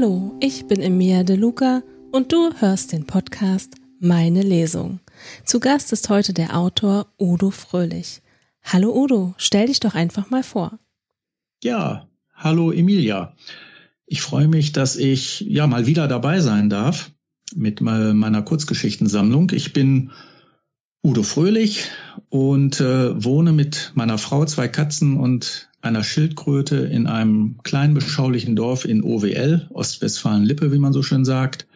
Hallo, 0.00 0.36
ich 0.38 0.66
bin 0.66 0.80
Emilia 0.80 1.24
De 1.24 1.34
Luca 1.34 1.82
und 2.12 2.30
du 2.30 2.52
hörst 2.60 2.92
den 2.92 3.04
Podcast 3.04 3.74
Meine 3.98 4.42
Lesung. 4.42 5.00
Zu 5.44 5.58
Gast 5.58 5.92
ist 5.92 6.08
heute 6.08 6.32
der 6.32 6.56
Autor 6.56 7.12
Udo 7.18 7.50
Fröhlich. 7.50 8.22
Hallo 8.62 8.94
Udo, 8.94 9.34
stell 9.38 9.66
dich 9.66 9.80
doch 9.80 9.96
einfach 9.96 10.30
mal 10.30 10.44
vor. 10.44 10.78
Ja, 11.64 12.08
hallo 12.32 12.70
Emilia. 12.70 13.34
Ich 14.06 14.22
freue 14.22 14.46
mich, 14.46 14.70
dass 14.70 14.94
ich 14.94 15.40
ja 15.40 15.66
mal 15.66 15.86
wieder 15.86 16.06
dabei 16.06 16.38
sein 16.38 16.70
darf 16.70 17.10
mit 17.56 17.80
meiner 17.80 18.42
Kurzgeschichtensammlung. 18.42 19.50
Ich 19.52 19.72
bin 19.72 20.12
Udo 21.08 21.22
Fröhlich 21.22 21.86
und 22.28 22.80
äh, 22.80 23.24
wohne 23.24 23.52
mit 23.52 23.92
meiner 23.94 24.18
Frau, 24.18 24.44
zwei 24.44 24.68
Katzen 24.68 25.16
und 25.16 25.70
einer 25.80 26.04
Schildkröte 26.04 26.76
in 26.76 27.06
einem 27.06 27.56
kleinen 27.62 27.94
beschaulichen 27.94 28.56
Dorf 28.56 28.84
in 28.84 29.02
OWL, 29.02 29.70
Ostwestfalen-Lippe, 29.72 30.70
wie 30.70 30.78
man 30.78 30.92
so 30.92 31.02
schön 31.02 31.24
sagt. 31.24 31.66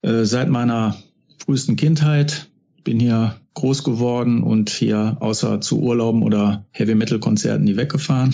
Äh, 0.00 0.24
seit 0.24 0.48
meiner 0.48 0.96
frühesten 1.36 1.76
Kindheit 1.76 2.48
bin 2.84 2.98
hier 2.98 3.36
groß 3.52 3.84
geworden 3.84 4.42
und 4.42 4.70
hier 4.70 5.18
außer 5.20 5.60
zu 5.60 5.82
Urlauben 5.82 6.22
oder 6.22 6.64
Heavy-Metal-Konzerten 6.70 7.64
nie 7.64 7.76
weggefahren. 7.76 8.32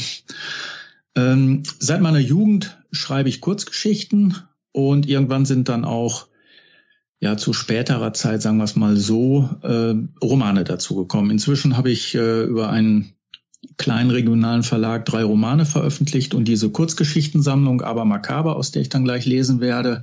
Ähm, 1.17 1.65
seit 1.81 2.01
meiner 2.01 2.21
Jugend 2.21 2.79
schreibe 2.93 3.29
ich 3.29 3.41
Kurzgeschichten 3.41 4.37
und 4.71 5.09
irgendwann 5.09 5.45
sind 5.45 5.69
dann 5.69 5.85
auch 5.85 6.29
ja 7.25 7.39
zu 7.39 7.55
späterer 7.55 8.13
Zeit, 8.13 8.43
sagen 8.43 8.59
wir 8.59 8.65
es 8.65 8.77
mal 8.77 8.97
so, 8.99 9.49
äh, 9.63 9.95
Romane 10.23 10.63
dazu 10.63 10.95
gekommen. 10.95 11.31
Inzwischen 11.31 11.77
habe 11.77 11.91
ich 11.91 12.15
äh, 12.15 12.43
über 12.45 12.69
einen 12.69 13.15
kleinen 13.79 14.11
regionalen 14.11 14.63
Verlag 14.63 15.07
drei 15.07 15.25
Romane 15.25 15.65
veröffentlicht 15.65 16.35
und 16.35 16.47
diese 16.47 16.69
Kurzgeschichtensammlung 16.69 17.81
Aber 17.81 18.05
Makaber, 18.05 18.57
aus 18.57 18.73
der 18.73 18.83
ich 18.83 18.91
dann 18.91 19.05
gleich 19.05 19.25
lesen 19.25 19.61
werde. 19.61 20.03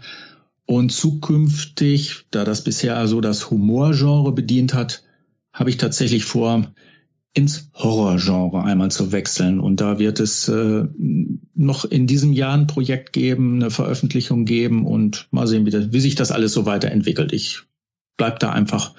Und 0.65 0.91
zukünftig, 0.91 2.25
da 2.31 2.43
das 2.43 2.63
bisher 2.63 2.97
also 2.97 3.21
das 3.21 3.51
Humorgenre 3.51 4.31
bedient 4.31 4.73
hat, 4.73 5.03
habe 5.53 5.69
ich 5.69 5.77
tatsächlich 5.77 6.25
vor, 6.25 6.73
ins 7.33 7.69
Horrorgenre 7.73 8.63
einmal 8.63 8.91
zu 8.91 9.11
wechseln. 9.11 9.59
Und 9.59 9.79
da 9.79 9.99
wird 9.99 10.19
es 10.19 10.47
äh, 10.49 10.85
noch 11.55 11.85
in 11.85 12.07
diesem 12.07 12.33
Jahr 12.33 12.53
ein 12.53 12.67
Projekt 12.67 13.13
geben, 13.13 13.55
eine 13.55 13.71
Veröffentlichung 13.71 14.45
geben 14.45 14.85
und 14.85 15.27
mal 15.31 15.47
sehen, 15.47 15.65
wie, 15.65 15.69
das, 15.69 15.93
wie 15.93 16.01
sich 16.01 16.15
das 16.15 16.31
alles 16.31 16.51
so 16.53 16.65
weiterentwickelt. 16.65 17.31
Ich 17.31 17.61
bleib 18.17 18.39
da 18.39 18.51
einfach 18.51 18.93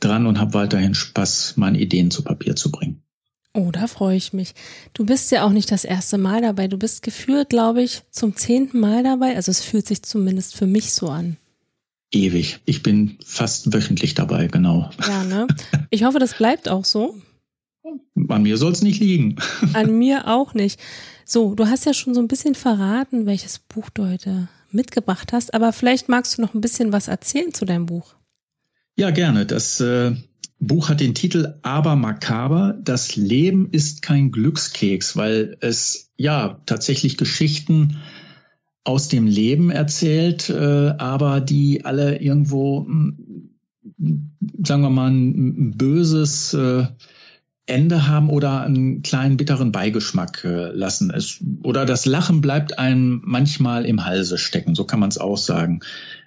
dran 0.00 0.26
und 0.26 0.38
habe 0.38 0.54
weiterhin 0.54 0.94
Spaß, 0.94 1.54
meine 1.56 1.78
Ideen 1.78 2.10
zu 2.10 2.22
Papier 2.22 2.56
zu 2.56 2.70
bringen. 2.70 3.02
Oh, 3.52 3.70
da 3.70 3.86
freue 3.86 4.16
ich 4.16 4.34
mich. 4.34 4.54
Du 4.92 5.06
bist 5.06 5.30
ja 5.30 5.44
auch 5.44 5.52
nicht 5.52 5.72
das 5.72 5.84
erste 5.84 6.18
Mal 6.18 6.42
dabei. 6.42 6.68
Du 6.68 6.76
bist 6.76 7.02
geführt, 7.02 7.48
glaube 7.48 7.82
ich, 7.82 8.02
zum 8.10 8.36
zehnten 8.36 8.80
Mal 8.80 9.02
dabei. 9.02 9.34
Also 9.34 9.50
es 9.50 9.62
fühlt 9.62 9.86
sich 9.86 10.02
zumindest 10.02 10.54
für 10.54 10.66
mich 10.66 10.92
so 10.92 11.08
an. 11.08 11.38
Ewig. 12.12 12.60
Ich 12.66 12.82
bin 12.82 13.18
fast 13.24 13.72
wöchentlich 13.72 14.14
dabei, 14.14 14.46
genau. 14.48 14.90
Ja, 15.06 15.24
ne? 15.24 15.46
Ich 15.90 16.04
hoffe, 16.04 16.18
das 16.18 16.34
bleibt 16.34 16.68
auch 16.68 16.84
so. 16.84 17.16
An 18.28 18.42
mir 18.42 18.56
soll 18.56 18.72
es 18.72 18.82
nicht 18.82 19.00
liegen. 19.00 19.36
An 19.72 19.98
mir 19.98 20.28
auch 20.28 20.54
nicht. 20.54 20.80
So, 21.24 21.54
du 21.54 21.66
hast 21.66 21.86
ja 21.86 21.94
schon 21.94 22.14
so 22.14 22.20
ein 22.20 22.28
bisschen 22.28 22.54
verraten, 22.54 23.26
welches 23.26 23.58
Buch 23.58 23.90
du 23.90 24.08
heute 24.08 24.48
mitgebracht 24.70 25.32
hast, 25.32 25.54
aber 25.54 25.72
vielleicht 25.72 26.08
magst 26.08 26.36
du 26.36 26.42
noch 26.42 26.54
ein 26.54 26.60
bisschen 26.60 26.92
was 26.92 27.08
erzählen 27.08 27.52
zu 27.52 27.64
deinem 27.64 27.86
Buch. 27.86 28.14
Ja, 28.96 29.10
gerne. 29.10 29.46
Das 29.46 29.80
äh, 29.80 30.14
Buch 30.58 30.88
hat 30.88 31.00
den 31.00 31.14
Titel 31.14 31.54
Aber 31.62 31.96
makaber. 31.96 32.78
Das 32.82 33.16
Leben 33.16 33.68
ist 33.70 34.02
kein 34.02 34.30
Glückskeks, 34.30 35.16
weil 35.16 35.56
es 35.60 36.10
ja 36.16 36.60
tatsächlich 36.66 37.16
Geschichten 37.16 37.98
aus 38.84 39.08
dem 39.08 39.26
Leben 39.26 39.70
erzählt, 39.70 40.48
äh, 40.48 40.94
aber 40.98 41.40
die 41.40 41.84
alle 41.84 42.18
irgendwo, 42.20 42.86
hm, 42.86 43.50
sagen 44.62 44.82
wir 44.82 44.90
mal, 44.90 45.10
ein 45.10 45.76
böses 45.76 46.54
äh, 46.54 46.86
Ende 47.66 48.06
haben 48.06 48.30
oder 48.30 48.62
einen 48.62 49.02
kleinen 49.02 49.36
bitteren 49.36 49.72
Beigeschmack 49.72 50.44
äh, 50.44 50.70
lassen. 50.70 51.10
Es, 51.10 51.38
oder 51.64 51.84
das 51.84 52.06
Lachen 52.06 52.40
bleibt 52.40 52.78
einem 52.78 53.22
manchmal 53.24 53.84
im 53.84 54.04
Halse 54.04 54.38
stecken, 54.38 54.76
so 54.76 54.84
kann 54.84 55.00
man 55.00 55.08
es 55.08 55.18
auch 55.18 55.36
sagen. 55.36 55.80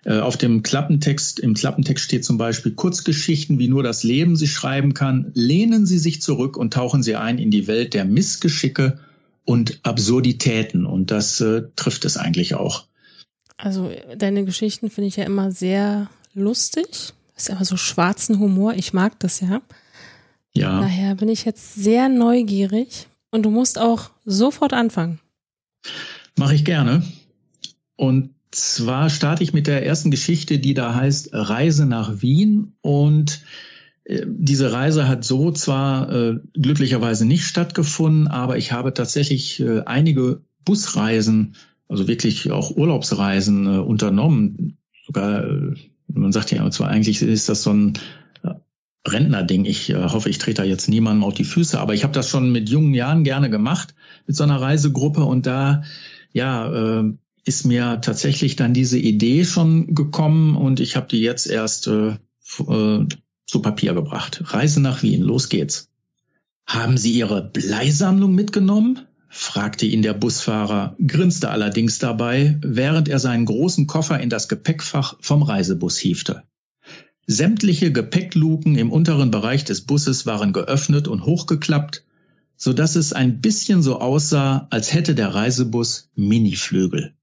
Äh, 0.03 0.19
auf 0.19 0.35
dem 0.35 0.63
Klappentext, 0.63 1.39
im 1.39 1.53
Klappentext 1.53 2.03
steht 2.03 2.25
zum 2.25 2.37
Beispiel 2.37 2.73
Kurzgeschichten, 2.73 3.57
wie 3.57 3.69
nur 3.69 3.83
das 3.83 4.03
Leben 4.03 4.35
sie 4.35 4.47
schreiben 4.47 4.93
kann. 4.93 5.31
Lehnen 5.33 5.85
Sie 5.85 5.97
sich 5.97 6.21
zurück 6.21 6.57
und 6.57 6.73
tauchen 6.73 7.03
Sie 7.03 7.15
ein 7.15 7.37
in 7.37 7.51
die 7.51 7.67
Welt 7.67 7.93
der 7.93 8.03
Missgeschicke 8.03 8.99
und 9.45 9.79
Absurditäten. 9.83 10.85
Und 10.85 11.09
das 11.09 11.39
äh, 11.39 11.63
trifft 11.77 12.03
es 12.03 12.17
eigentlich 12.17 12.55
auch. 12.55 12.85
Also 13.55 13.91
deine 14.17 14.43
Geschichten 14.43 14.89
finde 14.89 15.07
ich 15.07 15.15
ja 15.15 15.23
immer 15.23 15.51
sehr 15.51 16.09
lustig. 16.33 17.13
Ist 17.37 17.49
immer 17.49 17.63
so 17.63 17.77
schwarzen 17.77 18.39
Humor. 18.39 18.73
Ich 18.73 18.91
mag 18.91 19.17
das 19.19 19.39
ja. 19.39 19.61
Ja. 20.53 20.81
Daher 20.81 21.15
bin 21.15 21.29
ich 21.29 21.45
jetzt 21.45 21.75
sehr 21.75 22.09
neugierig 22.09 23.07
und 23.31 23.43
du 23.43 23.51
musst 23.51 23.79
auch 23.79 24.09
sofort 24.25 24.73
anfangen. 24.73 25.19
Mache 26.37 26.55
ich 26.55 26.65
gerne. 26.65 27.03
Und 27.95 28.31
zwar 28.51 29.09
starte 29.09 29.43
ich 29.43 29.53
mit 29.53 29.67
der 29.67 29.85
ersten 29.85 30.11
Geschichte, 30.11 30.59
die 30.59 30.73
da 30.73 30.95
heißt 30.95 31.29
Reise 31.33 31.85
nach 31.85 32.21
Wien. 32.21 32.73
Und 32.81 33.41
äh, 34.05 34.25
diese 34.25 34.71
Reise 34.71 35.07
hat 35.07 35.23
so 35.23 35.51
zwar 35.51 36.11
äh, 36.11 36.39
glücklicherweise 36.53 37.25
nicht 37.25 37.43
stattgefunden, 37.43 38.27
aber 38.27 38.57
ich 38.57 38.71
habe 38.71 38.93
tatsächlich 38.93 39.59
äh, 39.59 39.81
einige 39.81 40.41
Busreisen, 40.65 41.55
also 41.87 42.07
wirklich 42.07 42.51
auch 42.51 42.75
Urlaubsreisen 42.75 43.65
äh, 43.65 43.77
unternommen. 43.77 44.77
Sogar, 45.05 45.43
äh, 45.43 45.73
man 46.07 46.31
sagt 46.31 46.51
ja 46.51 46.69
zwar 46.71 46.89
eigentlich 46.89 47.21
ist 47.21 47.49
das 47.49 47.63
so 47.63 47.71
ein 47.71 47.93
Rentnerding. 49.11 49.65
Ich 49.65 49.89
äh, 49.89 49.95
hoffe, 49.95 50.29
ich 50.29 50.37
trete 50.37 50.61
da 50.61 50.67
jetzt 50.67 50.89
niemandem 50.89 51.23
auf 51.23 51.33
die 51.33 51.43
Füße, 51.43 51.79
aber 51.79 51.93
ich 51.93 52.03
habe 52.03 52.13
das 52.13 52.29
schon 52.29 52.51
mit 52.51 52.69
jungen 52.69 52.93
Jahren 52.93 53.23
gerne 53.23 53.49
gemacht 53.49 53.93
mit 54.27 54.35
so 54.35 54.43
einer 54.43 54.61
Reisegruppe 54.61 55.23
und 55.23 55.45
da 55.45 55.83
ja 56.33 56.99
äh, 56.99 57.13
ist 57.45 57.65
mir 57.65 58.01
tatsächlich 58.01 58.55
dann 58.55 58.73
diese 58.73 58.99
Idee 58.99 59.45
schon 59.45 59.95
gekommen 59.95 60.55
und 60.55 60.79
ich 60.79 60.95
habe 60.95 61.07
die 61.07 61.21
jetzt 61.21 61.47
erst 61.47 61.87
äh, 61.87 62.17
äh, 62.67 63.07
zu 63.45 63.61
Papier 63.61 63.93
gebracht. 63.93 64.43
Reise 64.45 64.81
nach 64.81 65.01
Wien, 65.01 65.21
los 65.21 65.49
geht's. 65.49 65.89
Haben 66.67 66.97
Sie 66.97 67.13
Ihre 67.13 67.41
Bleisammlung 67.41 68.35
mitgenommen? 68.35 68.99
fragte 69.29 69.85
ihn 69.85 70.01
der 70.01 70.13
Busfahrer, 70.13 70.95
grinste 71.05 71.49
allerdings 71.49 71.99
dabei, 71.99 72.57
während 72.61 73.07
er 73.07 73.19
seinen 73.19 73.45
großen 73.45 73.85
Koffer 73.87 74.19
in 74.19 74.29
das 74.29 74.49
Gepäckfach 74.49 75.17
vom 75.21 75.43
Reisebus 75.43 75.97
hiefte. 75.97 76.43
Sämtliche 77.31 77.91
Gepäckluken 77.91 78.75
im 78.75 78.91
unteren 78.91 79.29
Bereich 79.29 79.63
des 79.63 79.81
Busses 79.81 80.25
waren 80.25 80.51
geöffnet 80.51 81.07
und 81.07 81.27
hochgeklappt, 81.27 82.03
so 82.57 82.73
dass 82.73 82.95
es 82.95 83.13
ein 83.13 83.39
bisschen 83.39 83.83
so 83.83 84.01
aussah, 84.01 84.65
als 84.71 84.95
hätte 84.95 85.13
der 85.13 85.35
Reisebus 85.35 86.09
Miniflügel. 86.15 87.13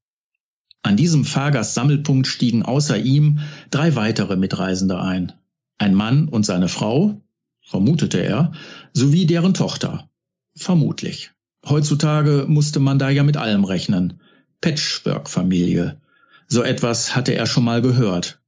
An 0.82 0.96
diesem 0.96 1.24
Fahrgastsammelpunkt 1.24 2.28
stiegen 2.28 2.62
außer 2.62 2.96
ihm 2.96 3.40
drei 3.70 3.96
weitere 3.96 4.36
Mitreisende 4.36 5.00
ein. 5.00 5.32
Ein 5.76 5.94
Mann 5.94 6.28
und 6.28 6.46
seine 6.46 6.68
Frau, 6.68 7.20
vermutete 7.60 8.20
er, 8.20 8.52
sowie 8.92 9.26
deren 9.26 9.54
Tochter. 9.54 10.08
Vermutlich. 10.54 11.32
Heutzutage 11.68 12.44
musste 12.46 12.78
man 12.78 13.00
da 13.00 13.10
ja 13.10 13.24
mit 13.24 13.38
allem 13.38 13.64
rechnen. 13.64 14.20
Patchwork-Familie. 14.60 16.00
So 16.46 16.62
etwas 16.62 17.16
hatte 17.16 17.34
er 17.34 17.46
schon 17.46 17.64
mal 17.64 17.82
gehört. 17.82 18.40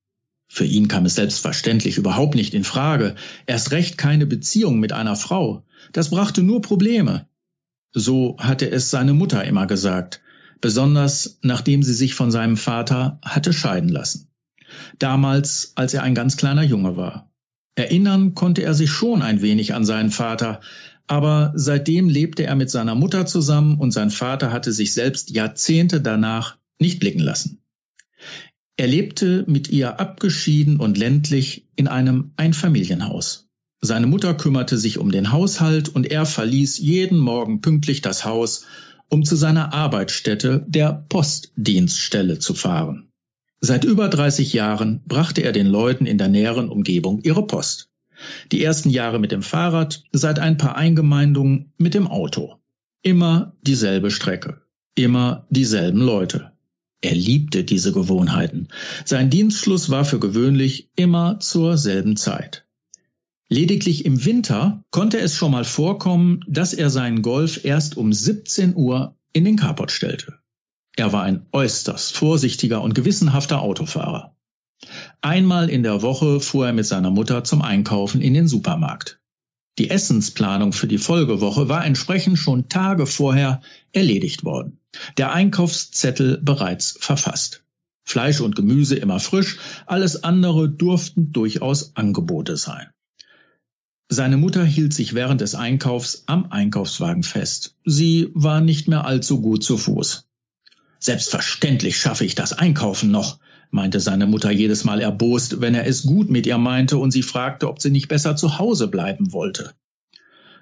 Für 0.48 0.64
ihn 0.64 0.88
kam 0.88 1.04
es 1.04 1.14
selbstverständlich 1.14 1.98
überhaupt 1.98 2.34
nicht 2.34 2.54
in 2.54 2.64
Frage, 2.64 3.14
erst 3.46 3.70
recht 3.70 3.98
keine 3.98 4.26
Beziehung 4.26 4.80
mit 4.80 4.92
einer 4.92 5.14
Frau. 5.14 5.64
Das 5.92 6.10
brachte 6.10 6.42
nur 6.42 6.62
Probleme. 6.62 7.28
So 7.92 8.36
hatte 8.38 8.70
es 8.70 8.90
seine 8.90 9.14
Mutter 9.14 9.44
immer 9.44 9.66
gesagt, 9.66 10.20
besonders 10.60 11.38
nachdem 11.42 11.82
sie 11.82 11.94
sich 11.94 12.14
von 12.14 12.30
seinem 12.30 12.56
Vater 12.56 13.18
hatte 13.22 13.52
scheiden 13.52 13.90
lassen. 13.90 14.28
Damals, 14.98 15.72
als 15.76 15.94
er 15.94 16.02
ein 16.02 16.14
ganz 16.14 16.36
kleiner 16.36 16.62
Junge 16.62 16.96
war. 16.96 17.30
Erinnern 17.74 18.34
konnte 18.34 18.62
er 18.62 18.74
sich 18.74 18.90
schon 18.90 19.22
ein 19.22 19.40
wenig 19.40 19.74
an 19.74 19.84
seinen 19.84 20.10
Vater, 20.10 20.60
aber 21.06 21.52
seitdem 21.54 22.08
lebte 22.08 22.44
er 22.44 22.56
mit 22.56 22.70
seiner 22.70 22.94
Mutter 22.94 23.24
zusammen 23.24 23.78
und 23.78 23.92
sein 23.92 24.10
Vater 24.10 24.52
hatte 24.52 24.72
sich 24.72 24.92
selbst 24.92 25.30
Jahrzehnte 25.30 26.00
danach 26.00 26.56
nicht 26.78 27.00
blicken 27.00 27.20
lassen. 27.20 27.62
Er 28.78 28.86
lebte 28.86 29.44
mit 29.48 29.68
ihr 29.70 29.98
abgeschieden 29.98 30.78
und 30.78 30.96
ländlich 30.96 31.66
in 31.74 31.88
einem 31.88 32.30
Einfamilienhaus. 32.36 33.48
Seine 33.80 34.06
Mutter 34.06 34.34
kümmerte 34.34 34.78
sich 34.78 34.98
um 34.98 35.10
den 35.10 35.32
Haushalt 35.32 35.88
und 35.88 36.06
er 36.06 36.24
verließ 36.24 36.78
jeden 36.78 37.18
Morgen 37.18 37.60
pünktlich 37.60 38.02
das 38.02 38.24
Haus, 38.24 38.66
um 39.08 39.24
zu 39.24 39.34
seiner 39.34 39.74
Arbeitsstätte, 39.74 40.64
der 40.68 41.04
Postdienststelle, 41.08 42.38
zu 42.38 42.54
fahren. 42.54 43.08
Seit 43.60 43.84
über 43.84 44.08
30 44.08 44.52
Jahren 44.52 45.02
brachte 45.06 45.42
er 45.42 45.50
den 45.50 45.66
Leuten 45.66 46.06
in 46.06 46.16
der 46.16 46.28
näheren 46.28 46.68
Umgebung 46.68 47.20
ihre 47.22 47.44
Post. 47.44 47.90
Die 48.52 48.62
ersten 48.62 48.90
Jahre 48.90 49.18
mit 49.18 49.32
dem 49.32 49.42
Fahrrad, 49.42 50.04
seit 50.12 50.38
ein 50.38 50.56
paar 50.56 50.76
Eingemeindungen 50.76 51.72
mit 51.78 51.94
dem 51.94 52.06
Auto. 52.06 52.60
Immer 53.02 53.56
dieselbe 53.62 54.12
Strecke. 54.12 54.62
immer 54.94 55.46
dieselben 55.50 56.00
Leute. 56.00 56.52
Er 57.00 57.14
liebte 57.14 57.64
diese 57.64 57.92
Gewohnheiten. 57.92 58.68
Sein 59.04 59.30
Dienstschluss 59.30 59.90
war 59.90 60.04
für 60.04 60.18
gewöhnlich 60.18 60.90
immer 60.96 61.38
zur 61.38 61.76
selben 61.78 62.16
Zeit. 62.16 62.66
Lediglich 63.48 64.04
im 64.04 64.24
Winter 64.24 64.84
konnte 64.90 65.18
es 65.18 65.34
schon 65.34 65.52
mal 65.52 65.64
vorkommen, 65.64 66.40
dass 66.46 66.74
er 66.74 66.90
seinen 66.90 67.22
Golf 67.22 67.64
erst 67.64 67.96
um 67.96 68.12
17 68.12 68.74
Uhr 68.74 69.16
in 69.32 69.44
den 69.44 69.56
Carport 69.56 69.90
stellte. 69.90 70.38
Er 70.96 71.12
war 71.12 71.22
ein 71.22 71.46
äußerst 71.52 72.12
vorsichtiger 72.12 72.82
und 72.82 72.94
gewissenhafter 72.94 73.62
Autofahrer. 73.62 74.36
Einmal 75.20 75.70
in 75.70 75.82
der 75.82 76.02
Woche 76.02 76.40
fuhr 76.40 76.66
er 76.66 76.72
mit 76.72 76.86
seiner 76.86 77.10
Mutter 77.10 77.44
zum 77.44 77.62
Einkaufen 77.62 78.20
in 78.20 78.34
den 78.34 78.48
Supermarkt. 78.48 79.20
Die 79.78 79.90
Essensplanung 79.90 80.72
für 80.72 80.88
die 80.88 80.98
Folgewoche 80.98 81.68
war 81.68 81.84
entsprechend 81.84 82.38
schon 82.38 82.68
Tage 82.68 83.06
vorher 83.06 83.60
erledigt 83.92 84.44
worden. 84.44 84.80
Der 85.16 85.32
Einkaufszettel 85.32 86.38
bereits 86.42 86.98
verfasst. 87.00 87.64
Fleisch 88.04 88.40
und 88.40 88.56
Gemüse 88.56 88.96
immer 88.96 89.20
frisch, 89.20 89.58
alles 89.86 90.24
andere 90.24 90.68
durften 90.68 91.32
durchaus 91.32 91.94
Angebote 91.94 92.56
sein. 92.56 92.88
Seine 94.08 94.38
Mutter 94.38 94.64
hielt 94.64 94.94
sich 94.94 95.14
während 95.14 95.42
des 95.42 95.54
Einkaufs 95.54 96.24
am 96.26 96.50
Einkaufswagen 96.50 97.22
fest. 97.22 97.76
Sie 97.84 98.30
war 98.34 98.60
nicht 98.60 98.88
mehr 98.88 99.04
allzu 99.04 99.42
gut 99.42 99.62
zu 99.62 99.76
Fuß. 99.76 100.27
Selbstverständlich 100.98 101.96
schaffe 101.96 102.24
ich 102.24 102.34
das 102.34 102.52
Einkaufen 102.52 103.10
noch, 103.10 103.38
meinte 103.70 104.00
seine 104.00 104.26
Mutter 104.26 104.50
jedes 104.50 104.84
Mal 104.84 105.00
erbost, 105.00 105.60
wenn 105.60 105.74
er 105.74 105.86
es 105.86 106.04
gut 106.04 106.30
mit 106.30 106.46
ihr 106.46 106.58
meinte 106.58 106.98
und 106.98 107.10
sie 107.10 107.22
fragte, 107.22 107.68
ob 107.68 107.80
sie 107.80 107.90
nicht 107.90 108.08
besser 108.08 108.36
zu 108.36 108.58
Hause 108.58 108.88
bleiben 108.88 109.32
wollte. 109.32 109.74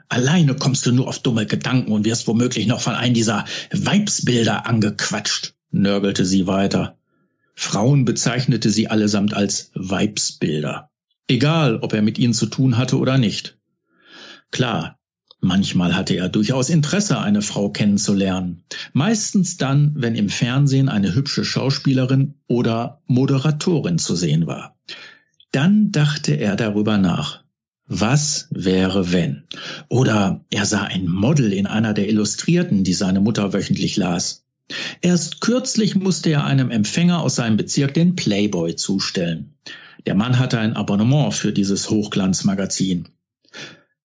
Alleine 0.08 0.54
kommst 0.54 0.86
du 0.86 0.92
nur 0.92 1.08
auf 1.08 1.18
dumme 1.18 1.46
Gedanken 1.46 1.92
und 1.92 2.04
wirst 2.04 2.28
womöglich 2.28 2.66
noch 2.66 2.80
von 2.80 2.94
einem 2.94 3.14
dieser 3.14 3.44
Weibsbilder 3.72 4.66
angequatscht, 4.66 5.54
nörgelte 5.70 6.24
sie 6.24 6.46
weiter. 6.46 6.96
Frauen 7.54 8.04
bezeichnete 8.04 8.70
sie 8.70 8.88
allesamt 8.88 9.34
als 9.34 9.70
Weibsbilder. 9.74 10.90
Egal, 11.26 11.78
ob 11.78 11.92
er 11.92 12.02
mit 12.02 12.18
ihnen 12.18 12.34
zu 12.34 12.46
tun 12.46 12.76
hatte 12.76 12.98
oder 12.98 13.18
nicht. 13.18 13.58
Klar, 14.52 14.98
Manchmal 15.40 15.94
hatte 15.94 16.14
er 16.14 16.28
durchaus 16.28 16.70
Interesse, 16.70 17.18
eine 17.20 17.42
Frau 17.42 17.70
kennenzulernen. 17.70 18.64
Meistens 18.92 19.56
dann, 19.56 19.92
wenn 19.96 20.14
im 20.14 20.28
Fernsehen 20.28 20.88
eine 20.88 21.14
hübsche 21.14 21.44
Schauspielerin 21.44 22.34
oder 22.46 23.02
Moderatorin 23.06 23.98
zu 23.98 24.16
sehen 24.16 24.46
war. 24.46 24.76
Dann 25.52 25.92
dachte 25.92 26.34
er 26.34 26.56
darüber 26.56 26.98
nach. 26.98 27.44
Was 27.86 28.48
wäre 28.50 29.12
wenn? 29.12 29.44
Oder 29.88 30.44
er 30.50 30.66
sah 30.66 30.82
ein 30.82 31.06
Model 31.06 31.52
in 31.52 31.66
einer 31.66 31.94
der 31.94 32.08
Illustrierten, 32.08 32.82
die 32.82 32.94
seine 32.94 33.20
Mutter 33.20 33.52
wöchentlich 33.52 33.96
las. 33.96 34.44
Erst 35.00 35.40
kürzlich 35.40 35.94
musste 35.94 36.30
er 36.30 36.44
einem 36.44 36.70
Empfänger 36.70 37.20
aus 37.20 37.36
seinem 37.36 37.56
Bezirk 37.56 37.94
den 37.94 38.16
Playboy 38.16 38.74
zustellen. 38.74 39.54
Der 40.06 40.14
Mann 40.14 40.38
hatte 40.38 40.58
ein 40.58 40.74
Abonnement 40.74 41.32
für 41.32 41.52
dieses 41.52 41.90
Hochglanzmagazin. 41.90 43.08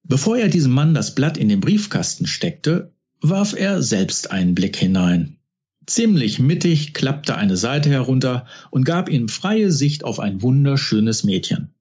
Bevor 0.04 0.38
er 0.38 0.48
diesem 0.48 0.72
Mann 0.72 0.94
das 0.94 1.16
Blatt 1.16 1.38
in 1.38 1.50
den 1.50 1.60
Briefkasten 1.60 2.28
steckte, 2.28 2.94
warf 3.22 3.54
er 3.54 3.82
selbst 3.82 4.32
einen 4.32 4.56
Blick 4.56 4.76
hinein. 4.76 5.38
Ziemlich 5.86 6.40
mittig 6.40 6.94
klappte 6.94 7.36
eine 7.36 7.58
Seite 7.58 7.90
herunter 7.90 8.46
und 8.70 8.84
gab 8.84 9.10
ihm 9.10 9.30
freie 9.30 9.72
Sicht 9.72 10.04
auf 10.04 10.20
ein 10.20 10.42
wunderschönes 10.42 11.24
Mädchen. 11.24 11.74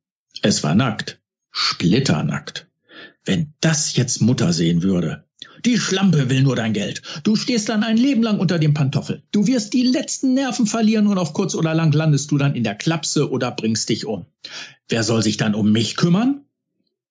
Es 0.43 0.63
war 0.63 0.75
nackt, 0.75 1.21
splitternackt. 1.51 2.69
Wenn 3.25 3.53
das 3.61 3.97
jetzt 3.97 4.21
Mutter 4.23 4.53
sehen 4.53 4.83
würde. 4.83 5.25
Die 5.65 5.79
Schlampe 5.79 6.31
will 6.31 6.43
nur 6.43 6.57
dein 6.57 6.73
Geld. 6.73 7.03
Du 7.23 7.37
stehst 7.37 7.69
dann 7.69 7.83
ein 7.83 7.99
Leben 7.99 8.23
lang 8.23 8.39
unter 8.39 8.59
dem 8.59 8.73
Pantoffel. 8.73 9.23
Du 9.31 9.47
wirst 9.47 9.75
die 9.75 9.83
letzten 9.83 10.33
Nerven 10.33 10.67
verlieren 10.67 11.07
und 11.07 11.19
auf 11.19 11.35
kurz 11.35 11.55
oder 11.55 11.75
lang 11.75 11.93
landest 11.93 12.31
du 12.31 12.39
dann 12.39 12.55
in 12.55 12.65
der 12.65 12.75
Klapse 12.75 13.31
oder 13.31 13.51
bringst 13.51 13.89
dich 13.91 14.07
um. 14.07 14.25
Wer 14.89 15.03
soll 15.03 15.23
sich 15.23 15.37
dann 15.37 15.55
um 15.55 15.71
mich 15.71 15.97
kümmern? 15.97 16.47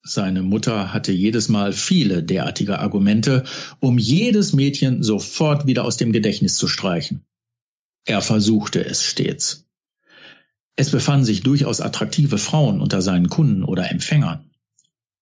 Seine 0.01 0.43
Mutter 0.43 0.93
hatte 0.93 1.11
jedes 1.11 1.49
Mal 1.49 1.73
viele 1.73 2.23
derartige 2.23 2.79
Argumente, 2.79 3.43
um 3.79 3.97
jedes 3.97 4.53
Mädchen 4.53 5.03
sofort 5.03 5.67
wieder 5.67 5.83
aus 5.83 5.97
dem 5.97 6.11
Gedächtnis 6.11 6.55
zu 6.55 6.67
streichen. 6.67 7.25
Er 8.05 8.21
versuchte 8.21 8.83
es 8.83 9.03
stets. 9.03 9.65
Es 10.75 10.91
befanden 10.91 11.25
sich 11.25 11.43
durchaus 11.43 11.81
attraktive 11.81 12.37
Frauen 12.37 12.79
unter 12.81 13.01
seinen 13.01 13.29
Kunden 13.29 13.63
oder 13.63 13.91
Empfängern. 13.91 14.49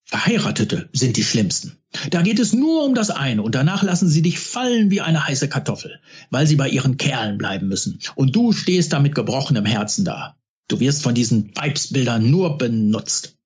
Verheiratete 0.05 0.87
sind 0.93 1.17
die 1.17 1.23
schlimmsten. 1.23 1.77
Da 2.11 2.21
geht 2.21 2.39
es 2.39 2.53
nur 2.53 2.85
um 2.85 2.95
das 2.95 3.09
eine 3.09 3.41
und 3.41 3.55
danach 3.55 3.83
lassen 3.83 4.07
sie 4.07 4.21
dich 4.21 4.39
fallen 4.39 4.89
wie 4.89 5.01
eine 5.01 5.27
heiße 5.27 5.49
Kartoffel, 5.49 5.99
weil 6.29 6.47
sie 6.47 6.55
bei 6.55 6.69
ihren 6.69 6.97
Kerlen 6.97 7.37
bleiben 7.37 7.67
müssen. 7.67 7.99
Und 8.15 8.35
du 8.35 8.53
stehst 8.53 8.93
da 8.93 8.99
mit 8.99 9.15
gebrochenem 9.15 9.65
Herzen 9.65 10.05
da. 10.05 10.37
Du 10.69 10.79
wirst 10.79 11.03
von 11.03 11.15
diesen 11.15 11.55
Weibsbildern 11.55 12.29
nur 12.29 12.57
benutzt. 12.57 13.36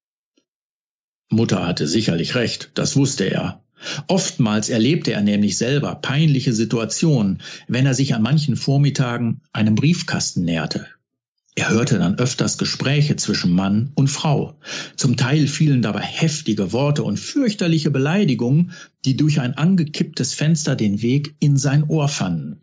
Mutter 1.31 1.65
hatte 1.65 1.87
sicherlich 1.87 2.35
recht, 2.35 2.71
das 2.73 2.95
wusste 2.95 3.25
er. 3.25 3.63
Oftmals 4.07 4.69
erlebte 4.69 5.13
er 5.13 5.21
nämlich 5.21 5.57
selber 5.57 5.95
peinliche 5.95 6.53
Situationen, 6.53 7.41
wenn 7.67 7.85
er 7.85 7.93
sich 7.93 8.13
an 8.13 8.21
manchen 8.21 8.55
Vormittagen 8.55 9.41
einem 9.53 9.75
Briefkasten 9.75 10.43
näherte. 10.43 10.87
Er 11.55 11.69
hörte 11.69 11.97
dann 11.99 12.17
öfters 12.17 12.57
Gespräche 12.57 13.17
zwischen 13.17 13.51
Mann 13.51 13.91
und 13.95 14.07
Frau. 14.07 14.57
Zum 14.95 15.17
Teil 15.17 15.47
fielen 15.47 15.81
dabei 15.81 16.01
heftige 16.01 16.71
Worte 16.71 17.03
und 17.03 17.19
fürchterliche 17.19 17.91
Beleidigungen, 17.91 18.71
die 19.03 19.17
durch 19.17 19.41
ein 19.41 19.55
angekipptes 19.55 20.33
Fenster 20.33 20.75
den 20.75 21.01
Weg 21.01 21.35
in 21.39 21.57
sein 21.57 21.83
Ohr 21.83 22.07
fanden. 22.07 22.61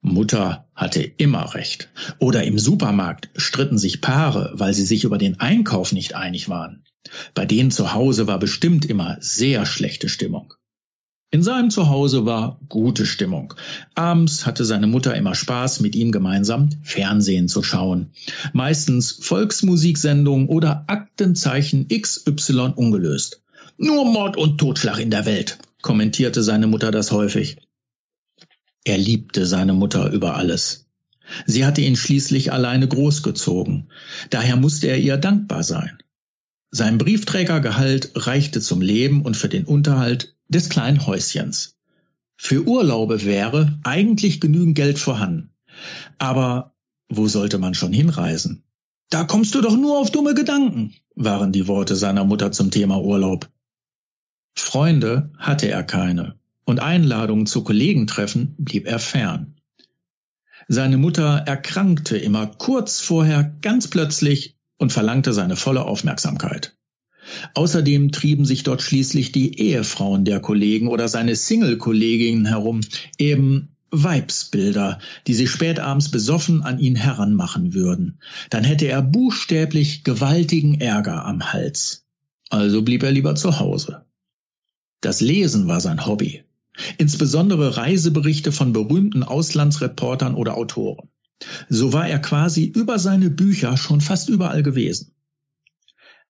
Mutter 0.00 0.68
hatte 0.74 1.02
immer 1.02 1.54
recht. 1.54 1.90
Oder 2.18 2.44
im 2.44 2.58
Supermarkt 2.58 3.30
stritten 3.36 3.78
sich 3.78 4.00
Paare, 4.00 4.52
weil 4.54 4.72
sie 4.72 4.86
sich 4.86 5.04
über 5.04 5.18
den 5.18 5.40
Einkauf 5.40 5.92
nicht 5.92 6.14
einig 6.14 6.48
waren. 6.48 6.84
Bei 7.34 7.46
denen 7.46 7.70
zu 7.70 7.92
Hause 7.92 8.26
war 8.26 8.38
bestimmt 8.38 8.84
immer 8.84 9.16
sehr 9.20 9.66
schlechte 9.66 10.08
Stimmung. 10.08 10.54
In 11.30 11.42
seinem 11.42 11.68
Zuhause 11.68 12.24
war 12.24 12.58
gute 12.70 13.04
Stimmung. 13.04 13.52
Abends 13.94 14.46
hatte 14.46 14.64
seine 14.64 14.86
Mutter 14.86 15.14
immer 15.14 15.34
Spaß, 15.34 15.80
mit 15.80 15.94
ihm 15.94 16.10
gemeinsam 16.10 16.70
Fernsehen 16.82 17.48
zu 17.48 17.62
schauen. 17.62 18.12
Meistens 18.54 19.12
Volksmusiksendungen 19.20 20.48
oder 20.48 20.84
Aktenzeichen 20.86 21.88
XY 21.88 22.72
ungelöst. 22.76 23.42
Nur 23.76 24.06
Mord 24.06 24.38
und 24.38 24.56
Totschlag 24.56 25.00
in 25.00 25.10
der 25.10 25.26
Welt, 25.26 25.58
kommentierte 25.82 26.42
seine 26.42 26.66
Mutter 26.66 26.90
das 26.90 27.12
häufig. 27.12 27.58
Er 28.88 28.96
liebte 28.96 29.44
seine 29.44 29.74
Mutter 29.74 30.10
über 30.12 30.36
alles. 30.36 30.88
Sie 31.44 31.66
hatte 31.66 31.82
ihn 31.82 31.94
schließlich 31.94 32.52
alleine 32.52 32.88
großgezogen. 32.88 33.90
Daher 34.30 34.56
musste 34.56 34.86
er 34.86 34.96
ihr 34.96 35.18
dankbar 35.18 35.62
sein. 35.62 35.98
Sein 36.70 36.96
Briefträgergehalt 36.96 38.12
reichte 38.14 38.62
zum 38.62 38.80
Leben 38.80 39.26
und 39.26 39.36
für 39.36 39.50
den 39.50 39.66
Unterhalt 39.66 40.38
des 40.48 40.70
kleinen 40.70 41.06
Häuschens. 41.06 41.76
Für 42.38 42.66
Urlaube 42.66 43.26
wäre 43.26 43.78
eigentlich 43.84 44.40
genügend 44.40 44.74
Geld 44.74 44.98
vorhanden. 44.98 45.50
Aber 46.16 46.74
wo 47.10 47.28
sollte 47.28 47.58
man 47.58 47.74
schon 47.74 47.92
hinreisen? 47.92 48.62
Da 49.10 49.24
kommst 49.24 49.54
du 49.54 49.60
doch 49.60 49.76
nur 49.76 49.98
auf 49.98 50.10
dumme 50.10 50.32
Gedanken, 50.32 50.94
waren 51.14 51.52
die 51.52 51.68
Worte 51.68 51.94
seiner 51.94 52.24
Mutter 52.24 52.52
zum 52.52 52.70
Thema 52.70 53.02
Urlaub. 53.02 53.50
Freunde 54.56 55.30
hatte 55.36 55.68
er 55.68 55.82
keine 55.82 56.37
und 56.68 56.80
Einladungen 56.80 57.46
zu 57.46 57.64
Kollegentreffen 57.64 58.54
blieb 58.58 58.86
er 58.86 58.98
fern. 58.98 59.54
Seine 60.68 60.98
Mutter 60.98 61.44
erkrankte 61.46 62.18
immer 62.18 62.46
kurz 62.46 63.00
vorher 63.00 63.56
ganz 63.62 63.88
plötzlich 63.88 64.58
und 64.76 64.92
verlangte 64.92 65.32
seine 65.32 65.56
volle 65.56 65.86
Aufmerksamkeit. 65.86 66.76
Außerdem 67.54 68.12
trieben 68.12 68.44
sich 68.44 68.64
dort 68.64 68.82
schließlich 68.82 69.32
die 69.32 69.58
Ehefrauen 69.58 70.26
der 70.26 70.40
Kollegen 70.40 70.88
oder 70.88 71.08
seine 71.08 71.36
Single-Kolleginnen 71.36 72.44
herum, 72.44 72.82
eben 73.16 73.70
Weibsbilder, 73.90 74.98
die 75.26 75.34
sich 75.34 75.50
spätabends 75.50 76.10
besoffen 76.10 76.62
an 76.62 76.78
ihn 76.78 76.96
heranmachen 76.96 77.72
würden. 77.72 78.20
Dann 78.50 78.64
hätte 78.64 78.88
er 78.88 79.00
buchstäblich 79.00 80.04
gewaltigen 80.04 80.82
Ärger 80.82 81.24
am 81.24 81.50
Hals. 81.50 82.04
Also 82.50 82.82
blieb 82.82 83.02
er 83.04 83.10
lieber 83.10 83.36
zu 83.36 83.58
Hause. 83.58 84.04
Das 85.00 85.22
Lesen 85.22 85.66
war 85.66 85.80
sein 85.80 86.04
Hobby. 86.04 86.44
Insbesondere 86.96 87.76
Reiseberichte 87.76 88.52
von 88.52 88.72
berühmten 88.72 89.22
Auslandsreportern 89.22 90.34
oder 90.34 90.56
Autoren. 90.56 91.08
So 91.68 91.92
war 91.92 92.08
er 92.08 92.18
quasi 92.18 92.64
über 92.64 92.98
seine 92.98 93.30
Bücher 93.30 93.76
schon 93.76 94.00
fast 94.00 94.28
überall 94.28 94.62
gewesen. 94.62 95.12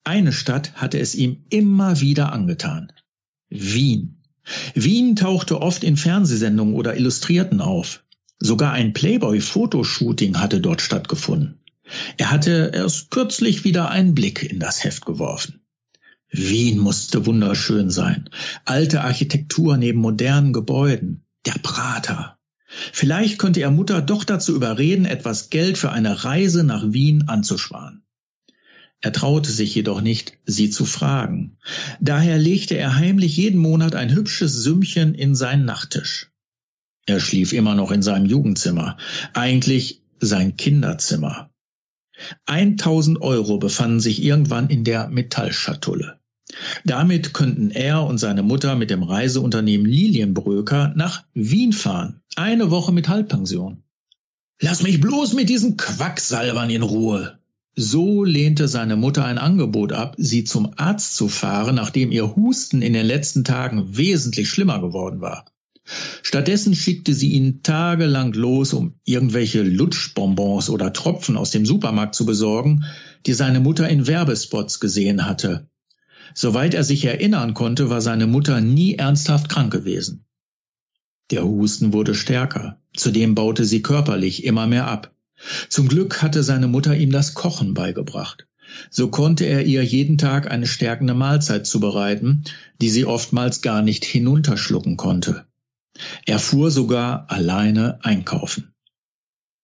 Eine 0.05 0.33
Stadt 0.33 0.73
hatte 0.75 0.99
es 0.99 1.15
ihm 1.15 1.45
immer 1.51 2.01
wieder 2.01 2.33
angetan. 2.33 2.93
Wien. 3.49 4.23
Wien 4.75 5.17
tauchte 5.17 5.61
oft 5.61 5.85
in 5.85 5.97
Fernsehsendungen 5.97 6.75
oder 6.75 6.97
Illustrierten 6.97 7.61
auf. 7.61 8.05
Sogar 8.39 8.73
ein 8.73 8.93
Playboy-Fotoshooting 8.93 10.39
hatte 10.39 10.61
dort 10.61 10.81
stattgefunden. 10.81 11.61
Er 12.17 12.31
hatte 12.31 12.71
erst 12.75 13.11
kürzlich 13.11 13.65
wieder 13.65 13.91
einen 13.91 14.15
Blick 14.15 14.43
in 14.43 14.61
das 14.61 14.85
Heft 14.85 15.05
geworfen. 15.07 15.61
Wien 16.31 16.79
musste 16.79 17.27
wunderschön 17.27 17.91
sein. 17.91 18.29
Alte 18.65 19.03
Architektur 19.03 19.77
neben 19.77 20.01
modernen 20.01 20.53
Gebäuden. 20.53 21.25
Der 21.47 21.59
Prater. 21.63 22.39
Vielleicht 22.93 23.39
könnte 23.39 23.61
er 23.61 23.71
Mutter 23.71 24.03
doch 24.03 24.25
dazu 24.25 24.55
überreden, 24.55 25.07
etwas 25.07 25.49
Geld 25.49 25.79
für 25.79 25.91
eine 25.91 26.25
Reise 26.25 26.65
nach 26.65 26.93
Wien 26.93 27.29
anzusparen. 27.29 28.03
Er 29.01 29.13
traute 29.13 29.51
sich 29.51 29.75
jedoch 29.75 30.01
nicht, 30.01 30.39
sie 30.45 30.71
zu 30.71 30.85
fragen. 30.85 31.57
Daher 32.01 32.37
legte 32.37 32.77
er 32.77 32.97
heimlich 32.97 33.37
jeden 33.37 33.61
Monat 33.61 33.95
ein 33.95 34.13
hübsches 34.15 34.53
Sümmchen 34.53 35.15
in 35.15 35.35
seinen 35.35 35.65
Nachttisch. 35.65 36.31
Er 37.07 37.21
schlief 37.21 37.53
immer 37.53 37.75
noch 37.75 37.91
in 37.91 38.03
seinem 38.03 38.27
Jugendzimmer, 38.27 38.99
eigentlich 39.33 40.03
sein 40.21 40.57
Kinderzimmer. 40.57 41.51
1000 42.47 43.23
Euro 43.23 43.59
befanden 43.59 44.01
sich 44.01 44.23
irgendwann 44.23 44.69
in 44.69 44.83
der 44.83 45.09
Metallschatulle. 45.09 46.18
Damit 46.85 47.35
könnten 47.35 47.71
er 47.71 48.05
und 48.05 48.19
seine 48.19 48.43
Mutter 48.43 48.75
mit 48.75 48.91
dem 48.91 49.03
Reiseunternehmen 49.03 49.87
Lilienbröker 49.87 50.93
nach 50.97 51.25
Wien 51.35 51.73
fahren. 51.73 52.21
Eine 52.37 52.71
Woche 52.71 52.93
mit 52.93 53.09
Halbpension. 53.09 53.83
Lass 54.61 54.83
mich 54.83 55.01
bloß 55.01 55.35
mit 55.35 55.49
diesen 55.49 55.77
Quacksalbern 55.77 56.71
in 56.71 56.83
Ruhe. 56.83 57.39
So 57.77 58.25
lehnte 58.25 58.67
seine 58.67 58.97
Mutter 58.97 59.25
ein 59.25 59.39
Angebot 59.39 59.93
ab, 59.93 60.17
sie 60.19 60.43
zum 60.43 60.73
Arzt 60.77 61.15
zu 61.15 61.29
fahren, 61.29 61.77
nachdem 61.77 62.11
ihr 62.11 62.35
Husten 62.35 62.83
in 62.83 62.93
den 62.93 63.07
letzten 63.07 63.45
Tagen 63.45 63.97
wesentlich 63.97 64.49
schlimmer 64.49 64.81
geworden 64.81 65.21
war. 65.21 65.45
Stattdessen 66.23 66.75
schickte 66.75 67.15
sie 67.15 67.33
ihn 67.33 67.63
tagelang 67.63 68.33
los, 68.33 68.73
um 68.73 68.95
irgendwelche 69.05 69.63
Lutschbonbons 69.63 70.71
oder 70.71 70.93
Tropfen 70.93 71.37
aus 71.37 71.51
dem 71.51 71.65
Supermarkt 71.65 72.15
zu 72.15 72.27
besorgen, 72.27 72.85
die 73.27 73.33
seine 73.33 73.61
Mutter 73.61 73.89
in 73.89 74.07
Werbespots 74.07 74.81
gesehen 74.81 75.25
hatte. 75.25 75.69
Soweit 76.35 76.75
er 76.75 76.85
sich 76.85 77.05
erinnern 77.05 77.55
konnte, 77.55 77.91
war 77.91 78.01
seine 78.01 78.27
Mutter 78.27 78.61
nie 78.61 78.95
ernsthaft 78.95 79.49
krank 79.49 79.73
gewesen. 79.73 80.25
Der 81.31 81.45
Husten 81.45 81.93
wurde 81.93 82.15
stärker, 82.15 82.79
zudem 82.97 83.35
baute 83.35 83.65
sie 83.65 83.83
körperlich 83.83 84.45
immer 84.45 84.67
mehr 84.67 84.87
ab. 84.87 85.13
Zum 85.69 85.89
Glück 85.89 86.23
hatte 86.23 86.43
seine 86.43 86.69
Mutter 86.69 86.97
ihm 86.97 87.13
das 87.13 87.35
Kochen 87.35 87.75
beigebracht. 87.75 88.47
So 88.91 89.09
konnte 89.09 89.45
er 89.45 89.65
ihr 89.65 89.83
jeden 89.85 90.19
Tag 90.19 90.51
eine 90.51 90.67
stärkende 90.67 91.15
Mahlzeit 91.15 91.67
zubereiten, 91.67 92.45
die 92.81 92.91
sie 92.91 93.05
oftmals 93.05 93.63
gar 93.63 93.83
nicht 93.83 94.05
hinunterschlucken 94.05 94.97
konnte. 94.97 95.47
Er 96.27 96.39
fuhr 96.39 96.71
sogar 96.71 97.27
alleine 97.31 97.99
einkaufen. 98.03 98.73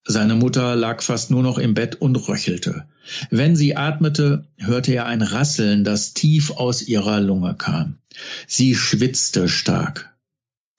Seine 0.06 0.35
Mutter 0.35 0.76
lag 0.76 1.02
fast 1.02 1.30
nur 1.30 1.42
noch 1.42 1.59
im 1.59 1.75
Bett 1.75 1.97
und 1.97 2.16
röchelte. 2.28 2.87
Wenn 3.30 3.56
sie 3.56 3.76
atmete, 3.76 4.46
hörte 4.56 4.94
er 4.94 5.06
ein 5.06 5.23
Rasseln, 5.23 5.84
das 5.84 6.14
tief 6.14 6.50
aus 6.50 6.82
ihrer 6.82 7.20
Lunge 7.20 7.54
kam. 7.54 7.99
Sie 8.46 8.75
schwitzte 8.75 9.49
stark. 9.49 10.14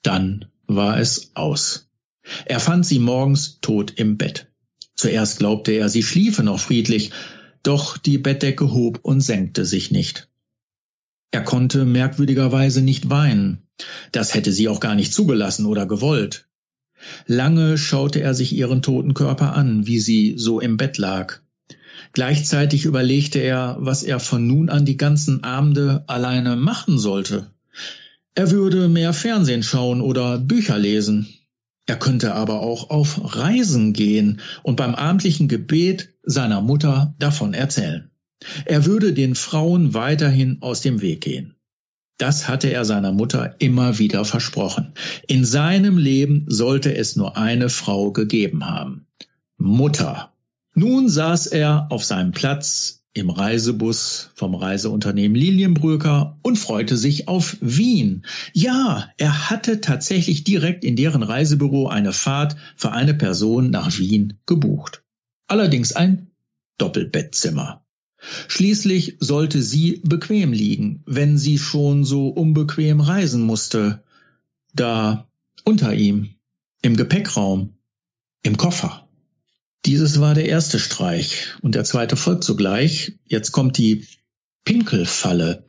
Dann 0.01 0.45
war 0.67 0.99
es 0.99 1.31
aus. 1.35 1.87
Er 2.45 2.59
fand 2.59 2.85
sie 2.85 2.99
morgens 2.99 3.59
tot 3.61 3.93
im 3.95 4.17
Bett. 4.17 4.47
Zuerst 4.95 5.39
glaubte 5.39 5.73
er, 5.73 5.89
sie 5.89 6.03
schliefe 6.03 6.41
noch 6.43 6.59
friedlich, 6.59 7.11
doch 7.63 7.97
die 7.97 8.17
Bettdecke 8.17 8.71
hob 8.71 8.99
und 9.03 9.21
senkte 9.21 9.65
sich 9.65 9.91
nicht. 9.91 10.29
Er 11.31 11.43
konnte 11.43 11.85
merkwürdigerweise 11.85 12.81
nicht 12.81 13.09
weinen. 13.09 13.63
Das 14.11 14.33
hätte 14.33 14.51
sie 14.51 14.69
auch 14.69 14.79
gar 14.79 14.95
nicht 14.95 15.13
zugelassen 15.13 15.65
oder 15.65 15.85
gewollt. 15.85 16.47
Lange 17.27 17.77
schaute 17.77 18.21
er 18.21 18.33
sich 18.33 18.53
ihren 18.53 18.81
toten 18.81 19.13
Körper 19.13 19.53
an, 19.53 19.85
wie 19.85 19.99
sie 19.99 20.35
so 20.37 20.59
im 20.59 20.77
Bett 20.77 20.97
lag. 20.97 21.41
Gleichzeitig 22.13 22.85
überlegte 22.85 23.39
er, 23.39 23.77
was 23.79 24.03
er 24.03 24.19
von 24.19 24.45
nun 24.45 24.69
an 24.69 24.85
die 24.85 24.97
ganzen 24.97 25.43
Abende 25.43 26.03
alleine 26.07 26.55
machen 26.55 26.97
sollte. 26.97 27.51
Er 28.35 28.51
würde 28.51 28.89
mehr 28.89 29.13
Fernsehen 29.13 29.63
schauen 29.63 30.01
oder 30.01 30.37
Bücher 30.37 30.77
lesen. 30.77 31.27
Er 31.85 31.97
könnte 31.97 32.33
aber 32.33 32.61
auch 32.61 32.89
auf 32.89 33.35
Reisen 33.35 33.93
gehen 33.93 34.41
und 34.63 34.75
beim 34.75 34.95
abendlichen 34.95 35.47
Gebet 35.47 36.09
seiner 36.23 36.61
Mutter 36.61 37.15
davon 37.19 37.53
erzählen. 37.53 38.09
Er 38.65 38.85
würde 38.85 39.13
den 39.13 39.35
Frauen 39.35 39.93
weiterhin 39.93 40.61
aus 40.61 40.81
dem 40.81 41.01
Weg 41.01 41.21
gehen. 41.21 41.55
Das 42.17 42.47
hatte 42.47 42.69
er 42.69 42.85
seiner 42.85 43.11
Mutter 43.11 43.55
immer 43.59 43.99
wieder 43.99 44.23
versprochen. 44.23 44.93
In 45.27 45.43
seinem 45.43 45.97
Leben 45.97 46.45
sollte 46.47 46.95
es 46.95 47.15
nur 47.15 47.37
eine 47.37 47.69
Frau 47.69 48.11
gegeben 48.11 48.65
haben. 48.65 49.07
Mutter. 49.57 50.31
Nun 50.77 51.07
saß 51.07 51.47
er 51.47 51.87
auf 51.89 52.03
seinem 52.03 52.33
Platz 52.33 53.05
im 53.13 53.29
Reisebus 53.29 54.31
vom 54.35 54.55
Reiseunternehmen 54.55 55.35
Lilienbrücker 55.35 56.37
und 56.41 56.59
freute 56.59 56.97
sich 56.97 57.29
auf 57.29 57.55
Wien. 57.61 58.25
Ja, 58.51 59.09
er 59.17 59.49
hatte 59.49 59.79
tatsächlich 59.79 60.43
direkt 60.43 60.83
in 60.83 60.97
deren 60.97 61.23
Reisebüro 61.23 61.87
eine 61.87 62.11
Fahrt 62.11 62.57
für 62.75 62.91
eine 62.91 63.13
Person 63.13 63.69
nach 63.69 63.97
Wien 63.97 64.37
gebucht. 64.45 65.01
Allerdings 65.47 65.93
ein 65.93 66.31
Doppelbettzimmer. 66.77 67.85
Schließlich 68.49 69.15
sollte 69.21 69.61
sie 69.61 70.01
bequem 70.03 70.51
liegen, 70.51 71.03
wenn 71.05 71.37
sie 71.37 71.57
schon 71.57 72.03
so 72.03 72.27
unbequem 72.27 72.99
reisen 72.99 73.43
musste. 73.43 74.03
Da 74.73 75.29
unter 75.63 75.93
ihm, 75.93 76.31
im 76.81 76.97
Gepäckraum, 76.97 77.77
im 78.43 78.57
Koffer. 78.57 79.04
Dieses 79.85 80.19
war 80.19 80.33
der 80.33 80.47
erste 80.47 80.79
Streich 80.79 81.53
und 81.61 81.75
der 81.75 81.83
zweite 81.83 82.15
folgt 82.15 82.43
sogleich. 82.43 83.13
Jetzt 83.27 83.51
kommt 83.51 83.77
die 83.77 84.05
Pinkelfalle. 84.63 85.63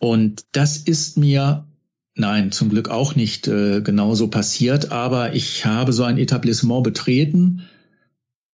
Und 0.00 0.44
das 0.50 0.78
ist 0.78 1.16
mir, 1.16 1.68
nein, 2.16 2.50
zum 2.50 2.70
Glück 2.70 2.88
auch 2.88 3.14
nicht 3.14 3.46
äh, 3.46 3.80
genauso 3.80 4.26
passiert, 4.28 4.90
aber 4.90 5.34
ich 5.34 5.64
habe 5.64 5.92
so 5.92 6.02
ein 6.02 6.18
Etablissement 6.18 6.82
betreten 6.82 7.68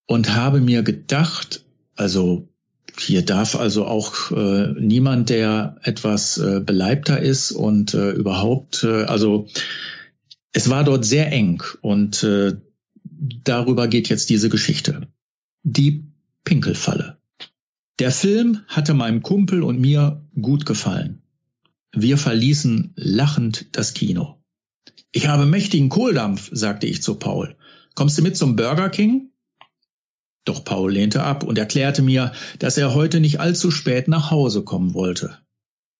und 0.05 0.35
habe 0.35 0.61
mir 0.61 0.83
gedacht, 0.83 1.65
also 1.95 2.47
hier 2.99 3.25
darf 3.25 3.55
also 3.55 3.85
auch 3.85 4.31
äh, 4.31 4.73
niemand, 4.79 5.29
der 5.29 5.77
etwas 5.81 6.37
äh, 6.37 6.59
beleibter 6.59 7.19
ist 7.19 7.51
und 7.51 7.95
äh, 7.95 8.11
überhaupt, 8.11 8.83
äh, 8.83 9.05
also 9.05 9.47
es 10.51 10.69
war 10.69 10.83
dort 10.83 11.05
sehr 11.05 11.31
eng 11.31 11.63
und 11.81 12.23
äh, 12.23 12.57
darüber 13.19 13.87
geht 13.87 14.09
jetzt 14.09 14.29
diese 14.29 14.49
Geschichte. 14.49 15.07
Die 15.63 16.05
Pinkelfalle. 16.43 17.19
Der 17.99 18.11
Film 18.11 18.61
hatte 18.67 18.93
meinem 18.93 19.21
Kumpel 19.21 19.61
und 19.61 19.79
mir 19.79 20.25
gut 20.39 20.65
gefallen. 20.65 21.21
Wir 21.91 22.17
verließen 22.17 22.93
lachend 22.95 23.67
das 23.73 23.93
Kino. 23.93 24.41
Ich 25.11 25.27
habe 25.27 25.45
mächtigen 25.45 25.89
Kohldampf, 25.89 26.49
sagte 26.53 26.87
ich 26.87 27.01
zu 27.01 27.15
Paul. 27.15 27.57
Kommst 27.95 28.17
du 28.17 28.21
mit 28.21 28.37
zum 28.37 28.55
Burger 28.55 28.89
King? 28.89 29.31
Doch 30.45 30.63
Paul 30.63 30.93
lehnte 30.93 31.23
ab 31.23 31.43
und 31.43 31.57
erklärte 31.57 32.01
mir, 32.01 32.31
dass 32.59 32.77
er 32.77 32.93
heute 32.93 33.19
nicht 33.19 33.39
allzu 33.39 33.71
spät 33.71 34.07
nach 34.07 34.31
Hause 34.31 34.63
kommen 34.63 34.93
wollte. 34.93 35.37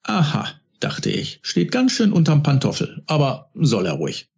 Aha, 0.03 0.47
dachte 0.79 1.09
ich, 1.09 1.39
steht 1.41 1.71
ganz 1.71 1.91
schön 1.91 2.13
unterm 2.13 2.43
Pantoffel, 2.43 3.03
aber 3.07 3.51
soll 3.55 3.85
er 3.85 3.93
ruhig. 3.93 4.31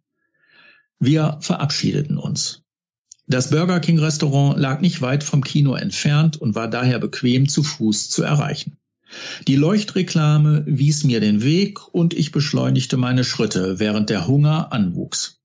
Wir 0.98 1.38
verabschiedeten 1.40 2.18
uns. 2.18 2.61
Das 3.32 3.48
Burger 3.48 3.80
King 3.80 3.98
Restaurant 3.98 4.58
lag 4.58 4.82
nicht 4.82 5.00
weit 5.00 5.24
vom 5.24 5.42
Kino 5.42 5.74
entfernt 5.74 6.36
und 6.36 6.54
war 6.54 6.68
daher 6.68 6.98
bequem 6.98 7.48
zu 7.48 7.62
Fuß 7.62 8.10
zu 8.10 8.22
erreichen. 8.22 8.76
Die 9.48 9.56
Leuchtreklame 9.56 10.64
wies 10.66 11.04
mir 11.04 11.18
den 11.18 11.42
Weg 11.42 11.94
und 11.94 12.12
ich 12.12 12.30
beschleunigte 12.30 12.98
meine 12.98 13.24
Schritte, 13.24 13.80
während 13.80 14.10
der 14.10 14.26
Hunger 14.26 14.70
anwuchs. 14.70 15.40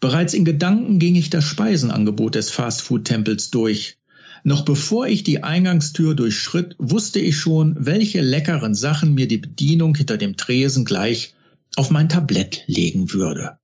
Bereits 0.00 0.34
in 0.34 0.44
Gedanken 0.44 0.98
ging 0.98 1.14
ich 1.14 1.30
das 1.30 1.44
Speisenangebot 1.44 2.34
des 2.34 2.50
Fastfood-Tempels 2.50 3.50
durch. 3.50 3.96
Noch 4.44 4.66
bevor 4.66 5.06
ich 5.06 5.24
die 5.24 5.42
Eingangstür 5.42 6.14
durchschritt, 6.14 6.76
wusste 6.76 7.20
ich 7.20 7.38
schon, 7.38 7.74
welche 7.78 8.20
leckeren 8.20 8.74
Sachen 8.74 9.14
mir 9.14 9.28
die 9.28 9.38
Bedienung 9.38 9.94
hinter 9.94 10.18
dem 10.18 10.36
Tresen 10.36 10.84
gleich 10.84 11.32
auf 11.74 11.90
mein 11.90 12.10
Tablett 12.10 12.64
legen 12.66 13.14
würde. 13.14 13.56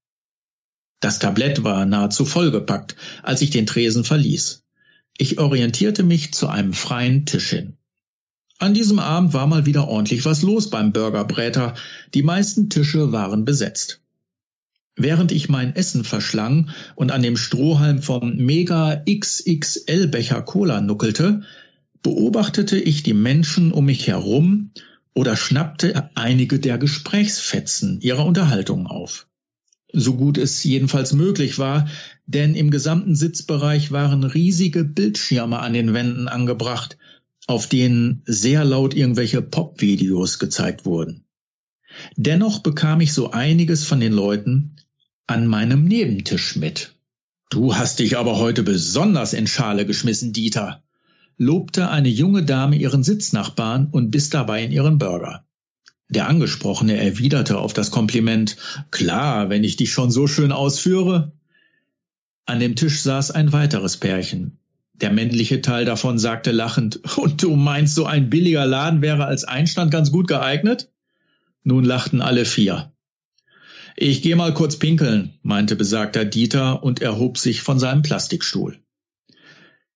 Das 1.01 1.19
Tablett 1.21 1.63
war 1.63 1.87
nahezu 1.87 2.25
vollgepackt, 2.25 2.97
als 3.23 3.41
ich 3.43 3.51
den 3.51 3.67
Tresen 3.67 4.05
verließ. 4.05 4.65
Ich 5.17 5.39
orientierte 5.39 6.03
mich 6.03 6.33
zu 6.33 6.49
einem 6.49 6.73
freien 6.73 7.25
Tisch 7.25 7.51
hin. 7.51 7.77
An 8.59 8.75
diesem 8.75 8.99
Abend 8.99 9.33
war 9.35 9.47
mal 9.47 9.67
wieder 9.67 9.87
ordentlich 9.87 10.25
was 10.25 10.43
los 10.43 10.69
beim 10.71 10.93
Burgerbräter. 10.93 11.75
Die 12.15 12.25
meisten 12.25 12.69
Tische 12.71 13.13
waren 13.13 13.45
besetzt. 13.45 14.01
Während 14.97 15.31
ich 15.31 15.49
mein 15.49 15.77
Essen 15.77 16.03
verschlang 16.03 16.71
und 16.97 17.13
an 17.13 17.23
dem 17.23 17.37
Strohhalm 17.37 18.03
vom 18.03 18.35
Mega 18.37 19.05
XXL 19.09 20.09
Becher 20.09 20.43
Cola 20.43 20.81
nuckelte, 20.81 21.43
beobachtete 22.03 22.81
ich 22.81 23.05
die 23.05 23.15
Menschen 23.15 23.71
um 23.71 23.85
mich 23.85 24.09
herum 24.09 24.73
oder 25.15 25.37
schnappte 25.37 26.11
einige 26.17 26.59
der 26.59 26.79
Gesprächsfetzen 26.79 28.01
ihrer 28.01 28.27
Unterhaltung 28.27 28.89
auf. 28.89 29.28
So 29.93 30.15
gut 30.15 30.37
es 30.37 30.63
jedenfalls 30.65 31.13
möglich 31.13 31.59
war, 31.59 31.89
denn 32.27 32.55
im 32.55 32.71
gesamten 32.71 33.15
Sitzbereich 33.17 33.91
waren 33.91 34.25
riesige 34.25 34.85
Bildschirme 34.85 35.61
an 35.61 35.73
den 35.73 35.95
Wänden 35.95 36.29
angebracht, 36.29 36.99
auf 37.47 37.67
denen 37.67 38.23
sehr 38.27 38.65
laut 38.65 38.95
irgendwelche 38.95 39.41
Popvideos 39.41 40.39
gezeigt 40.39 40.85
wurden. 40.85 41.25
Dennoch 42.17 42.61
bekam 42.61 43.01
ich 43.01 43.15
so 43.15 43.31
einiges 43.31 43.85
von 43.85 44.01
den 44.01 44.13
Leuten, 44.13 44.77
an 45.27 45.47
meinem 45.47 45.85
Nebentisch 45.85 46.57
mit. 46.57 46.95
Du 47.51 47.75
hast 47.75 47.99
dich 47.99 48.19
aber 48.19 48.39
heute 48.39 48.63
besonders 48.63 49.33
in 49.33 49.47
Schale 49.47 49.87
geschmissen, 49.87 50.35
Dieter, 50.35 50.83
lobte 51.39 51.89
eine 51.89 52.09
junge 52.09 52.45
Dame 52.45 52.77
ihren 52.77 53.03
Sitznachbarn 53.03 53.89
und 53.91 54.11
biss 54.11 54.29
dabei 54.29 54.65
in 54.65 54.73
ihren 54.73 54.99
Burger. 54.99 55.48
Der 56.11 56.27
Angesprochene 56.27 56.97
erwiderte 56.97 57.59
auf 57.59 57.75
das 57.75 57.91
Kompliment, 57.91 58.57
klar, 58.91 59.51
wenn 59.51 59.63
ich 59.63 59.77
dich 59.77 59.93
schon 59.93 60.11
so 60.11 60.27
schön 60.27 60.53
ausführe. 60.53 61.33
An 62.47 62.61
dem 62.61 62.77
Tisch 62.77 63.03
saß 63.03 63.31
ein 63.31 63.53
weiteres 63.53 63.99
Pärchen. 63.99 64.59
Der 64.95 65.13
männliche 65.13 65.61
Teil 65.61 65.85
davon 65.85 66.19
sagte 66.19 66.51
lachend, 66.51 67.01
und 67.19 67.43
du 67.43 67.55
meinst, 67.57 67.95
so 67.95 68.07
ein 68.07 68.31
billiger 68.31 68.67
Laden 68.67 69.03
wäre 69.03 69.27
als 69.27 69.45
Einstand 69.45 69.91
ganz 69.91 70.11
gut 70.11 70.29
geeignet? 70.29 70.91
Nun 71.63 71.85
lachten 71.85 72.23
alle 72.23 72.47
vier. 72.47 72.93
Ich 73.97 74.23
gehe 74.23 74.37
mal 74.37 74.55
kurz 74.55 74.77
pinkeln, 74.77 75.35
meinte 75.43 75.77
besagter 75.77 76.25
Dieter 76.25 76.83
und 76.83 77.03
erhob 77.03 77.37
sich 77.37 77.61
von 77.61 77.79
seinem 77.79 78.03
Plastikstuhl. 78.03 78.79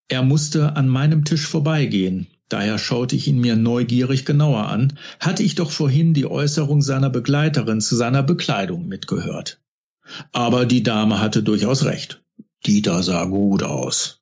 Er 0.09 0.23
musste 0.23 0.76
an 0.76 0.88
meinem 0.88 1.25
Tisch 1.25 1.47
vorbeigehen, 1.47 2.26
daher 2.53 2.79
schaute 2.79 3.17
ich 3.17 3.27
ihn 3.27 3.41
mir 3.41 3.57
neugierig 3.57 4.25
genauer 4.25 4.69
an, 4.69 4.99
hatte 5.21 5.43
ich 5.43 5.55
doch 5.55 5.71
vorhin 5.71 6.15
die 6.15 6.27
Äußerung 6.27 6.83
seiner 6.83 7.11
Begleiterin 7.11 7.81
zu 7.81 7.97
seiner 7.97 8.23
Bekleidung 8.23 8.87
mitgehört. 8.87 9.61
Aber 10.33 10.67
die 10.67 10.83
Dame 10.83 11.21
hatte 11.21 11.43
durchaus 11.43 11.85
recht. 11.85 12.23
Dieter 12.67 13.03
sah 13.03 13.25
gut 13.25 13.63
aus. 13.63 14.21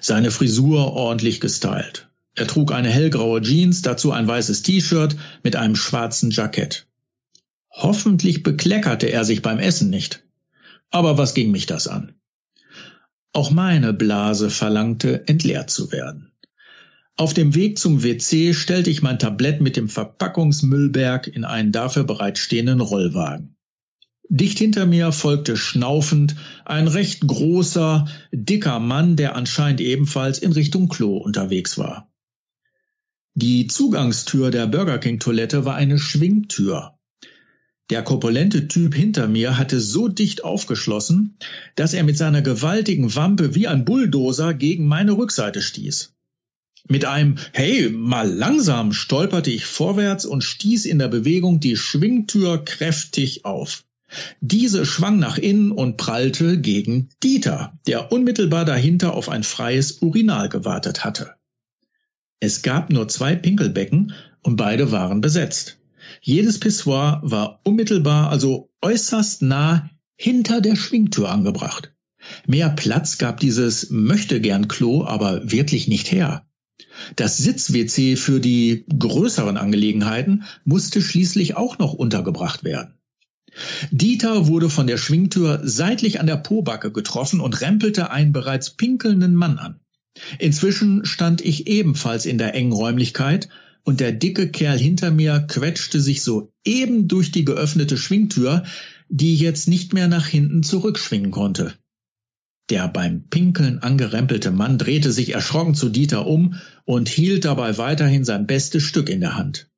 Seine 0.00 0.30
Frisur 0.30 0.92
ordentlich 0.92 1.40
gestylt. 1.40 2.08
Er 2.34 2.46
trug 2.46 2.72
eine 2.72 2.88
hellgraue 2.88 3.42
Jeans, 3.42 3.82
dazu 3.82 4.10
ein 4.10 4.26
weißes 4.26 4.62
T-Shirt 4.62 5.16
mit 5.42 5.56
einem 5.56 5.76
schwarzen 5.76 6.30
Jackett. 6.30 6.86
Hoffentlich 7.70 8.42
bekleckerte 8.42 9.06
er 9.06 9.24
sich 9.24 9.42
beim 9.42 9.58
Essen 9.58 9.90
nicht. 9.90 10.24
Aber 10.90 11.18
was 11.18 11.34
ging 11.34 11.50
mich 11.50 11.66
das 11.66 11.88
an? 11.88 12.14
Auch 13.32 13.50
meine 13.50 13.92
Blase 13.92 14.50
verlangte, 14.50 15.26
entleert 15.26 15.70
zu 15.70 15.90
werden. 15.92 16.31
Auf 17.16 17.34
dem 17.34 17.54
Weg 17.54 17.78
zum 17.78 18.02
WC 18.02 18.54
stellte 18.54 18.90
ich 18.90 19.02
mein 19.02 19.18
Tablett 19.18 19.60
mit 19.60 19.76
dem 19.76 19.88
Verpackungsmüllberg 19.88 21.26
in 21.26 21.44
einen 21.44 21.70
dafür 21.70 22.04
bereitstehenden 22.04 22.80
Rollwagen. 22.80 23.56
Dicht 24.28 24.58
hinter 24.58 24.86
mir 24.86 25.12
folgte 25.12 25.58
schnaufend 25.58 26.36
ein 26.64 26.88
recht 26.88 27.26
großer, 27.26 28.08
dicker 28.32 28.80
Mann, 28.80 29.16
der 29.16 29.36
anscheinend 29.36 29.82
ebenfalls 29.82 30.38
in 30.38 30.52
Richtung 30.52 30.88
Klo 30.88 31.18
unterwegs 31.18 31.76
war. 31.76 32.10
Die 33.34 33.66
Zugangstür 33.66 34.50
der 34.50 34.66
Burger 34.66 34.98
King 34.98 35.18
Toilette 35.18 35.66
war 35.66 35.74
eine 35.74 35.98
Schwingtür. 35.98 36.98
Der 37.90 38.02
korpulente 38.02 38.68
Typ 38.68 38.94
hinter 38.94 39.28
mir 39.28 39.58
hatte 39.58 39.80
so 39.80 40.08
dicht 40.08 40.44
aufgeschlossen, 40.44 41.36
dass 41.74 41.92
er 41.92 42.04
mit 42.04 42.16
seiner 42.16 42.40
gewaltigen 42.40 43.14
Wampe 43.14 43.54
wie 43.54 43.68
ein 43.68 43.84
Bulldozer 43.84 44.54
gegen 44.54 44.86
meine 44.86 45.12
Rückseite 45.12 45.60
stieß. 45.60 46.14
Mit 46.88 47.04
einem 47.04 47.36
Hey, 47.52 47.90
mal 47.90 48.28
langsam 48.28 48.92
stolperte 48.92 49.50
ich 49.50 49.66
vorwärts 49.66 50.24
und 50.24 50.42
stieß 50.42 50.84
in 50.84 50.98
der 50.98 51.08
Bewegung 51.08 51.60
die 51.60 51.76
Schwingtür 51.76 52.64
kräftig 52.64 53.44
auf. 53.44 53.84
Diese 54.40 54.84
schwang 54.84 55.18
nach 55.18 55.38
innen 55.38 55.72
und 55.72 55.96
prallte 55.96 56.60
gegen 56.60 57.08
Dieter, 57.22 57.78
der 57.86 58.12
unmittelbar 58.12 58.64
dahinter 58.64 59.14
auf 59.14 59.28
ein 59.28 59.42
freies 59.42 60.02
Urinal 60.02 60.48
gewartet 60.48 61.04
hatte. 61.04 61.34
Es 62.40 62.62
gab 62.62 62.90
nur 62.90 63.08
zwei 63.08 63.36
Pinkelbecken 63.36 64.12
und 64.42 64.56
beide 64.56 64.90
waren 64.90 65.20
besetzt. 65.20 65.78
Jedes 66.20 66.58
Pissoir 66.58 67.20
war 67.22 67.60
unmittelbar, 67.64 68.30
also 68.30 68.70
äußerst 68.82 69.42
nah 69.42 69.88
hinter 70.16 70.60
der 70.60 70.76
Schwingtür 70.76 71.30
angebracht. 71.30 71.94
Mehr 72.46 72.68
Platz 72.70 73.18
gab 73.18 73.40
dieses 73.40 73.90
Möchtegern-Klo 73.90 75.04
aber 75.04 75.50
wirklich 75.50 75.88
nicht 75.88 76.10
her. 76.12 76.44
Das 77.16 77.38
Sitz-WC 77.38 78.16
für 78.16 78.40
die 78.40 78.84
größeren 78.98 79.56
Angelegenheiten 79.56 80.44
musste 80.64 81.02
schließlich 81.02 81.56
auch 81.56 81.78
noch 81.78 81.92
untergebracht 81.92 82.64
werden. 82.64 82.94
Dieter 83.90 84.46
wurde 84.46 84.70
von 84.70 84.86
der 84.86 84.96
Schwingtür 84.96 85.60
seitlich 85.62 86.20
an 86.20 86.26
der 86.26 86.36
Pobacke 86.36 86.90
getroffen 86.90 87.40
und 87.40 87.60
rempelte 87.60 88.10
einen 88.10 88.32
bereits 88.32 88.70
pinkelnden 88.70 89.34
Mann 89.34 89.58
an. 89.58 89.80
Inzwischen 90.38 91.04
stand 91.04 91.40
ich 91.40 91.66
ebenfalls 91.66 92.26
in 92.26 92.38
der 92.38 92.54
engen 92.54 92.72
Räumlichkeit 92.72 93.48
und 93.84 94.00
der 94.00 94.12
dicke 94.12 94.50
Kerl 94.50 94.78
hinter 94.78 95.10
mir 95.10 95.40
quetschte 95.40 96.00
sich 96.00 96.22
so 96.22 96.52
eben 96.64 97.08
durch 97.08 97.32
die 97.32 97.44
geöffnete 97.44 97.96
Schwingtür, 97.96 98.64
die 99.08 99.36
jetzt 99.36 99.68
nicht 99.68 99.92
mehr 99.92 100.08
nach 100.08 100.26
hinten 100.26 100.62
zurückschwingen 100.62 101.30
konnte. 101.30 101.74
Der 102.70 102.88
beim 102.88 103.28
Pinkeln 103.28 103.80
angerempelte 103.80 104.50
Mann 104.50 104.78
drehte 104.78 105.12
sich 105.12 105.34
erschrocken 105.34 105.74
zu 105.74 105.88
Dieter 105.88 106.26
um 106.26 106.54
und 106.84 107.08
hielt 107.08 107.44
dabei 107.44 107.76
weiterhin 107.78 108.24
sein 108.24 108.46
bestes 108.46 108.82
Stück 108.82 109.08
in 109.08 109.20
der 109.20 109.36
Hand. 109.36 109.68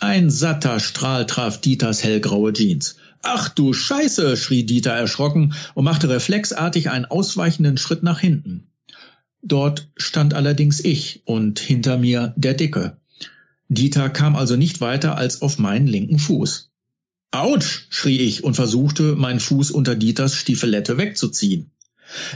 Ein 0.00 0.30
satter 0.30 0.80
Strahl 0.80 1.26
traf 1.26 1.60
Dieters 1.60 2.02
hellgraue 2.02 2.52
Jeans. 2.52 2.96
Ach 3.22 3.48
du 3.48 3.72
Scheiße, 3.72 4.36
schrie 4.36 4.64
Dieter 4.64 4.92
erschrocken 4.92 5.54
und 5.74 5.84
machte 5.84 6.08
reflexartig 6.08 6.90
einen 6.90 7.04
ausweichenden 7.04 7.78
Schritt 7.78 8.02
nach 8.02 8.18
hinten. 8.18 8.66
Dort 9.42 9.88
stand 9.96 10.34
allerdings 10.34 10.84
ich 10.84 11.22
und 11.24 11.58
hinter 11.58 11.98
mir 11.98 12.32
der 12.36 12.54
Dicke. 12.54 12.96
Dieter 13.68 14.08
kam 14.10 14.36
also 14.36 14.56
nicht 14.56 14.80
weiter 14.80 15.16
als 15.16 15.42
auf 15.42 15.58
meinen 15.58 15.86
linken 15.86 16.18
Fuß. 16.18 16.70
Autsch, 17.32 17.86
schrie 17.88 18.18
ich 18.18 18.44
und 18.44 18.54
versuchte, 18.54 19.16
meinen 19.16 19.40
Fuß 19.40 19.70
unter 19.70 19.94
Dieters 19.94 20.36
Stiefelette 20.36 20.98
wegzuziehen. 20.98 21.71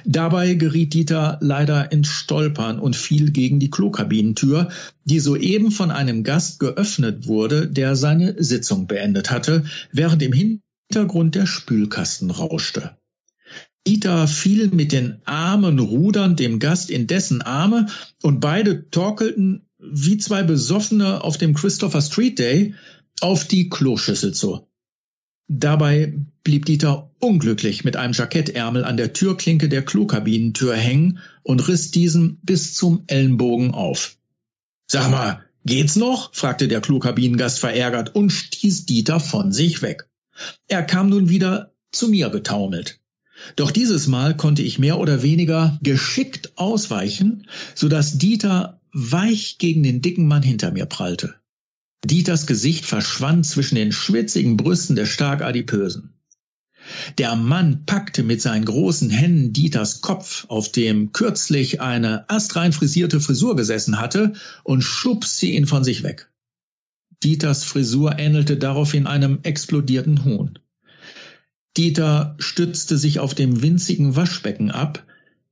Dabei 0.05 0.55
geriet 0.55 0.95
Dieter 0.95 1.39
leider 1.41 1.93
ins 1.93 2.09
Stolpern 2.09 2.79
und 2.79 2.97
fiel 2.97 3.31
gegen 3.31 3.61
die 3.61 3.71
Klokabinentür, 3.71 4.71
die 5.05 5.21
soeben 5.21 5.71
von 5.71 5.91
einem 5.91 6.25
Gast 6.25 6.61
geöffnet 6.61 7.27
wurde, 7.27 7.69
der 7.69 7.97
seine 7.97 8.43
Sitzung 8.43 8.87
beendet 8.87 9.31
hatte, 9.31 9.65
während 9.93 10.23
im 10.23 10.33
Hintergrund 10.33 11.35
der 11.35 11.47
Spülkasten 11.47 12.31
rauschte. 12.31 12.97
Dieter 13.87 14.27
fiel 14.27 14.69
mit 14.69 14.93
den 14.93 15.21
Armen 15.25 15.79
rudernd 15.79 16.41
dem 16.41 16.59
Gast 16.59 16.91
in 16.91 17.07
dessen 17.07 17.43
Arme 17.43 17.87
und 18.23 18.41
beide 18.41 18.91
torkelten 18.91 19.69
wie 19.79 20.19
zwei 20.19 20.43
Besoffene 20.43 21.23
auf 21.23 21.39
dem 21.39 21.55
Christopher 21.55 22.01
Street 22.03 22.39
Day 22.39 22.75
auf 23.21 23.47
die 23.47 23.69
Kloschüssel 23.69 24.35
zu. 24.35 24.67
Dabei 25.49 26.15
blieb 26.43 26.65
Dieter 26.65 27.11
unglücklich 27.21 27.85
mit 27.85 27.97
einem 27.97 28.13
Jackettärmel 28.13 28.85
an 28.85 28.97
der 28.97 29.13
Türklinke 29.13 29.69
der 29.69 29.85
Klokabinentür 29.85 30.75
hängen 30.75 31.21
und 31.43 31.69
riss 31.69 31.93
diesen 31.93 32.39
bis 32.43 32.75
zum 32.75 33.05
Ellenbogen 33.07 33.73
auf. 33.73 34.17
Sag 34.89 35.11
mal, 35.11 35.45
geht's 35.65 35.97
noch? 35.97 36.35
fragte 36.35 36.67
der 36.67 36.81
Klokabinengast 36.81 37.61
verärgert 37.61 38.15
und 38.15 38.31
stieß 38.31 38.87
Dieter 38.87 39.21
von 39.21 39.53
sich 39.53 39.83
weg. 39.83 40.09
Er 40.67 40.83
kam 40.83 41.09
nun 41.09 41.29
wieder 41.29 41.73
zu 41.93 42.09
mir 42.09 42.31
getaumelt. 42.31 43.01
Doch 43.55 43.71
dieses 43.71 44.07
Mal 44.07 44.37
konnte 44.37 44.63
ich 44.63 44.79
mehr 44.79 44.99
oder 44.99 45.23
weniger 45.23 45.79
geschickt 45.83 46.53
ausweichen, 46.57 47.47
so 47.75 47.89
dass 47.89 48.19
Dieter 48.19 48.81
weich 48.93 49.59
gegen 49.59 49.83
den 49.83 50.01
dicken 50.01 50.27
Mann 50.27 50.43
hinter 50.43 50.73
mir 50.73 50.87
prallte. 50.87 51.35
Dieters 52.07 52.47
Gesicht 52.47 52.85
verschwand 52.85 53.47
zwischen 53.47 53.75
den 53.75 53.93
schwitzigen 53.93 54.57
Brüsten 54.57 54.97
der 54.97 55.07
stark 55.07 55.43
Adipösen. 55.43 56.15
Der 57.19 57.35
Mann 57.35 57.85
packte 57.85 58.23
mit 58.23 58.41
seinen 58.41 58.65
großen 58.65 59.11
Händen 59.11 59.53
Dieters 59.53 60.03
Kopf, 60.03 60.47
auf 60.49 60.71
dem 60.71 61.13
kürzlich 61.13 61.81
eine 61.81 62.29
astrein 62.31 62.73
frisierte 62.73 63.21
Frisur 63.21 63.57
gesessen 63.57 63.99
hatte, 63.99 64.35
und 64.63 64.83
schubste 64.83 65.47
ihn 65.47 65.67
von 65.67 65.85
sich 65.85 66.03
weg. 66.03 66.31
Dieters 67.23 67.65
Frisur 67.65 68.19
ähnelte 68.19 68.57
daraufhin 68.57 69.07
einem 69.07 69.41
explodierten 69.43 70.25
Huhn. 70.25 70.59
Dieter 71.77 72.37
stützte 72.39 72.99
sich 72.99 73.19
auf 73.19 73.35
dem 73.35 73.63
winzigen 73.63 74.17
Waschbecken 74.17 74.71
ab, 74.71 75.05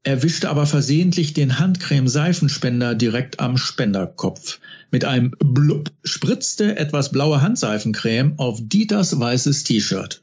erwischte 0.04 0.50
aber 0.50 0.66
versehentlich 0.66 1.32
den 1.32 1.58
Handcreme-Seifenspender 1.58 2.94
direkt 2.94 3.40
am 3.40 3.56
Spenderkopf. 3.56 4.60
Mit 4.90 5.04
einem 5.04 5.34
Blub 5.38 5.90
spritzte 6.04 6.76
etwas 6.76 7.10
blaue 7.10 7.40
Handseifencreme 7.40 8.38
auf 8.38 8.60
Dieters 8.62 9.18
weißes 9.18 9.64
T-Shirt. 9.64 10.22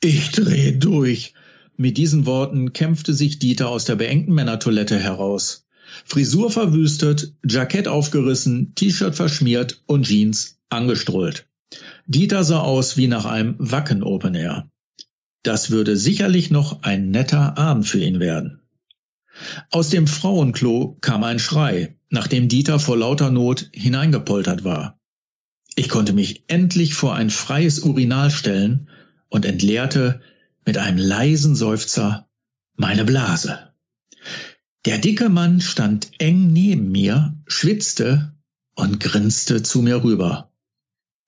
Ich 0.00 0.30
dreh 0.30 0.72
durch. 0.72 1.34
Mit 1.76 1.96
diesen 1.96 2.26
Worten 2.26 2.72
kämpfte 2.72 3.14
sich 3.14 3.38
Dieter 3.38 3.68
aus 3.68 3.86
der 3.86 3.96
beengten 3.96 4.34
Männertoilette 4.34 4.98
heraus. 4.98 5.66
Frisur 6.04 6.50
verwüstet, 6.50 7.32
Jackett 7.44 7.88
aufgerissen, 7.88 8.74
T-Shirt 8.74 9.14
verschmiert 9.14 9.82
und 9.86 10.06
Jeans 10.06 10.58
angestrollt. 10.68 11.48
Dieter 12.06 12.44
sah 12.44 12.60
aus 12.60 12.96
wie 12.96 13.08
nach 13.08 13.24
einem 13.24 13.56
Wacken-Open 13.58 14.34
Air. 14.34 14.70
Das 15.42 15.70
würde 15.70 15.96
sicherlich 15.96 16.50
noch 16.50 16.82
ein 16.82 17.10
netter 17.10 17.56
Abend 17.56 17.86
für 17.86 18.00
ihn 18.00 18.20
werden. 18.20 18.60
Aus 19.70 19.90
dem 19.90 20.06
Frauenklo 20.06 20.96
kam 21.00 21.24
ein 21.24 21.38
Schrei, 21.38 21.96
nachdem 22.10 22.48
Dieter 22.48 22.78
vor 22.78 22.96
lauter 22.96 23.30
Not 23.30 23.70
hineingepoltert 23.72 24.64
war. 24.64 24.98
Ich 25.74 25.88
konnte 25.88 26.12
mich 26.12 26.44
endlich 26.48 26.94
vor 26.94 27.14
ein 27.14 27.30
freies 27.30 27.80
Urinal 27.80 28.30
stellen 28.30 28.88
und 29.28 29.44
entleerte 29.44 30.20
mit 30.64 30.78
einem 30.78 30.98
leisen 30.98 31.54
Seufzer 31.54 32.28
meine 32.76 33.04
Blase. 33.04 33.72
Der 34.84 34.98
dicke 34.98 35.28
Mann 35.28 35.60
stand 35.60 36.12
eng 36.18 36.52
neben 36.52 36.90
mir, 36.92 37.34
schwitzte 37.46 38.34
und 38.74 39.00
grinste 39.00 39.62
zu 39.62 39.82
mir 39.82 40.04
rüber. 40.04 40.52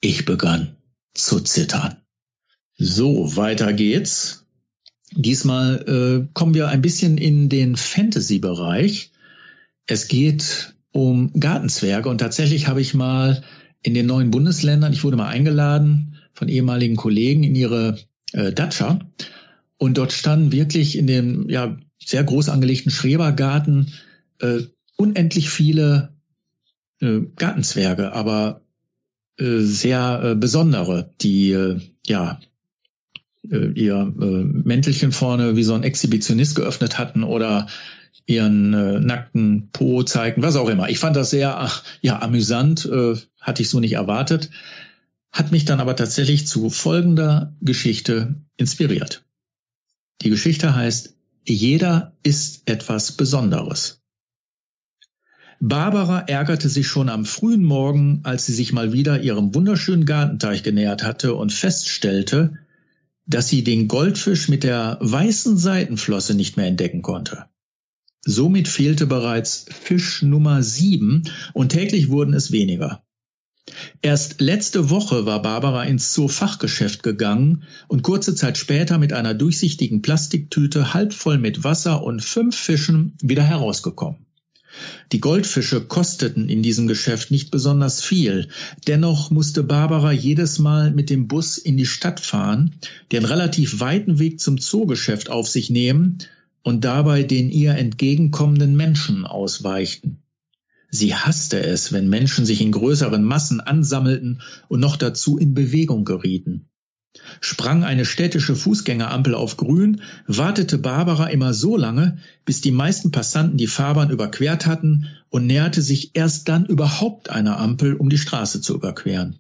Ich 0.01 0.25
begann 0.25 0.77
zu 1.13 1.41
zittern. 1.41 1.97
So, 2.77 3.37
weiter 3.37 3.73
geht's. 3.73 4.47
Diesmal 5.13 5.85
äh, 5.87 6.29
kommen 6.35 6.55
wir 6.55 6.69
ein 6.69 6.83
bisschen 6.83 7.19
in 7.19 7.49
den 7.49 7.77
Fantasy-Bereich. 7.77 9.13
Es 9.87 10.09
geht 10.09 10.75
um 10.93 11.33
Gartenzwerge 11.39 12.09
und 12.09 12.19
tatsächlich 12.19 12.69
habe 12.69 12.81
ich 12.81 12.95
mal 12.95 13.43
in 13.83 13.95
den 13.95 14.07
neuen 14.07 14.31
Bundesländern, 14.31 14.93
ich 14.93 15.05
wurde 15.05 15.17
mal 15.17 15.29
eingeladen 15.29 16.17
von 16.35 16.49
ehemaligen 16.49 16.97
Kollegen 16.97 17.45
in 17.45 17.55
ihre 17.55 17.99
äh, 18.33 18.53
Datscha 18.53 19.01
und 19.79 19.97
dort 19.97 20.13
standen 20.13 20.53
wirklich 20.53 20.99
in 20.99 21.07
dem 21.07 21.49
ja 21.49 21.77
sehr 22.05 22.25
groß 22.25 22.49
angelegten 22.49 22.91
Schrebergarten 22.91 23.93
äh, 24.41 24.61
unendlich 24.97 25.51
viele 25.51 26.15
äh, 27.01 27.21
Gartenzwerge, 27.37 28.13
aber 28.13 28.63
äh, 29.39 29.61
sehr 29.61 30.21
äh, 30.23 30.35
besondere, 30.35 31.15
die 31.21 31.53
äh, 31.53 31.81
ja 32.07 32.41
ihr 33.43 33.95
äh, 34.21 34.45
Mäntelchen 34.45 35.13
vorne 35.13 35.57
wie 35.57 35.63
so 35.63 35.75
ein 35.75 35.83
Exhibitionist 35.83 36.55
geöffnet 36.57 36.99
hatten 36.99 37.23
oder 37.23 37.69
ihren 38.27 38.75
äh, 38.75 39.01
nackten 39.01 39.71
Po 39.73 40.03
zeigten, 40.03 40.43
was 40.43 40.57
auch 40.57 40.69
immer. 40.69 40.89
Ich 40.89 40.99
fand 40.99 41.17
das 41.17 41.31
sehr 41.31 41.59
ach, 41.59 41.83
ja 42.03 42.21
amüsant, 42.21 42.85
äh, 42.87 43.15
hatte 43.41 43.63
ich 43.63 43.71
so 43.71 43.81
nicht 43.81 43.95
erwartet, 43.95 44.51
hat 45.33 45.51
mich 45.53 45.65
dann 45.65 45.81
aber 45.81 45.97
tatsächlich 45.97 46.47
zu 46.47 46.69
folgender 46.69 47.55
Geschichte 47.61 48.35
inspiriert. 48.57 49.25
Die 50.23 50.31
Geschichte 50.31 50.75
heißt 50.75 51.17
Jeder 51.47 52.17
ist 52.23 52.69
etwas 52.69 53.13
Besonderes. 53.13 54.03
Barbara 55.61 56.21
ärgerte 56.21 56.69
sich 56.69 56.87
schon 56.87 57.09
am 57.09 57.25
frühen 57.25 57.65
Morgen, 57.65 58.21
als 58.23 58.47
sie 58.47 58.53
sich 58.53 58.73
mal 58.73 58.93
wieder 58.93 59.21
ihrem 59.23 59.55
wunderschönen 59.55 60.05
Gartenteich 60.05 60.63
genähert 60.63 61.03
hatte 61.03 61.35
und 61.35 61.53
feststellte, 61.53 62.59
dass 63.29 63.49
sie 63.49 63.63
den 63.63 63.87
Goldfisch 63.87 64.49
mit 64.49 64.65
der 64.65 64.99
weißen 65.01 65.57
Seitenflosse 65.57 66.35
nicht 66.35 66.57
mehr 66.57 66.67
entdecken 66.67 67.03
konnte. 67.03 67.45
Somit 68.25 68.69
fehlte 68.69 69.07
bereits 69.07 69.67
Fisch 69.71 70.23
Nummer 70.23 70.63
sieben 70.63 71.25
und 71.53 71.69
täglich 71.71 72.09
wurden 72.09 72.35
es 72.35 72.51
weniger. 72.51 73.05
Erst 74.01 74.41
letzte 74.41 74.91
Woche 74.91 75.27
war 75.27 75.43
Barbara 75.43 75.85
ins 75.85 76.13
Zoofachgeschäft 76.13 77.03
gegangen 77.03 77.65
und 77.87 78.03
kurze 78.03 78.35
Zeit 78.35 78.57
später 78.57 78.99
mit 78.99 79.13
einer 79.13 79.35
durchsichtigen 79.35 80.03
Plastiktüte 80.03 80.95
halb 80.95 81.13
voll 81.13 81.39
mit 81.39 81.65
Wasser 81.65 82.03
und 82.03 82.25
fünf 82.25 82.57
Fischen 82.57 83.17
wieder 83.21 83.43
herausgekommen. 83.43 84.28
Die 85.13 85.21
Goldfische 85.21 85.81
kosteten 85.81 86.49
in 86.49 86.63
diesem 86.63 86.87
Geschäft 86.87 87.31
nicht 87.31 87.51
besonders 87.51 88.03
viel, 88.03 88.49
dennoch 88.87 89.31
musste 89.31 89.63
Barbara 89.63 90.13
jedes 90.13 90.59
Mal 90.59 90.91
mit 90.91 91.11
dem 91.11 91.29
Bus 91.29 91.59
in 91.59 91.77
die 91.77 91.87
Stadt 91.87 92.21
fahren, 92.21 92.75
den 93.13 93.25
relativ 93.25 93.81
weiten 93.81 94.19
Weg 94.19 94.41
zum 94.41 94.61
Zoogeschäft 94.61 95.31
auf 95.31 95.49
sich 95.49 95.71
nehmen 95.71 96.19
und 96.63 96.85
dabei 96.85 97.23
den 97.23 97.51
ihr 97.51 97.75
entgegenkommenden 97.75 98.77
Menschen 98.77 99.25
ausweichten. 99.25 100.23
Sie 100.91 101.15
hasste 101.15 101.63
es, 101.63 101.93
wenn 101.93 102.09
Menschen 102.09 102.47
sich 102.47 102.61
in 102.61 102.73
größeren 102.73 103.23
Massen 103.23 103.61
ansammelten 103.61 104.41
und 104.69 104.81
noch 104.81 104.97
dazu 104.97 105.37
in 105.37 105.53
Bewegung 105.55 106.05
gerieten. 106.05 106.69
Sprang 107.41 107.85
eine 107.85 108.05
städtische 108.05 108.55
Fußgängerampel 108.55 109.35
auf 109.35 109.57
grün, 109.57 110.03
wartete 110.27 110.79
Barbara 110.79 111.27
immer 111.29 111.55
so 111.55 111.77
lange, 111.77 112.19
bis 112.45 112.61
die 112.61 112.71
meisten 112.71 113.11
Passanten 113.11 113.57
die 113.57 113.67
Fahrbahn 113.67 114.11
überquert 114.11 114.67
hatten 114.67 115.09
und 115.31 115.47
näherte 115.47 115.83
sich 115.83 116.11
erst 116.15 116.49
dann 116.49 116.67
überhaupt 116.67 117.31
einer 117.31 117.59
Ampel, 117.59 117.95
um 117.95 118.09
die 118.11 118.19
Straße 118.19 118.61
zu 118.61 118.75
überqueren. 118.75 119.39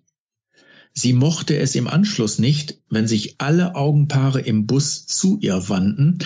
Sie 0.95 1.13
mochte 1.13 1.57
es 1.57 1.75
im 1.75 1.87
Anschluss 1.87 2.39
nicht, 2.39 2.79
wenn 2.89 3.07
sich 3.07 3.37
alle 3.39 3.75
Augenpaare 3.75 4.41
im 4.41 4.67
Bus 4.67 5.07
zu 5.07 5.39
ihr 5.41 5.69
wandten, 5.69 6.19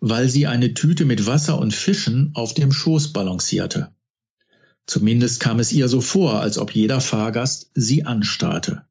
weil 0.00 0.28
sie 0.28 0.46
eine 0.46 0.74
Tüte 0.74 1.04
mit 1.04 1.26
Wasser 1.26 1.58
und 1.58 1.74
Fischen 1.74 2.30
auf 2.34 2.54
dem 2.54 2.72
Schoß 2.72 3.12
balancierte. 3.12 3.90
Zumindest 4.86 5.40
kam 5.40 5.58
es 5.58 5.72
ihr 5.72 5.88
so 5.88 6.00
vor, 6.00 6.40
als 6.40 6.58
ob 6.58 6.72
jeder 6.72 7.00
Fahrgast 7.00 7.70
sie 7.74 8.04
anstarrte. 8.04 8.82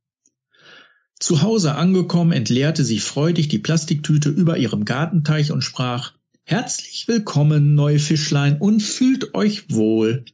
Zu 1.19 1.41
Hause 1.41 1.75
angekommen, 1.75 2.33
entleerte 2.33 2.83
sie 2.83 2.99
freudig 2.99 3.47
die 3.47 3.59
Plastiktüte 3.59 4.29
über 4.29 4.57
ihrem 4.57 4.83
Gartenteich 4.83 5.51
und 5.51 5.63
sprach 5.63 6.13
Herzlich 6.43 7.07
willkommen, 7.07 7.73
neue 7.73 7.99
Fischlein, 7.99 8.59
und 8.59 8.83
fühlt 8.83 9.33
euch 9.33 9.73
wohl. 9.73 10.25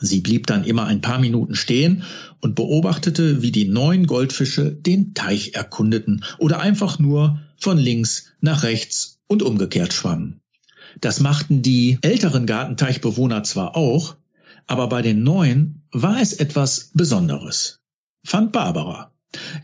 Sie 0.00 0.20
blieb 0.20 0.46
dann 0.46 0.64
immer 0.64 0.84
ein 0.86 1.00
paar 1.00 1.18
Minuten 1.18 1.54
stehen 1.54 2.02
und 2.40 2.56
beobachtete, 2.56 3.40
wie 3.40 3.52
die 3.52 3.68
neuen 3.68 4.06
Goldfische 4.06 4.72
den 4.72 5.14
Teich 5.14 5.54
erkundeten 5.54 6.24
oder 6.38 6.60
einfach 6.60 6.98
nur 6.98 7.40
von 7.56 7.78
links 7.78 8.32
nach 8.40 8.64
rechts 8.64 9.20
und 9.28 9.42
umgekehrt 9.42 9.92
schwammen. 9.92 10.40
Das 11.00 11.20
machten 11.20 11.62
die 11.62 11.98
älteren 12.02 12.46
Gartenteichbewohner 12.46 13.44
zwar 13.44 13.76
auch, 13.76 14.16
aber 14.66 14.88
bei 14.88 15.02
den 15.02 15.22
neuen 15.22 15.82
war 15.92 16.20
es 16.20 16.32
etwas 16.32 16.90
Besonderes, 16.94 17.80
fand 18.24 18.52
Barbara. 18.52 19.13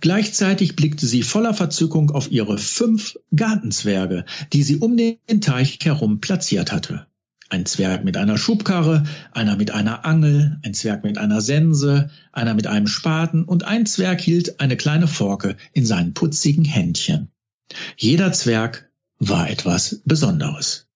Gleichzeitig 0.01 0.77
blickte 0.77 1.07
sie 1.07 1.23
voller 1.23 1.55
Verzückung 1.55 2.11
auf 2.11 2.31
ihre 2.31 2.59
fünf 2.59 3.19
Gartenzwerge, 3.35 4.25
die 4.53 4.63
sie 4.63 4.77
um 4.77 4.97
den 4.97 5.41
Teich 5.41 5.79
herum 5.83 6.21
platziert 6.21 6.73
hatte. 6.73 7.07
Ein 7.49 7.67
Zwerg 7.67 8.05
mit 8.05 8.17
einer 8.17 8.39
Schubkarre, 8.39 9.03
einer 9.33 9.57
mit 9.57 9.73
einer 9.73 10.05
Angel, 10.05 10.61
ein 10.63 10.73
Zwerg 10.73 11.03
mit 11.03 11.19
einer 11.19 11.41
Sense, 11.41 12.09
einer 12.33 12.55
mit 12.55 12.69
einem 12.69 12.87
Spaten 12.87 13.45
und 13.45 13.65
ein 13.65 13.87
Zwerg 13.87 14.21
hielt 14.21 14.61
eine 14.61 14.77
kleine 14.77 15.09
Forke 15.09 15.57
in 15.73 15.85
seinen 15.85 16.15
putzigen 16.15 16.65
Händchen. 16.65 17.29
Jeder 17.97 18.33
Zwerg 18.33 18.91
war 19.19 19.51
etwas 19.51 20.01
Besonderes. 20.05 20.87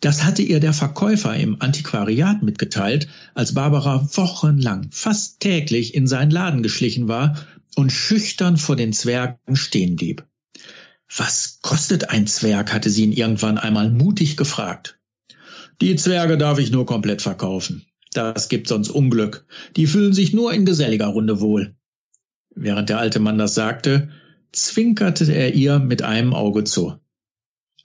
Das 0.00 0.24
hatte 0.24 0.42
ihr 0.42 0.60
der 0.60 0.72
Verkäufer 0.72 1.34
im 1.34 1.60
Antiquariat 1.60 2.44
mitgeteilt, 2.44 3.08
als 3.34 3.54
Barbara 3.54 4.08
wochenlang, 4.14 4.86
fast 4.92 5.40
täglich 5.40 5.94
in 5.94 6.06
seinen 6.06 6.30
Laden 6.30 6.62
geschlichen 6.62 7.08
war 7.08 7.36
und 7.78 7.92
schüchtern 7.92 8.56
vor 8.56 8.74
den 8.74 8.92
Zwergen 8.92 9.54
stehen 9.54 9.94
blieb. 9.94 10.26
Was 11.16 11.60
kostet 11.62 12.10
ein 12.10 12.26
Zwerg? 12.26 12.72
hatte 12.72 12.90
sie 12.90 13.04
ihn 13.04 13.12
irgendwann 13.12 13.56
einmal 13.56 13.88
mutig 13.88 14.36
gefragt. 14.36 14.98
Die 15.80 15.94
Zwerge 15.94 16.36
darf 16.36 16.58
ich 16.58 16.72
nur 16.72 16.86
komplett 16.86 17.22
verkaufen. 17.22 17.86
Das 18.12 18.48
gibt 18.48 18.66
sonst 18.66 18.90
Unglück. 18.90 19.46
Die 19.76 19.86
fühlen 19.86 20.12
sich 20.12 20.32
nur 20.32 20.52
in 20.52 20.66
geselliger 20.66 21.06
Runde 21.06 21.40
wohl. 21.40 21.76
Während 22.52 22.88
der 22.88 22.98
alte 22.98 23.20
Mann 23.20 23.38
das 23.38 23.54
sagte, 23.54 24.10
zwinkerte 24.50 25.32
er 25.32 25.54
ihr 25.54 25.78
mit 25.78 26.02
einem 26.02 26.34
Auge 26.34 26.64
zu. 26.64 26.98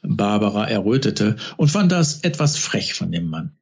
Barbara 0.01 0.67
errötete 0.67 1.35
und 1.55 1.69
fand 1.69 1.91
das 1.91 2.21
etwas 2.23 2.57
frech 2.57 2.95
von 2.95 3.11
dem 3.11 3.27
Mann. 3.27 3.59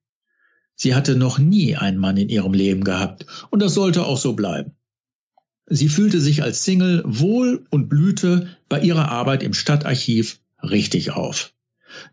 Sie 0.76 0.96
hatte 0.96 1.17
noch 1.17 1.39
nie 1.39 1.76
einen 1.76 1.98
Mann 1.98 2.15
in 2.15 2.30
ihrem 2.30 2.54
Leben 2.54 2.86
gehabt, 2.86 3.26
und 3.50 3.62
das 3.62 3.74
sollte 3.74 4.06
auch 4.06 4.17
so 4.17 4.32
bleiben. 4.34 4.78
Sie 5.67 5.89
fühlte 5.89 6.19
sich 6.19 6.43
als 6.43 6.63
Single 6.63 7.04
wohl 7.06 7.65
und 7.69 7.88
blühte 7.88 8.50
bei 8.67 8.82
ihrer 8.82 9.10
Arbeit 9.10 9.43
im 9.43 9.54
Stadtarchiv 9.54 10.39
richtig 10.62 11.12
auf. 11.12 11.54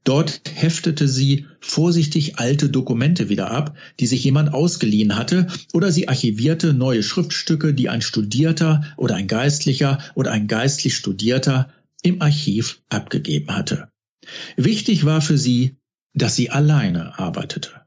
Dort 0.04 0.42
heftete 0.54 1.06
sie 1.06 1.46
vorsichtig 1.61 2.38
alte 2.38 2.68
Dokumente 2.68 3.28
wieder 3.28 3.50
ab, 3.50 3.76
die 4.00 4.06
sich 4.06 4.24
jemand 4.24 4.52
ausgeliehen 4.52 5.16
hatte, 5.16 5.46
oder 5.72 5.92
sie 5.92 6.08
archivierte 6.08 6.74
neue 6.74 7.02
Schriftstücke, 7.02 7.74
die 7.74 7.88
ein 7.88 8.02
Studierter 8.02 8.82
oder 8.96 9.14
ein 9.14 9.28
Geistlicher 9.28 9.98
oder 10.14 10.32
ein 10.32 10.48
geistlich 10.48 10.96
Studierter 10.96 11.72
im 12.02 12.22
Archiv 12.22 12.80
abgegeben 12.88 13.54
hatte. 13.54 13.88
Wichtig 14.56 15.04
war 15.04 15.20
für 15.20 15.38
sie, 15.38 15.76
dass 16.14 16.37
sie 16.37 16.50
alleine 16.50 17.18
arbeitete. 17.18 17.77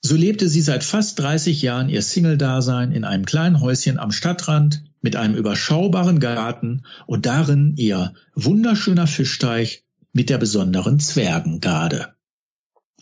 So 0.00 0.14
lebte 0.14 0.48
sie 0.48 0.60
seit 0.60 0.84
fast 0.84 1.18
30 1.18 1.60
Jahren 1.62 1.88
ihr 1.88 2.02
Single-Dasein 2.02 2.92
in 2.92 3.04
einem 3.04 3.24
kleinen 3.24 3.60
Häuschen 3.60 3.98
am 3.98 4.12
Stadtrand 4.12 4.84
mit 5.00 5.16
einem 5.16 5.34
überschaubaren 5.34 6.20
Garten 6.20 6.84
und 7.06 7.26
darin 7.26 7.74
ihr 7.76 8.14
wunderschöner 8.34 9.06
Fischteich 9.06 9.84
mit 10.12 10.30
der 10.30 10.38
besonderen 10.38 11.00
Zwergengarde. 11.00 12.14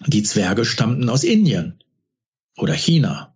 Die 0.06 0.22
Zwerge 0.22 0.64
stammten 0.64 1.08
aus 1.08 1.24
Indien 1.24 1.78
oder 2.56 2.74
China. 2.74 3.34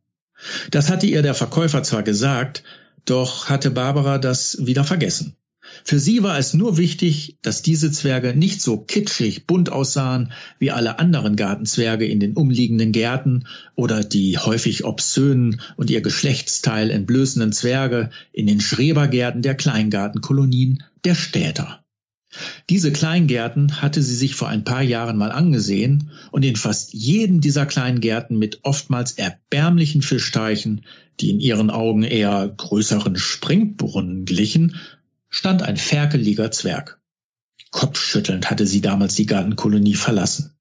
Das 0.70 0.90
hatte 0.90 1.06
ihr 1.06 1.22
der 1.22 1.34
Verkäufer 1.34 1.82
zwar 1.82 2.02
gesagt, 2.02 2.64
doch 3.04 3.48
hatte 3.48 3.70
Barbara 3.70 4.18
das 4.18 4.66
wieder 4.66 4.84
vergessen. 4.84 5.36
Für 5.84 5.98
sie 5.98 6.22
war 6.22 6.38
es 6.38 6.54
nur 6.54 6.76
wichtig, 6.76 7.36
dass 7.42 7.62
diese 7.62 7.90
Zwerge 7.90 8.34
nicht 8.34 8.60
so 8.60 8.78
kitschig 8.78 9.46
bunt 9.46 9.70
aussahen 9.70 10.32
wie 10.58 10.70
alle 10.70 10.98
anderen 10.98 11.36
Gartenzwerge 11.36 12.06
in 12.06 12.20
den 12.20 12.34
umliegenden 12.34 12.92
Gärten 12.92 13.46
oder 13.74 14.04
die 14.04 14.38
häufig 14.38 14.84
obszönen 14.84 15.60
und 15.76 15.90
ihr 15.90 16.00
Geschlechtsteil 16.00 16.90
entblößenden 16.90 17.52
Zwerge 17.52 18.10
in 18.32 18.46
den 18.46 18.60
Schrebergärten 18.60 19.42
der 19.42 19.54
Kleingartenkolonien 19.54 20.82
der 21.04 21.14
Städter. 21.14 21.84
Diese 22.68 22.92
Kleingärten 22.92 23.82
hatte 23.82 24.02
sie 24.02 24.14
sich 24.14 24.36
vor 24.36 24.48
ein 24.48 24.62
paar 24.62 24.82
Jahren 24.82 25.16
mal 25.16 25.32
angesehen 25.32 26.10
und 26.30 26.44
in 26.44 26.54
fast 26.54 26.94
jedem 26.94 27.40
dieser 27.40 27.66
Kleingärten 27.66 28.38
mit 28.38 28.60
oftmals 28.62 29.12
erbärmlichen 29.12 30.02
Fischteichen, 30.02 30.82
die 31.18 31.30
in 31.30 31.40
ihren 31.40 31.70
Augen 31.70 32.04
eher 32.04 32.48
größeren 32.56 33.16
Springbrunnen 33.16 34.26
glichen, 34.26 34.76
stand 35.30 35.62
ein 35.62 35.76
ferkeliger 35.76 36.50
Zwerg. 36.50 37.00
Kopfschüttelnd 37.70 38.50
hatte 38.50 38.66
sie 38.66 38.80
damals 38.80 39.14
die 39.14 39.26
Gartenkolonie 39.26 39.94
verlassen. 39.94 40.54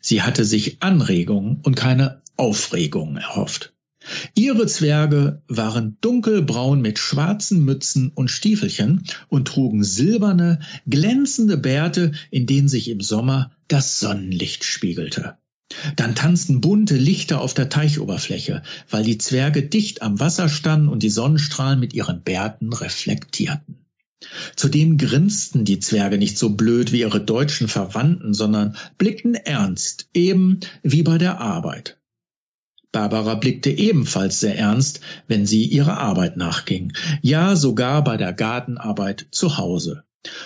Sie 0.00 0.22
hatte 0.22 0.44
sich 0.44 0.82
Anregungen 0.82 1.60
und 1.62 1.74
keine 1.74 2.22
Aufregungen 2.36 3.16
erhofft. 3.16 3.72
Ihre 4.34 4.66
Zwerge 4.66 5.42
waren 5.48 5.96
dunkelbraun 6.02 6.82
mit 6.82 6.98
schwarzen 6.98 7.64
Mützen 7.64 8.12
und 8.14 8.30
Stiefelchen 8.30 9.04
und 9.28 9.48
trugen 9.48 9.82
silberne, 9.82 10.60
glänzende 10.86 11.56
Bärte, 11.56 12.12
in 12.30 12.46
denen 12.46 12.68
sich 12.68 12.88
im 12.88 13.00
Sommer 13.00 13.52
das 13.68 14.00
Sonnenlicht 14.00 14.64
spiegelte. 14.64 15.38
Dann 15.96 16.14
tanzten 16.14 16.60
bunte 16.60 16.96
Lichter 16.96 17.40
auf 17.40 17.54
der 17.54 17.70
Teichoberfläche, 17.70 18.62
weil 18.90 19.04
die 19.04 19.18
Zwerge 19.18 19.62
dicht 19.62 20.02
am 20.02 20.20
Wasser 20.20 20.50
standen 20.50 20.88
und 20.88 21.02
die 21.02 21.10
Sonnenstrahlen 21.10 21.80
mit 21.80 21.94
ihren 21.94 22.22
Bärten 22.22 22.72
reflektierten. 22.74 23.83
Zudem 24.56 24.96
grinsten 24.96 25.64
die 25.64 25.80
Zwerge 25.80 26.18
nicht 26.18 26.38
so 26.38 26.50
blöd 26.50 26.92
wie 26.92 27.00
ihre 27.00 27.20
deutschen 27.20 27.68
Verwandten, 27.68 28.34
sondern 28.34 28.76
blickten 28.98 29.34
ernst, 29.34 30.08
eben 30.14 30.60
wie 30.82 31.02
bei 31.02 31.18
der 31.18 31.40
Arbeit. 31.40 31.98
Barbara 32.92 33.34
blickte 33.34 33.70
ebenfalls 33.70 34.38
sehr 34.38 34.56
ernst, 34.56 35.00
wenn 35.26 35.46
sie 35.46 35.64
ihrer 35.64 35.98
Arbeit 35.98 36.36
nachging, 36.36 36.92
ja 37.22 37.56
sogar 37.56 38.04
bei 38.04 38.16
der 38.16 38.32
Gartenarbeit 38.32 39.26
zu 39.32 39.58
Hause. 39.58 40.04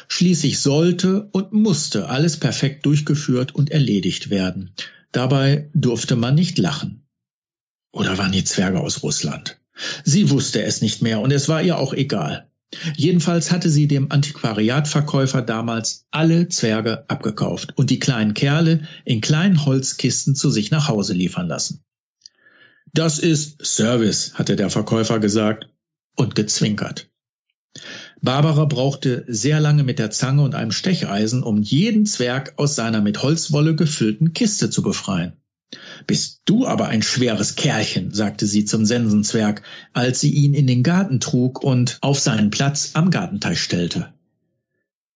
Schließlich 0.08 0.58
sollte 0.58 1.28
und 1.32 1.52
musste 1.52 2.08
alles 2.08 2.38
perfekt 2.38 2.86
durchgeführt 2.86 3.54
und 3.54 3.70
erledigt 3.70 4.30
werden. 4.30 4.72
Dabei 5.12 5.70
durfte 5.74 6.16
man 6.16 6.34
nicht 6.34 6.58
lachen. 6.58 7.06
Oder 7.92 8.18
waren 8.18 8.32
die 8.32 8.44
Zwerge 8.44 8.80
aus 8.80 9.02
Russland? 9.02 9.60
Sie 10.04 10.30
wusste 10.30 10.62
es 10.62 10.80
nicht 10.82 11.02
mehr 11.02 11.20
und 11.20 11.30
es 11.32 11.48
war 11.48 11.62
ihr 11.62 11.78
auch 11.78 11.92
egal. 11.92 12.47
Jedenfalls 12.96 13.50
hatte 13.50 13.70
sie 13.70 13.88
dem 13.88 14.12
Antiquariatverkäufer 14.12 15.42
damals 15.42 16.06
alle 16.10 16.48
Zwerge 16.48 17.08
abgekauft 17.08 17.76
und 17.76 17.90
die 17.90 17.98
kleinen 17.98 18.34
Kerle 18.34 18.86
in 19.04 19.20
kleinen 19.20 19.64
Holzkisten 19.64 20.34
zu 20.34 20.50
sich 20.50 20.70
nach 20.70 20.88
Hause 20.88 21.14
liefern 21.14 21.48
lassen. 21.48 21.82
Das 22.92 23.18
ist 23.18 23.64
Service, 23.64 24.34
hatte 24.34 24.56
der 24.56 24.70
Verkäufer 24.70 25.18
gesagt 25.18 25.68
und 26.16 26.34
gezwinkert. 26.34 27.10
Barbara 28.20 28.64
brauchte 28.64 29.24
sehr 29.28 29.60
lange 29.60 29.84
mit 29.84 29.98
der 29.98 30.10
Zange 30.10 30.42
und 30.42 30.54
einem 30.54 30.72
Stecheisen, 30.72 31.42
um 31.42 31.62
jeden 31.62 32.06
Zwerg 32.06 32.54
aus 32.56 32.74
seiner 32.74 33.00
mit 33.00 33.22
Holzwolle 33.22 33.76
gefüllten 33.76 34.32
Kiste 34.32 34.70
zu 34.70 34.82
befreien. 34.82 35.34
Bist 36.06 36.42
du 36.46 36.66
aber 36.66 36.88
ein 36.88 37.02
schweres 37.02 37.54
Kerlchen, 37.54 38.12
sagte 38.14 38.46
sie 38.46 38.64
zum 38.64 38.86
Sensenzwerg, 38.86 39.62
als 39.92 40.20
sie 40.20 40.32
ihn 40.32 40.54
in 40.54 40.66
den 40.66 40.82
Garten 40.82 41.20
trug 41.20 41.62
und 41.62 41.98
auf 42.00 42.18
seinen 42.18 42.50
Platz 42.50 42.92
am 42.94 43.10
Gartenteich 43.10 43.60
stellte. 43.60 44.12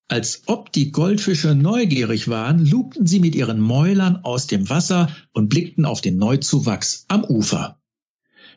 Als 0.09 0.43
ob 0.47 0.71
die 0.73 0.93
Goldfische 0.93 1.55
neugierig 1.55 2.29
waren, 2.29 2.67
lugten 2.67 3.07
sie 3.07 3.19
mit 3.19 3.35
ihren 3.35 3.61
Mäulern 3.61 4.17
aus 4.25 4.47
dem 4.47 4.69
Wasser 4.69 5.09
und 5.33 5.49
blickten 5.49 5.87
auf 5.87 6.03
den 6.03 6.19
Neuzuwachs 6.19 7.07
am 7.09 7.25
Ufer. 7.25 7.81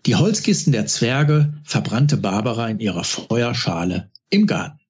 Die 0.06 0.16
Holzkisten 0.16 0.74
der 0.74 0.86
Zwerge 0.86 1.54
verbrannte 1.64 2.18
Barbara 2.18 2.68
in 2.68 2.80
ihrer 2.80 3.06
Feuerschale 3.06 4.12
im 4.30 4.48
Garten. 4.48 4.85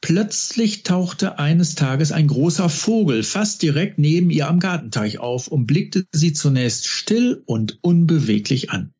Plötzlich 0.00 0.82
tauchte 0.82 1.38
eines 1.38 1.74
Tages 1.74 2.12
ein 2.12 2.26
großer 2.26 2.68
Vogel 2.68 3.22
fast 3.22 3.62
direkt 3.62 3.98
neben 3.98 4.30
ihr 4.30 4.48
am 4.48 4.60
Gartenteich 4.60 5.18
auf 5.18 5.48
und 5.48 5.66
blickte 5.66 6.06
sie 6.12 6.32
zunächst 6.32 6.86
still 6.86 7.42
und 7.46 7.78
unbeweglich 7.82 8.70
an. 8.70 8.92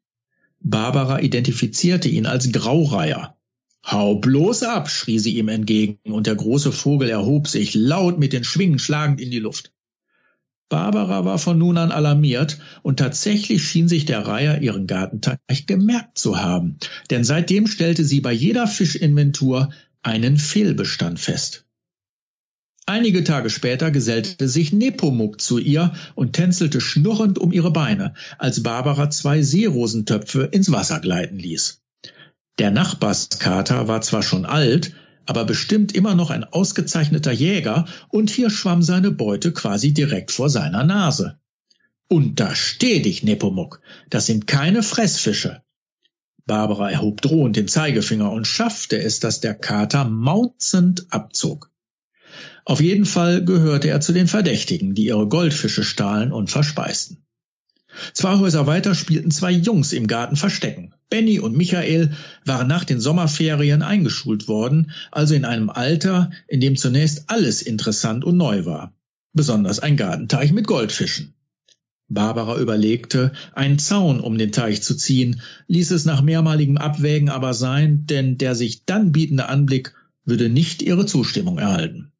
Barbara 0.61 1.20
identifizierte 1.20 2.09
ihn 2.09 2.27
als 2.27 2.51
Graureiher. 2.51 3.37
Hau 3.85 4.16
bloß 4.16 4.64
ab, 4.64 4.90
schrie 4.90 5.20
sie 5.20 5.38
ihm 5.38 5.49
entgegen, 5.49 5.99
und 6.12 6.27
der 6.27 6.35
große 6.35 6.72
Vogel 6.72 7.09
erhob 7.09 7.46
sich 7.46 7.75
laut 7.75 8.18
mit 8.18 8.33
den 8.33 8.42
Schwingen 8.42 8.81
schlagend 8.81 9.20
in 9.20 9.31
die 9.31 9.38
Luft. 9.38 9.72
Barbara 10.68 11.25
war 11.25 11.38
von 11.38 11.57
nun 11.59 11.79
an 11.79 11.92
alarmiert 11.92 12.59
und 12.83 12.99
tatsächlich 12.99 13.62
schien 13.62 13.87
sich 13.87 14.05
der 14.05 14.27
Reiher 14.27 14.61
ihren 14.61 14.88
Gartenteich 14.88 15.66
gemerkt 15.66 16.18
zu 16.18 16.40
haben, 16.40 16.79
denn 17.11 17.22
seitdem 17.22 17.68
stellte 17.68 18.05
sie 18.05 18.20
bei 18.20 18.33
jeder 18.33 18.66
Fischinventur 18.66 19.70
einen 20.07 20.38
Fehlbestand 20.38 21.19
fest. 21.19 21.64
Einige 22.87 23.25
Tage 23.25 23.51
später 23.51 23.90
gesellte 23.90 24.49
sich 24.49 24.73
Nepomuk 24.73 25.40
zu 25.40 25.59
ihr 25.59 25.92
und 26.14 26.35
tänzelte 26.35 26.81
schnurrend 26.81 27.40
um 27.40 27.51
ihre 27.51 27.73
Beine, 27.73 28.14
als 28.38 28.62
Barbara 28.62 29.11
zwei 29.11 29.42
Seerosentöpfe 29.42 30.45
ins 30.45 30.71
Wasser 30.71 31.01
gleiten 31.01 31.40
ließ. 31.40 31.83
Der 32.61 32.71
Nachbarskater 32.71 33.88
war 33.88 34.01
zwar 34.03 34.23
schon 34.23 34.47
alt, 34.47 34.95
aber 35.27 35.45
bestimmt 35.45 35.92
immer 35.92 36.14
noch 36.14 36.31
ein 36.31 36.45
ausgezeichneter 36.45 37.33
Jäger 37.33 37.87
und 38.09 38.31
hier 38.31 38.51
schwamm 38.51 38.83
seine 38.83 39.11
Beute 39.11 39.53
quasi 39.53 39.92
direkt 39.92 40.31
vor 40.31 40.49
seiner 40.49 40.85
Nase. 40.85 41.40
Untersteh 42.07 43.01
dich, 43.01 43.25
Nepomuk, 43.25 43.81
das 44.09 44.27
sind 44.27 44.47
keine 44.47 44.85
Fressfische. 44.85 45.62
Barbara 46.46 46.90
erhob 46.90 47.20
drohend 47.20 47.56
den 47.56 47.68
Zeigefinger 47.68 48.30
und 48.30 48.46
schaffte 48.46 48.98
es, 48.98 49.20
dass 49.20 49.40
der 49.40 49.54
Kater 49.54 50.04
mauzend 50.04 51.06
abzog. 51.11 51.70
Auf 52.64 52.80
jeden 52.80 53.04
Fall 53.04 53.44
gehörte 53.44 53.88
er 53.88 54.00
zu 54.00 54.12
den 54.12 54.26
Verdächtigen, 54.26 54.94
die 54.94 55.06
ihre 55.06 55.28
Goldfische 55.28 55.85
stahlen 55.85 56.32
und 56.32 56.50
verspeisten. 56.50 57.18
Zwei 58.12 58.38
Häuser 58.38 58.66
weiter 58.66 58.94
spielten 58.94 59.30
zwei 59.30 59.52
Jungs 59.52 59.92
im 59.92 60.06
Garten 60.06 60.37
Verstecken. 60.37 60.92
Benny 61.09 61.38
und 61.38 61.56
Michael 61.56 62.12
waren 62.44 62.66
nach 62.66 62.85
den 62.85 63.00
Sommerferien 63.00 63.82
eingeschult 63.82 64.48
worden, 64.48 64.90
also 65.12 65.35
in 65.35 65.44
einem 65.44 65.70
Alter, 65.70 66.30
in 66.48 66.61
dem 66.61 66.76
zunächst 66.76 67.30
alles 67.30 67.62
interessant 67.62 68.24
und 68.24 68.37
neu 68.37 68.64
war. 68.64 68.92
Besonders 69.32 69.78
ein 69.78 69.96
Gartenteich 69.96 70.52
mit 70.52 70.66
Goldfischen. 70.66 71.36
Barbara 72.09 72.59
überlegte, 72.59 73.33
einen 73.53 73.79
Zaun 73.79 74.21
um 74.21 74.38
den 74.38 74.53
Teich 74.53 74.83
zu 74.83 74.97
ziehen, 74.97 75.40
ließ 75.66 75.90
es 75.90 76.05
nach 76.05 76.23
mehrmaligem 76.23 76.77
Abwägen 76.77 77.29
aber 77.29 77.53
sein, 77.53 78.07
denn 78.07 78.38
der 78.38 78.55
sich 78.55 78.85
dann 78.85 79.12
bietende 79.12 79.49
Anblick 79.49 79.95
würde 80.25 80.49
nicht 80.49 80.83
ihre 80.83 81.07
Zustimmung 81.07 81.59
erhalten. 81.59 82.12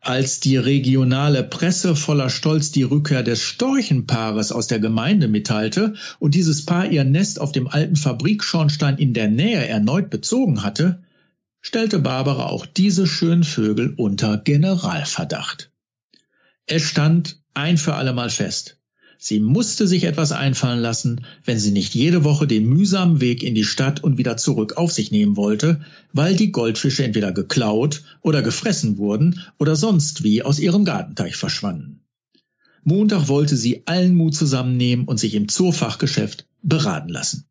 Als 0.00 0.40
die 0.40 0.56
regionale 0.56 1.44
Presse 1.44 1.94
voller 1.94 2.28
Stolz 2.28 2.72
die 2.72 2.82
Rückkehr 2.82 3.22
des 3.22 3.40
Storchenpaares 3.40 4.50
aus 4.50 4.66
der 4.66 4.80
Gemeinde 4.80 5.28
mitteilte 5.28 5.94
und 6.18 6.34
dieses 6.34 6.64
Paar 6.64 6.90
ihr 6.90 7.04
Nest 7.04 7.40
auf 7.40 7.52
dem 7.52 7.68
alten 7.68 7.94
Fabrikschornstein 7.94 8.98
in 8.98 9.14
der 9.14 9.28
Nähe 9.28 9.64
erneut 9.64 10.10
bezogen 10.10 10.64
hatte, 10.64 11.04
stellte 11.60 12.00
Barbara 12.00 12.46
auch 12.46 12.66
diese 12.66 13.06
schönen 13.06 13.44
Vögel 13.44 13.94
unter 13.96 14.38
Generalverdacht. 14.38 15.70
Es 16.66 16.82
stand 16.82 17.40
ein 17.54 17.78
für 17.78 17.94
allemal 17.94 18.30
fest. 18.30 18.81
Sie 19.24 19.38
musste 19.38 19.86
sich 19.86 20.02
etwas 20.02 20.32
einfallen 20.32 20.80
lassen, 20.80 21.24
wenn 21.44 21.56
sie 21.56 21.70
nicht 21.70 21.94
jede 21.94 22.24
Woche 22.24 22.48
den 22.48 22.68
mühsamen 22.68 23.20
Weg 23.20 23.44
in 23.44 23.54
die 23.54 23.62
Stadt 23.62 24.02
und 24.02 24.18
wieder 24.18 24.36
zurück 24.36 24.76
auf 24.76 24.90
sich 24.90 25.12
nehmen 25.12 25.36
wollte, 25.36 25.80
weil 26.12 26.34
die 26.34 26.50
Goldfische 26.50 27.04
entweder 27.04 27.30
geklaut 27.30 28.02
oder 28.22 28.42
gefressen 28.42 28.98
wurden 28.98 29.38
oder 29.60 29.76
sonst 29.76 30.24
wie 30.24 30.42
aus 30.42 30.58
ihrem 30.58 30.84
Gartenteich 30.84 31.36
verschwanden. 31.36 32.00
Montag 32.82 33.28
wollte 33.28 33.56
sie 33.56 33.86
allen 33.86 34.16
Mut 34.16 34.34
zusammennehmen 34.34 35.06
und 35.06 35.20
sich 35.20 35.34
im 35.34 35.46
Zoofachgeschäft 35.46 36.48
beraten 36.60 37.08
lassen. 37.08 37.44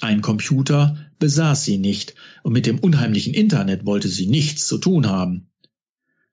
Ein 0.00 0.22
Computer 0.22 0.96
besaß 1.20 1.64
sie 1.64 1.78
nicht 1.78 2.16
und 2.42 2.52
mit 2.52 2.66
dem 2.66 2.80
unheimlichen 2.80 3.32
Internet 3.32 3.86
wollte 3.86 4.08
sie 4.08 4.26
nichts 4.26 4.66
zu 4.66 4.78
tun 4.78 5.06
haben. 5.06 5.46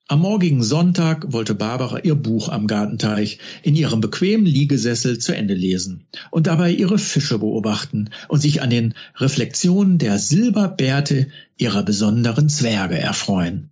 Am 0.10 0.20
morgigen 0.20 0.62
Sonntag 0.62 1.32
wollte 1.32 1.56
Barbara 1.56 2.00
ihr 2.00 2.16
Buch 2.16 2.50
am 2.50 2.68
Gartenteich 2.68 3.40
in 3.64 3.74
ihrem 3.74 4.02
bequemen 4.02 4.46
Liegesessel 4.46 5.18
zu 5.18 5.34
Ende 5.34 5.54
lesen 5.54 6.08
und 6.30 6.46
dabei 6.48 6.72
ihre 6.72 7.00
Fische 7.00 7.40
beobachten 7.40 8.10
und 8.28 8.42
sich 8.42 8.62
an 8.62 8.70
den 8.70 8.96
Reflexionen 9.16 10.00
der 10.00 10.20
Silberbärte 10.20 11.30
ihrer 11.58 11.84
besonderen 11.84 12.50
Zwerge 12.50 12.98
erfreuen. 12.98 13.72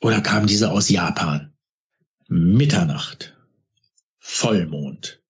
Oder 0.00 0.22
kam 0.22 0.46
diese 0.46 0.70
aus 0.70 0.88
Japan? 0.88 1.52
Mitternacht. 2.28 3.34
Vollmond. 4.18 5.20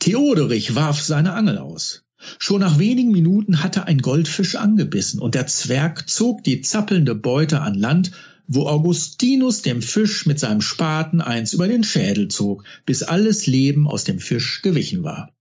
Theoderich 0.00 0.74
warf 0.74 1.00
seine 1.00 1.34
Angel 1.34 1.58
aus. 1.58 2.04
Schon 2.38 2.60
nach 2.60 2.80
wenigen 2.80 3.12
Minuten 3.12 3.62
hatte 3.62 3.86
ein 3.86 3.98
Goldfisch 3.98 4.56
angebissen 4.56 5.20
und 5.20 5.36
der 5.36 5.46
Zwerg 5.46 6.08
zog 6.08 6.42
die 6.42 6.62
zappelnde 6.62 7.14
Beute 7.14 7.60
an 7.60 7.74
Land 7.74 8.10
wo 8.54 8.66
Augustinus 8.66 9.62
dem 9.62 9.82
Fisch 9.82 10.26
mit 10.26 10.38
seinem 10.38 10.60
Spaten 10.60 11.20
eins 11.20 11.52
über 11.52 11.68
den 11.68 11.84
Schädel 11.84 12.28
zog, 12.28 12.64
bis 12.84 13.02
alles 13.02 13.46
Leben 13.46 13.88
aus 13.88 14.04
dem 14.04 14.18
Fisch 14.18 14.62
gewichen 14.62 15.02
war. 15.02 15.32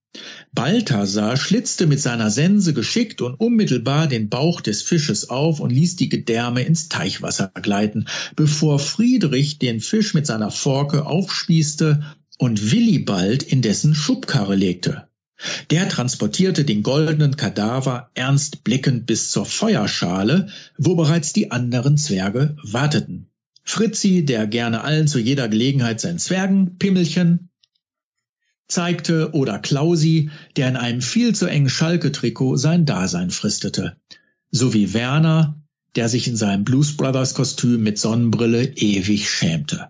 Balthasar 0.53 1.37
schlitzte 1.37 1.87
mit 1.87 2.01
seiner 2.01 2.29
Sense 2.29 2.73
geschickt 2.73 3.21
und 3.21 3.35
unmittelbar 3.35 4.07
den 4.07 4.29
Bauch 4.29 4.59
des 4.59 4.81
Fisches 4.81 5.29
auf 5.29 5.59
und 5.59 5.69
ließ 5.69 5.95
die 5.95 6.09
Gedärme 6.09 6.63
ins 6.63 6.89
Teichwasser 6.89 7.51
gleiten, 7.61 8.07
bevor 8.35 8.79
Friedrich 8.79 9.59
den 9.59 9.79
Fisch 9.79 10.13
mit 10.13 10.25
seiner 10.25 10.51
Forke 10.51 11.05
aufspießte 11.05 12.03
und 12.37 12.71
Willibald 12.71 13.43
in 13.43 13.61
dessen 13.61 13.95
Schubkarre 13.95 14.55
legte. 14.55 15.07
Der 15.69 15.89
transportierte 15.89 16.65
den 16.65 16.83
goldenen 16.83 17.35
Kadaver 17.35 18.09
ernst 18.13 18.63
blickend 18.63 19.05
bis 19.05 19.31
zur 19.31 19.45
Feuerschale, 19.45 20.49
wo 20.77 20.95
bereits 20.95 21.33
die 21.33 21.51
anderen 21.51 21.97
Zwerge 21.97 22.55
warteten. 22.63 23.27
Fritzi, 23.63 24.25
der 24.25 24.47
gerne 24.47 24.83
allen 24.83 25.07
zu 25.07 25.19
jeder 25.19 25.47
Gelegenheit 25.47 26.01
sein 26.01 26.19
Zwergenpimmelchen 26.19 27.51
zeigte, 28.71 29.31
oder 29.33 29.59
Klausi, 29.59 30.31
der 30.55 30.69
in 30.69 30.77
einem 30.77 31.01
viel 31.01 31.35
zu 31.35 31.45
engen 31.45 31.69
Schalke-Trikot 31.69 32.57
sein 32.57 32.85
Dasein 32.85 33.29
fristete, 33.29 33.97
sowie 34.49 34.93
Werner, 34.93 35.61
der 35.95 36.09
sich 36.09 36.27
in 36.27 36.37
seinem 36.37 36.63
Blues 36.63 36.95
Brothers 36.95 37.33
Kostüm 37.33 37.83
mit 37.83 37.99
Sonnenbrille 37.99 38.63
ewig 38.63 39.29
schämte. 39.29 39.89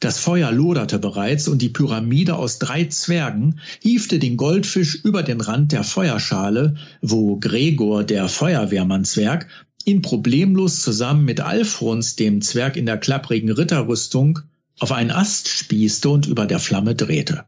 Das 0.00 0.18
Feuer 0.18 0.52
loderte 0.52 0.98
bereits 0.98 1.48
und 1.48 1.62
die 1.62 1.70
Pyramide 1.70 2.36
aus 2.36 2.58
drei 2.58 2.84
Zwergen 2.84 3.60
hiefte 3.80 4.18
den 4.18 4.36
Goldfisch 4.36 4.96
über 4.96 5.22
den 5.22 5.40
Rand 5.40 5.72
der 5.72 5.84
Feuerschale, 5.84 6.76
wo 7.00 7.38
Gregor, 7.38 8.04
der 8.04 8.28
Feuerwehrmannzwerg, 8.28 9.48
ihn 9.84 10.02
problemlos 10.02 10.82
zusammen 10.82 11.24
mit 11.24 11.40
Alfons, 11.40 12.16
dem 12.16 12.42
Zwerg 12.42 12.76
in 12.76 12.86
der 12.86 12.98
klapprigen 12.98 13.50
Ritterrüstung, 13.50 14.40
auf 14.78 14.92
einen 14.92 15.10
Ast 15.10 15.48
spießte 15.48 16.10
und 16.10 16.26
über 16.26 16.44
der 16.46 16.58
Flamme 16.58 16.94
drehte. 16.94 17.44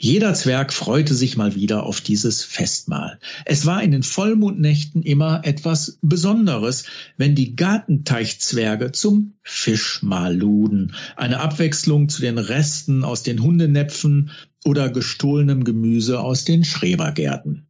Jeder 0.00 0.32
Zwerg 0.32 0.72
freute 0.72 1.12
sich 1.12 1.36
mal 1.36 1.56
wieder 1.56 1.82
auf 1.82 2.00
dieses 2.00 2.44
Festmahl. 2.44 3.18
Es 3.44 3.66
war 3.66 3.82
in 3.82 3.90
den 3.90 4.04
Vollmondnächten 4.04 5.02
immer 5.02 5.40
etwas 5.42 5.98
Besonderes, 6.02 6.84
wenn 7.16 7.34
die 7.34 7.56
Gartenteichzwerge 7.56 8.92
zum 8.92 9.34
Fischmahl 9.42 10.36
luden. 10.36 10.94
Eine 11.16 11.40
Abwechslung 11.40 12.08
zu 12.08 12.20
den 12.20 12.38
Resten 12.38 13.02
aus 13.02 13.24
den 13.24 13.42
Hundenäpfen 13.42 14.30
oder 14.64 14.88
gestohlenem 14.88 15.64
Gemüse 15.64 16.20
aus 16.20 16.44
den 16.44 16.64
Schrebergärten. 16.64 17.66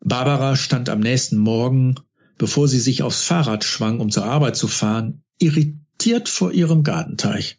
Barbara 0.00 0.56
stand 0.56 0.88
am 0.88 1.00
nächsten 1.00 1.36
Morgen, 1.36 1.96
bevor 2.38 2.68
sie 2.68 2.80
sich 2.80 3.02
aufs 3.02 3.22
Fahrrad 3.22 3.64
schwang, 3.64 4.00
um 4.00 4.10
zur 4.10 4.24
Arbeit 4.24 4.56
zu 4.56 4.68
fahren, 4.68 5.24
irritiert 5.38 6.30
vor 6.30 6.52
ihrem 6.52 6.84
Gartenteich. 6.84 7.58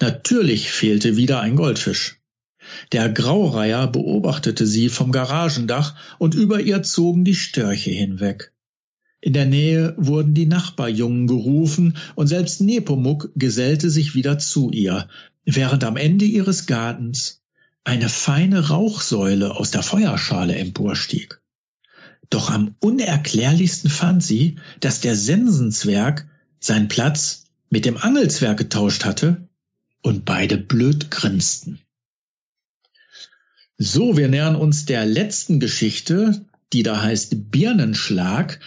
Natürlich 0.00 0.70
fehlte 0.70 1.18
wieder 1.18 1.40
ein 1.40 1.54
Goldfisch. 1.54 2.17
Der 2.92 3.08
Graureiher 3.08 3.86
beobachtete 3.86 4.66
sie 4.66 4.88
vom 4.88 5.12
Garagendach 5.12 5.94
und 6.18 6.34
über 6.34 6.60
ihr 6.60 6.82
zogen 6.82 7.24
die 7.24 7.34
Störche 7.34 7.90
hinweg. 7.90 8.52
In 9.20 9.32
der 9.32 9.46
Nähe 9.46 9.94
wurden 9.96 10.34
die 10.34 10.46
Nachbarjungen 10.46 11.26
gerufen 11.26 11.96
und 12.14 12.28
selbst 12.28 12.60
Nepomuk 12.60 13.30
gesellte 13.34 13.90
sich 13.90 14.14
wieder 14.14 14.38
zu 14.38 14.70
ihr, 14.70 15.08
während 15.44 15.82
am 15.84 15.96
Ende 15.96 16.24
ihres 16.24 16.66
Gartens 16.66 17.42
eine 17.84 18.08
feine 18.08 18.68
Rauchsäule 18.68 19.56
aus 19.56 19.70
der 19.70 19.82
Feuerschale 19.82 20.54
emporstieg. 20.54 21.40
Doch 22.30 22.50
am 22.50 22.74
unerklärlichsten 22.80 23.90
fand 23.90 24.22
sie, 24.22 24.56
dass 24.80 25.00
der 25.00 25.16
Sensenzwerg 25.16 26.28
seinen 26.60 26.88
Platz 26.88 27.44
mit 27.70 27.86
dem 27.86 27.96
Angelzwerg 27.96 28.58
getauscht 28.58 29.04
hatte 29.04 29.48
und 30.02 30.24
beide 30.24 30.58
blöd 30.58 31.10
grinsten. 31.10 31.80
So, 33.80 34.16
wir 34.16 34.26
nähern 34.26 34.56
uns 34.56 34.86
der 34.86 35.06
letzten 35.06 35.60
Geschichte, 35.60 36.44
die 36.72 36.82
da 36.82 37.00
heißt 37.00 37.52
Birnenschlag. 37.52 38.58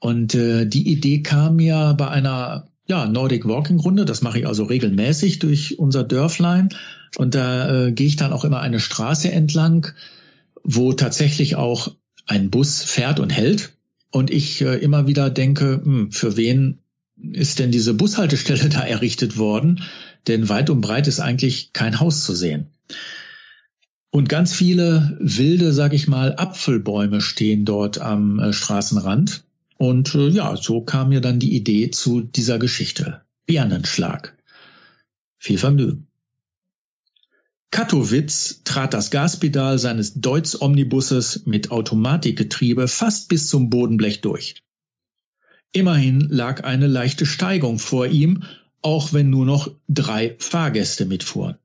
Und 0.00 0.34
äh, 0.34 0.66
die 0.66 0.90
Idee 0.90 1.22
kam 1.22 1.56
mir 1.56 1.94
bei 1.96 2.08
einer 2.08 2.66
ja, 2.88 3.06
Nordic 3.06 3.46
Walking 3.46 3.78
Runde. 3.78 4.04
Das 4.04 4.20
mache 4.20 4.40
ich 4.40 4.48
also 4.48 4.64
regelmäßig 4.64 5.38
durch 5.38 5.78
unser 5.78 6.02
Dörflein. 6.02 6.70
Und 7.16 7.36
da 7.36 7.86
äh, 7.86 7.92
gehe 7.92 8.08
ich 8.08 8.16
dann 8.16 8.32
auch 8.32 8.44
immer 8.44 8.58
eine 8.58 8.80
Straße 8.80 9.30
entlang, 9.30 9.92
wo 10.64 10.92
tatsächlich 10.92 11.54
auch 11.54 11.94
ein 12.26 12.50
Bus 12.50 12.82
fährt 12.82 13.20
und 13.20 13.30
hält. 13.30 13.74
Und 14.10 14.32
ich 14.32 14.60
äh, 14.62 14.74
immer 14.74 15.06
wieder 15.06 15.30
denke, 15.30 15.80
hm, 15.84 16.10
für 16.10 16.36
wen 16.36 16.78
ist 17.16 17.60
denn 17.60 17.70
diese 17.70 17.94
Bushaltestelle 17.94 18.68
da 18.70 18.80
errichtet 18.80 19.38
worden? 19.38 19.84
Denn 20.26 20.48
weit 20.48 20.68
und 20.68 20.80
breit 20.80 21.06
ist 21.06 21.20
eigentlich 21.20 21.72
kein 21.72 22.00
Haus 22.00 22.24
zu 22.24 22.34
sehen. 22.34 22.66
Und 24.18 24.28
ganz 24.28 24.52
viele 24.52 25.16
wilde, 25.20 25.72
sag 25.72 25.92
ich 25.92 26.08
mal, 26.08 26.34
Apfelbäume 26.34 27.20
stehen 27.20 27.64
dort 27.64 28.00
am 28.00 28.40
äh, 28.40 28.52
Straßenrand. 28.52 29.44
Und 29.76 30.12
äh, 30.16 30.26
ja, 30.26 30.56
so 30.56 30.80
kam 30.80 31.10
mir 31.10 31.20
dann 31.20 31.38
die 31.38 31.54
Idee 31.54 31.92
zu 31.92 32.22
dieser 32.22 32.58
Geschichte. 32.58 33.20
Birnenschlag. 33.46 34.36
Viel 35.38 35.56
Vergnügen. 35.56 36.08
Kattowitz 37.70 38.62
trat 38.64 38.92
das 38.92 39.12
Gaspedal 39.12 39.78
seines 39.78 40.14
Deutz 40.14 40.60
Omnibusses 40.60 41.46
mit 41.46 41.70
Automatikgetriebe 41.70 42.88
fast 42.88 43.28
bis 43.28 43.46
zum 43.46 43.70
Bodenblech 43.70 44.20
durch. 44.20 44.64
Immerhin 45.70 46.22
lag 46.28 46.64
eine 46.64 46.88
leichte 46.88 47.24
Steigung 47.24 47.78
vor 47.78 48.08
ihm, 48.08 48.42
auch 48.82 49.12
wenn 49.12 49.30
nur 49.30 49.46
noch 49.46 49.70
drei 49.88 50.34
Fahrgäste 50.40 51.06
mitfuhren. 51.06 51.56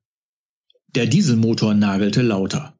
Der 0.94 1.06
Dieselmotor 1.06 1.74
nagelte 1.74 2.22
lauter. 2.22 2.72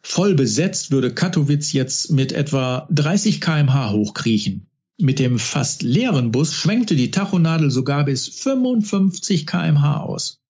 Voll 0.00 0.34
besetzt 0.34 0.90
würde 0.92 1.12
Katowice 1.12 1.74
jetzt 1.74 2.10
mit 2.10 2.32
etwa 2.32 2.88
30 2.90 3.42
kmh 3.42 3.90
hochkriechen. 3.90 4.66
Mit 4.98 5.18
dem 5.18 5.38
fast 5.38 5.82
leeren 5.82 6.30
Bus 6.30 6.54
schwenkte 6.54 6.96
die 6.96 7.10
Tachonadel 7.10 7.70
sogar 7.70 8.06
bis 8.06 8.28
55 8.28 9.46
kmh 9.46 9.98
aus. 9.98 10.40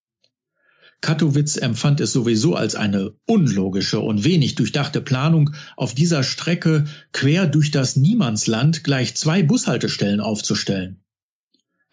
Katowice 1.01 1.57
empfand 1.57 2.01
es 2.01 2.13
sowieso 2.13 2.55
als 2.55 2.77
eine 2.77 3.13
unlogische 3.27 3.99
und 3.99 4.23
wenig 4.23 4.55
durchdachte 4.55 5.01
Planung, 5.01 5.51
auf 5.77 5.95
dieser 5.95 6.23
Strecke 6.23 6.85
quer 7.13 7.47
durch 7.47 7.73
das 7.73 7.97
Niemandsland 7.97 8.85
gleich 8.85 9.17
zwei 9.17 9.43
Bushaltestellen 9.43 10.21
aufzustellen. 10.21 11.04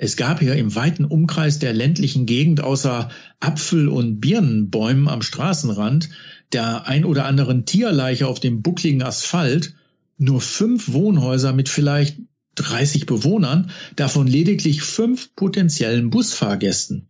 Es 0.04 0.16
gab 0.16 0.40
hier 0.40 0.56
im 0.56 0.74
weiten 0.74 1.06
Umkreis 1.06 1.60
der 1.60 1.74
ländlichen 1.74 2.26
Gegend 2.26 2.64
außer 2.64 3.10
Apfel- 3.40 3.88
und 3.88 4.20
Birnenbäumen 4.20 5.08
am 5.08 5.22
Straßenrand, 5.22 6.10
der 6.54 6.88
ein 6.88 7.06
oder 7.06 7.26
anderen 7.26 7.68
Tierleiche 7.68 8.26
auf 8.26 8.40
dem 8.40 8.64
buckligen 8.64 9.04
Asphalt, 9.04 9.76
nur 10.18 10.42
fünf 10.42 10.92
Wohnhäuser 10.92 11.54
mit 11.54 11.70
vielleicht 11.70 12.18
30 12.56 13.06
Bewohnern, 13.06 13.70
davon 13.96 14.26
lediglich 14.26 14.82
fünf 14.82 15.36
potenziellen 15.36 16.10
Busfahrgästen. 16.10 17.08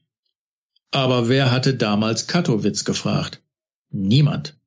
Aber 0.91 1.29
wer 1.29 1.49
hatte 1.49 1.75
damals 1.75 2.27
Kattowitz 2.27 2.83
gefragt? 2.83 3.41
Niemand. 3.89 4.57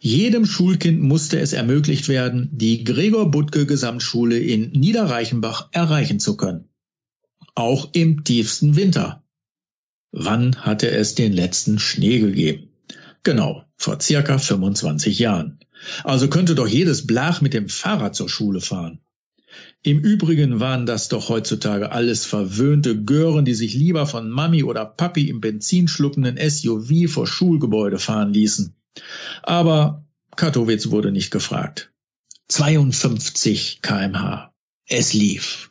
Jedem 0.00 0.46
Schulkind 0.46 1.02
musste 1.02 1.38
es 1.38 1.52
ermöglicht 1.52 2.08
werden, 2.08 2.48
die 2.50 2.82
Gregor 2.82 3.30
Butke 3.30 3.66
Gesamtschule 3.66 4.38
in 4.38 4.70
Niederreichenbach 4.70 5.68
erreichen 5.72 6.18
zu 6.18 6.38
können 6.38 6.67
auch 7.58 7.90
im 7.92 8.24
tiefsten 8.24 8.76
Winter. 8.76 9.24
Wann 10.12 10.56
hatte 10.64 10.90
es 10.90 11.14
den 11.14 11.32
letzten 11.32 11.78
Schnee 11.78 12.20
gegeben? 12.20 12.68
Genau, 13.24 13.64
vor 13.76 14.00
circa 14.00 14.38
25 14.38 15.18
Jahren. 15.18 15.58
Also 16.04 16.28
könnte 16.28 16.54
doch 16.54 16.68
jedes 16.68 17.06
Blach 17.06 17.40
mit 17.40 17.54
dem 17.54 17.68
Fahrrad 17.68 18.14
zur 18.14 18.28
Schule 18.28 18.60
fahren. 18.60 19.00
Im 19.82 20.00
Übrigen 20.00 20.60
waren 20.60 20.86
das 20.86 21.08
doch 21.08 21.28
heutzutage 21.28 21.90
alles 21.90 22.24
verwöhnte 22.24 23.02
Gören, 23.02 23.44
die 23.44 23.54
sich 23.54 23.74
lieber 23.74 24.06
von 24.06 24.30
Mami 24.30 24.62
oder 24.62 24.84
Papi 24.84 25.28
im 25.28 25.40
benzinschluckenden 25.40 26.38
SUV 26.38 27.10
vor 27.10 27.26
Schulgebäude 27.26 27.98
fahren 27.98 28.32
ließen. 28.32 28.76
Aber 29.42 30.06
Katowice 30.36 30.90
wurde 30.90 31.10
nicht 31.10 31.30
gefragt. 31.30 31.92
52 32.48 33.80
kmh. 33.82 34.52
Es 34.86 35.12
lief. 35.12 35.67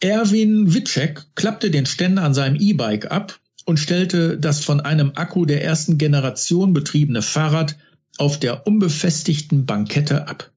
Erwin 0.00 0.74
Witschek 0.74 1.24
klappte 1.34 1.70
den 1.70 1.86
Ständer 1.86 2.22
an 2.22 2.34
seinem 2.34 2.56
E-Bike 2.56 3.10
ab 3.10 3.40
und 3.64 3.78
stellte 3.78 4.38
das 4.38 4.62
von 4.62 4.80
einem 4.80 5.12
Akku 5.14 5.46
der 5.46 5.64
ersten 5.64 5.96
Generation 5.96 6.72
betriebene 6.72 7.22
Fahrrad 7.22 7.76
auf 8.18 8.38
der 8.38 8.66
unbefestigten 8.66 9.66
Bankette 9.66 10.28
ab. 10.28 10.52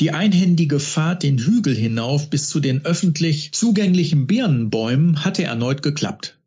Die 0.00 0.12
einhändige 0.12 0.80
Fahrt 0.80 1.22
den 1.22 1.38
Hügel 1.38 1.74
hinauf 1.74 2.30
bis 2.30 2.48
zu 2.48 2.60
den 2.60 2.84
öffentlich 2.84 3.52
zugänglichen 3.52 4.26
Birnenbäumen 4.26 5.24
hatte 5.24 5.42
erneut 5.42 5.82
geklappt. 5.82 6.38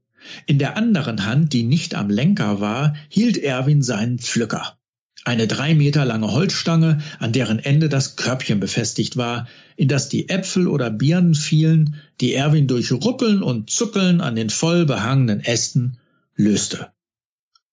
In 0.45 0.57
der 0.57 0.77
anderen 0.77 1.25
Hand, 1.25 1.53
die 1.53 1.63
nicht 1.63 1.95
am 1.95 2.09
Lenker 2.09 2.59
war, 2.59 2.95
hielt 3.09 3.37
Erwin 3.37 3.81
seinen 3.81 4.19
Pflücker. 4.19 4.78
Eine 5.25 5.47
drei 5.47 5.75
Meter 5.75 6.05
lange 6.05 6.31
Holzstange, 6.31 6.99
an 7.19 7.33
deren 7.33 7.59
Ende 7.59 7.89
das 7.89 8.15
Körbchen 8.15 8.59
befestigt 8.59 9.17
war, 9.17 9.47
in 9.75 9.87
das 9.87 10.09
die 10.09 10.29
Äpfel 10.29 10.67
oder 10.67 10.89
Birnen 10.89 11.35
fielen, 11.35 11.95
die 12.21 12.33
Erwin 12.33 12.67
durch 12.67 12.91
Ruppeln 12.91 13.43
und 13.43 13.69
Zuckeln 13.69 14.21
an 14.21 14.35
den 14.35 14.49
voll 14.49 14.85
behangenen 14.85 15.41
Ästen 15.41 15.97
löste. 16.35 16.89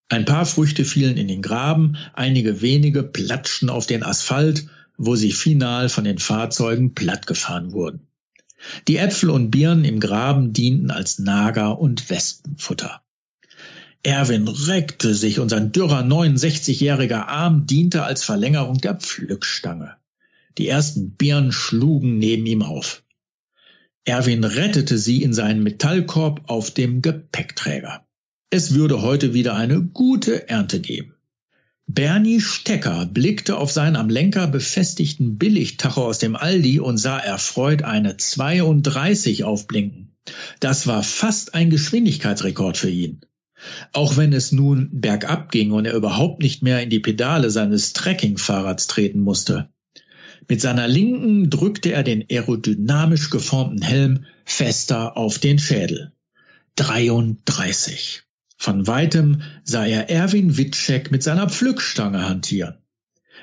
Ein 0.09 0.25
paar 0.25 0.47
Früchte 0.47 0.85
fielen 0.85 1.17
in 1.17 1.29
den 1.29 1.43
Graben, 1.43 1.97
einige 2.13 2.63
wenige 2.63 3.03
platschten 3.03 3.71
auf 3.71 3.87
den 3.87 4.03
Asphalt, 4.03 4.67
wo 4.97 5.17
sie 5.17 5.33
final 5.33 5.89
von 5.89 6.05
den 6.05 6.19
Fahrzeugen 6.19 6.95
plattgefahren 6.95 7.73
wurden. 7.73 8.07
Die 8.89 8.97
Äpfel 8.97 9.31
und 9.31 9.51
Birnen 9.51 9.85
im 9.85 10.01
Graben 10.01 10.53
dienten 10.53 10.91
als 10.91 11.19
Nager- 11.19 11.79
und 11.79 12.09
Wespenfutter. 12.09 13.03
Erwin 14.07 14.47
reckte 14.47 15.17
sich 15.17 15.41
und 15.41 15.49
sein 15.49 15.73
dürrer 15.73 16.05
69-jähriger 16.05 17.27
Arm 17.27 17.67
diente 17.67 18.05
als 18.05 18.23
Verlängerung 18.23 18.81
der 18.81 18.95
Pflückstange. 18.95 19.97
Die 20.59 20.69
ersten 20.69 21.17
Birnen 21.17 21.51
schlugen 21.51 22.19
neben 22.19 22.47
ihm 22.47 22.63
auf. 22.63 23.03
Erwin 24.05 24.45
rettete 24.45 24.97
sie 24.97 25.25
in 25.25 25.35
seinen 25.35 25.65
Metallkorb 25.65 26.43
auf 26.47 26.71
dem 26.71 27.03
Gepäckträger. 27.03 28.07
Es 28.49 28.75
würde 28.75 29.03
heute 29.03 29.35
wieder 29.35 29.57
eine 29.57 29.83
gute 29.83 30.49
Ernte 30.49 30.79
geben. 30.79 31.17
Bernie 31.89 32.41
Stecker 32.41 33.07
blickte 33.07 33.57
auf 33.57 33.73
seinen 33.73 33.97
am 33.97 34.09
Lenker 34.09 34.47
befestigten 34.47 35.37
Billigtacho 35.37 36.07
aus 36.07 36.19
dem 36.19 36.37
Aldi 36.37 36.79
und 36.79 36.99
sah 36.99 37.19
erfreut 37.19 37.83
eine 37.83 38.17
32 38.17 39.43
aufblinken. 39.43 40.13
Das 40.61 40.87
war 40.87 41.03
fast 41.03 41.55
ein 41.55 41.71
Geschwindigkeitsrekord 41.71 42.77
für 42.77 42.91
ihn. 42.91 43.23
Auch 43.93 44.17
wenn 44.17 44.33
es 44.33 44.53
nun 44.53 44.91
bergab 44.93 45.51
ging 45.51 45.73
und 45.73 45.87
er 45.87 45.95
überhaupt 45.95 46.43
nicht 46.43 46.63
mehr 46.63 46.83
in 46.83 46.91
die 46.91 47.01
Pedale 47.01 47.51
seines 47.51 47.93
Trekkingfahrrads 47.93 48.87
treten 48.87 49.21
musste. 49.21 49.71
Mit 50.49 50.61
seiner 50.61 50.87
linken 50.87 51.51
drückte 51.51 51.93
er 51.93 52.03
den 52.03 52.25
aerodynamisch 52.31 53.31
geformten 53.31 53.83
Helm 53.83 54.27
fester 54.45 55.17
auf 55.17 55.39
den 55.39 55.59
Schädel. 55.59 56.13
33. 56.77 58.23
Von 58.59 58.87
weitem 58.87 59.43
sah 59.65 59.87
er 59.87 60.09
Erwin 60.09 60.57
Witschek 60.57 61.11
mit 61.11 61.23
seiner 61.23 61.49
Pflückstange 61.49 62.29
hantieren. 62.29 62.77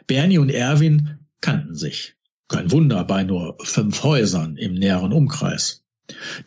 Bernie 0.07 0.37
und 0.37 0.49
Erwin 0.49 1.19
kannten 1.41 1.75
sich. 1.75 2.15
Kein 2.47 2.71
Wunder 2.71 3.03
bei 3.03 3.23
nur 3.23 3.57
fünf 3.63 4.03
Häusern 4.03 4.57
im 4.57 4.75
näheren 4.75 5.11
Umkreis. 5.11 5.82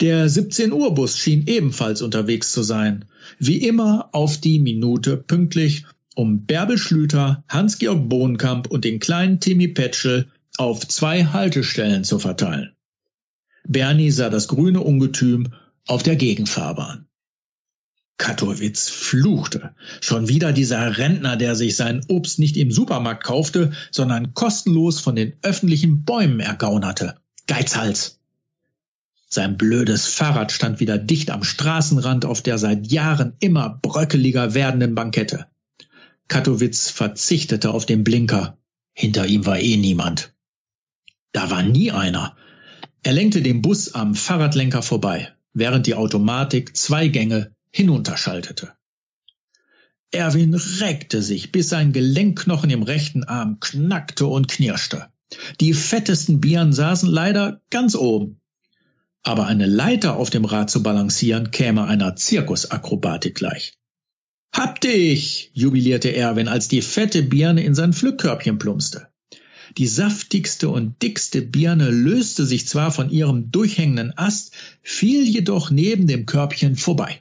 Der 0.01 0.29
17 0.29 0.73
Uhr 0.73 0.95
Bus 0.95 1.19
schien 1.19 1.47
ebenfalls 1.47 2.03
unterwegs 2.03 2.53
zu 2.53 2.63
sein. 2.63 3.07
Wie 3.39 3.57
immer 3.57 4.11
auf 4.13 4.39
die 4.39 4.59
Minute 4.59 5.17
pünktlich, 5.17 5.85
um 6.15 6.45
Bärbel 6.47 6.79
Schlüter, 6.79 7.45
Hans-Georg 7.49 8.09
Bohnkamp 8.09 8.69
und 8.69 8.85
den 8.85 9.01
kleinen 9.01 9.41
Timmy 9.41 9.69
Petschel 9.69 10.29
auf 10.57 10.87
zwei 10.87 11.25
Haltestellen 11.27 12.05
zu 12.05 12.19
verteilen. 12.19 12.73
Bernie 13.67 14.11
sah 14.11 14.31
das 14.31 14.49
grüne 14.49 14.81
Ungetüm 14.81 15.53
auf 15.87 16.03
der 16.03 16.17
Gegenfahrbahn. 16.17 17.07
Katowitz 18.19 18.89
fluchte. 18.89 19.75
Schon 20.01 20.29
wieder 20.29 20.53
dieser 20.53 20.97
Rentner, 20.97 21.37
der 21.37 21.55
sich 21.55 21.77
sein 21.77 22.03
Obst 22.09 22.39
nicht 22.39 22.57
im 22.57 22.71
Supermarkt 22.71 23.25
kaufte, 23.25 23.73
sondern 23.91 24.33
kostenlos 24.33 25.01
von 25.01 25.17
den 25.17 25.35
öffentlichen 25.43 26.05
Bäumen 26.05 26.41
ergaunerte. 26.41 27.17
Geizhals! 27.47 28.16
Sein 29.37 29.59
blödes 29.59 30.07
Fahrrad 30.07 30.51
stand 30.51 30.81
wieder 30.81 30.97
dicht 30.97 31.31
am 31.31 31.45
Straßenrand 31.45 32.25
auf 32.25 32.41
der 32.41 32.57
seit 32.57 32.87
Jahren 32.87 33.35
immer 33.39 33.69
bröckeliger 33.83 34.55
werdenden 34.55 34.95
Bankette. 34.95 35.45
Katowitz 36.27 36.89
verzichtete 36.89 37.71
auf 37.71 37.85
den 37.85 38.03
Blinker. 38.03 38.57
Hinter 38.95 39.27
ihm 39.27 39.45
war 39.45 39.61
eh 39.61 39.77
niemand. 39.77 40.33
Da 41.33 41.51
war 41.51 41.63
nie 41.63 41.91
einer. 41.93 42.35
Er 43.03 43.13
lenkte 43.13 43.43
den 43.43 43.61
Bus 43.61 43.93
am 43.93 44.15
Fahrradlenker 44.15 44.81
vorbei, 44.81 45.35
während 45.53 45.87
die 45.87 45.97
Automatik 45.97 46.75
zwei 46.75 47.09
Gänge 47.09 47.55
hinunterschaltete. 47.71 48.73
Erwin 50.13 50.55
reckte 50.55 51.21
sich, 51.21 51.53
bis 51.53 51.69
sein 51.69 51.93
Gelenkknochen 51.93 52.71
im 52.71 52.83
rechten 52.83 53.23
Arm 53.23 53.61
knackte 53.61 54.25
und 54.25 54.49
knirschte. 54.49 55.09
Die 55.61 55.75
fettesten 55.75 56.41
Bieren 56.41 56.73
saßen 56.73 57.11
leider 57.11 57.61
ganz 57.69 57.95
oben. 57.97 58.41
Aber 59.27 59.49
eine 59.49 59.67
Leiter 59.67 60.15
auf 60.19 60.31
dem 60.31 60.45
Rad 60.45 60.71
zu 60.71 60.85
balancieren, 60.85 61.51
käme 61.51 61.85
einer 61.87 62.15
Zirkusakrobatik 62.15 63.35
gleich. 63.35 63.73
Hab 64.55 64.81
dich! 64.81 65.51
jubilierte 65.53 66.15
Erwin, 66.15 66.47
als 66.47 66.69
die 66.69 66.81
fette 66.81 67.25
Birne 67.25 67.65
in 67.65 67.75
sein 67.75 67.93
Pflückkörbchen 67.93 68.59
plumpste. 68.59 69.09
Die 69.79 69.89
saftigste 69.89 70.69
und 70.69 71.03
dickste 71.03 71.43
Birne 71.43 71.91
löste 71.91 72.47
sich 72.47 72.69
zwar 72.69 72.93
von 72.93 73.11
ihrem 73.11 73.51
durchhängenden 73.51 74.17
Ast, 74.17 74.53
fiel 74.81 75.25
jedoch 75.25 75.73
neben 75.73 76.07
dem 76.07 76.25
Körbchen 76.27 76.77
vorbei. 76.77 77.21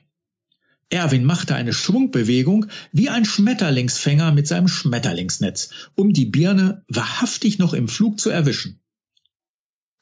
Erwin 0.91 1.25
machte 1.25 1.55
eine 1.55 1.73
Schwungbewegung 1.73 2.67
wie 2.91 3.09
ein 3.09 3.25
Schmetterlingsfänger 3.25 4.31
mit 4.31 4.47
seinem 4.47 4.67
Schmetterlingsnetz, 4.67 5.71
um 5.95 6.13
die 6.13 6.27
Birne 6.27 6.85
wahrhaftig 6.87 7.57
noch 7.57 7.73
im 7.73 7.87
Flug 7.87 8.19
zu 8.19 8.29
erwischen. 8.29 8.79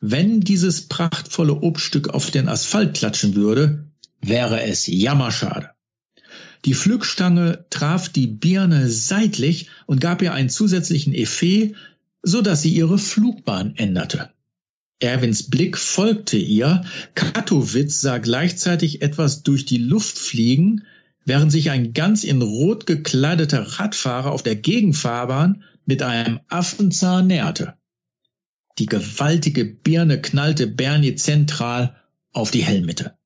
Wenn 0.06 0.42
dieses 0.42 0.90
prachtvolle 0.90 1.54
Obststück 1.54 2.10
auf 2.10 2.30
den 2.30 2.50
Asphalt 2.50 2.94
klatschen 2.94 3.36
würde, 3.36 3.86
wäre 4.20 4.62
es 4.62 4.86
jammerschade. 4.86 5.70
Die 6.66 6.74
Pflückstange 6.74 7.68
traf 7.70 8.10
die 8.10 8.28
Birne 8.28 8.90
seitlich 8.90 9.70
und 9.86 10.02
gab 10.02 10.22
ihr 10.22 10.34
einen 10.34 10.50
zusätzlichen 10.50 11.14
Effet, 11.14 11.76
so 12.22 12.42
dass 12.42 12.62
sie 12.62 12.74
ihre 12.74 12.98
Flugbahn 12.98 13.78
änderte. 13.78 14.32
Erwins 15.00 15.50
Blick 15.50 15.78
folgte 15.78 16.36
ihr. 16.36 16.84
Katowitz 17.16 18.02
sah 18.02 18.18
gleichzeitig 18.18 19.02
etwas 19.02 19.44
durch 19.44 19.64
die 19.64 19.78
Luft 19.78 20.18
fliegen, 20.18 20.84
während 21.24 21.50
sich 21.50 21.72
ein 21.72 21.94
ganz 21.94 22.26
in 22.26 22.42
Rot 22.42 22.88
gekleideter 22.88 23.80
Radfahrer 23.80 24.34
auf 24.34 24.44
der 24.44 24.58
Gegenfahrbahn 24.58 25.64
mit 25.86 26.02
einem 26.04 26.42
Affenzahn 26.50 27.28
näherte. 27.28 27.76
Die 28.80 28.88
gewaltige 28.88 29.66
Birne 29.66 30.22
knallte 30.22 30.68
Bernie 30.68 31.16
zentral 31.16 31.96
auf 32.32 32.52
die 32.52 32.64
Helmmitte. 32.64 33.18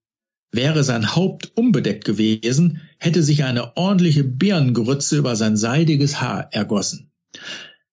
Wäre 0.51 0.83
sein 0.83 1.15
Haupt 1.15 1.51
unbedeckt 1.55 2.05
gewesen, 2.05 2.81
hätte 2.97 3.23
sich 3.23 3.43
eine 3.43 3.77
ordentliche 3.77 4.23
Birnengrütze 4.23 5.17
über 5.17 5.35
sein 5.35 5.57
seidiges 5.57 6.21
Haar 6.21 6.53
ergossen. 6.53 7.11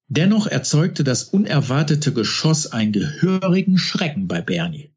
Dennoch 0.08 0.46
erzeugte 0.46 1.02
das 1.04 1.24
unerwartete 1.24 2.12
Geschoss 2.12 2.66
einen 2.72 2.92
gehörigen 2.92 3.78
Schrecken 3.78 4.28
bei 4.28 4.40
Bernie. 4.40 4.92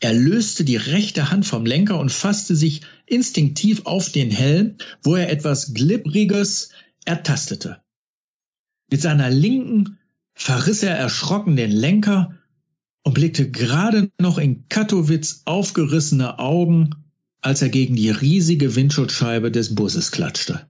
Er 0.00 0.12
löste 0.12 0.64
die 0.64 0.76
rechte 0.76 1.30
Hand 1.30 1.46
vom 1.46 1.64
Lenker 1.64 1.98
und 1.98 2.10
fasste 2.10 2.56
sich 2.56 2.82
instinktiv 3.06 3.86
auf 3.86 4.10
den 4.10 4.30
Helm, 4.30 4.76
wo 5.02 5.14
er 5.14 5.30
etwas 5.30 5.74
Glibbriges 5.74 6.70
ertastete. 7.04 7.80
Mit 8.90 9.00
seiner 9.00 9.30
linken 9.30 9.98
verriss 10.40 10.82
er 10.82 10.96
erschrocken 10.96 11.54
den 11.54 11.70
Lenker 11.70 12.34
und 13.02 13.12
blickte 13.12 13.50
gerade 13.50 14.10
noch 14.18 14.38
in 14.38 14.68
Katowitz 14.68 15.42
aufgerissene 15.44 16.38
Augen, 16.38 16.94
als 17.42 17.60
er 17.60 17.68
gegen 17.68 17.94
die 17.94 18.10
riesige 18.10 18.74
Windschutzscheibe 18.74 19.50
des 19.50 19.74
Busses 19.74 20.10
klatschte. 20.10 20.66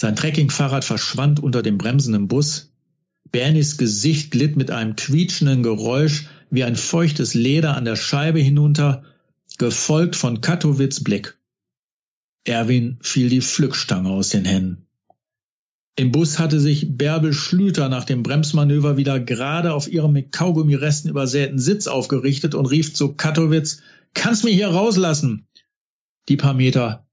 Sein 0.00 0.16
Trekkingfahrrad 0.16 0.84
verschwand 0.84 1.40
unter 1.40 1.62
dem 1.62 1.78
bremsenden 1.78 2.28
Bus. 2.28 2.72
Bernies 3.30 3.78
Gesicht 3.78 4.30
glitt 4.30 4.56
mit 4.56 4.70
einem 4.70 4.96
quietschenden 4.96 5.62
Geräusch 5.62 6.26
wie 6.50 6.64
ein 6.64 6.76
feuchtes 6.76 7.32
Leder 7.32 7.76
an 7.76 7.86
der 7.86 7.96
Scheibe 7.96 8.40
hinunter, 8.40 9.04
gefolgt 9.56 10.14
von 10.14 10.42
Katowitz 10.42 11.02
Blick. 11.02 11.38
Erwin 12.44 12.98
fiel 13.00 13.30
die 13.30 13.40
Pflückstange 13.40 14.10
aus 14.10 14.28
den 14.28 14.44
Händen. 14.44 14.86
Im 15.94 16.10
Bus 16.10 16.38
hatte 16.38 16.58
sich 16.58 16.96
Bärbel 16.96 17.34
Schlüter 17.34 17.88
nach 17.90 18.04
dem 18.04 18.22
Bremsmanöver 18.22 18.96
wieder 18.96 19.20
gerade 19.20 19.74
auf 19.74 19.92
ihrem 19.92 20.12
mit 20.12 20.32
Kaugummiresten 20.32 21.10
übersäten 21.10 21.58
Sitz 21.58 21.86
aufgerichtet 21.86 22.54
und 22.54 22.66
rief 22.66 22.94
zu 22.94 23.14
Katowitz, 23.14 23.82
kannst 24.14 24.44
mich 24.44 24.54
hier 24.54 24.68
rauslassen. 24.68 25.46
Die 26.28 26.36
paar 26.36 26.54
Meter 26.54 27.06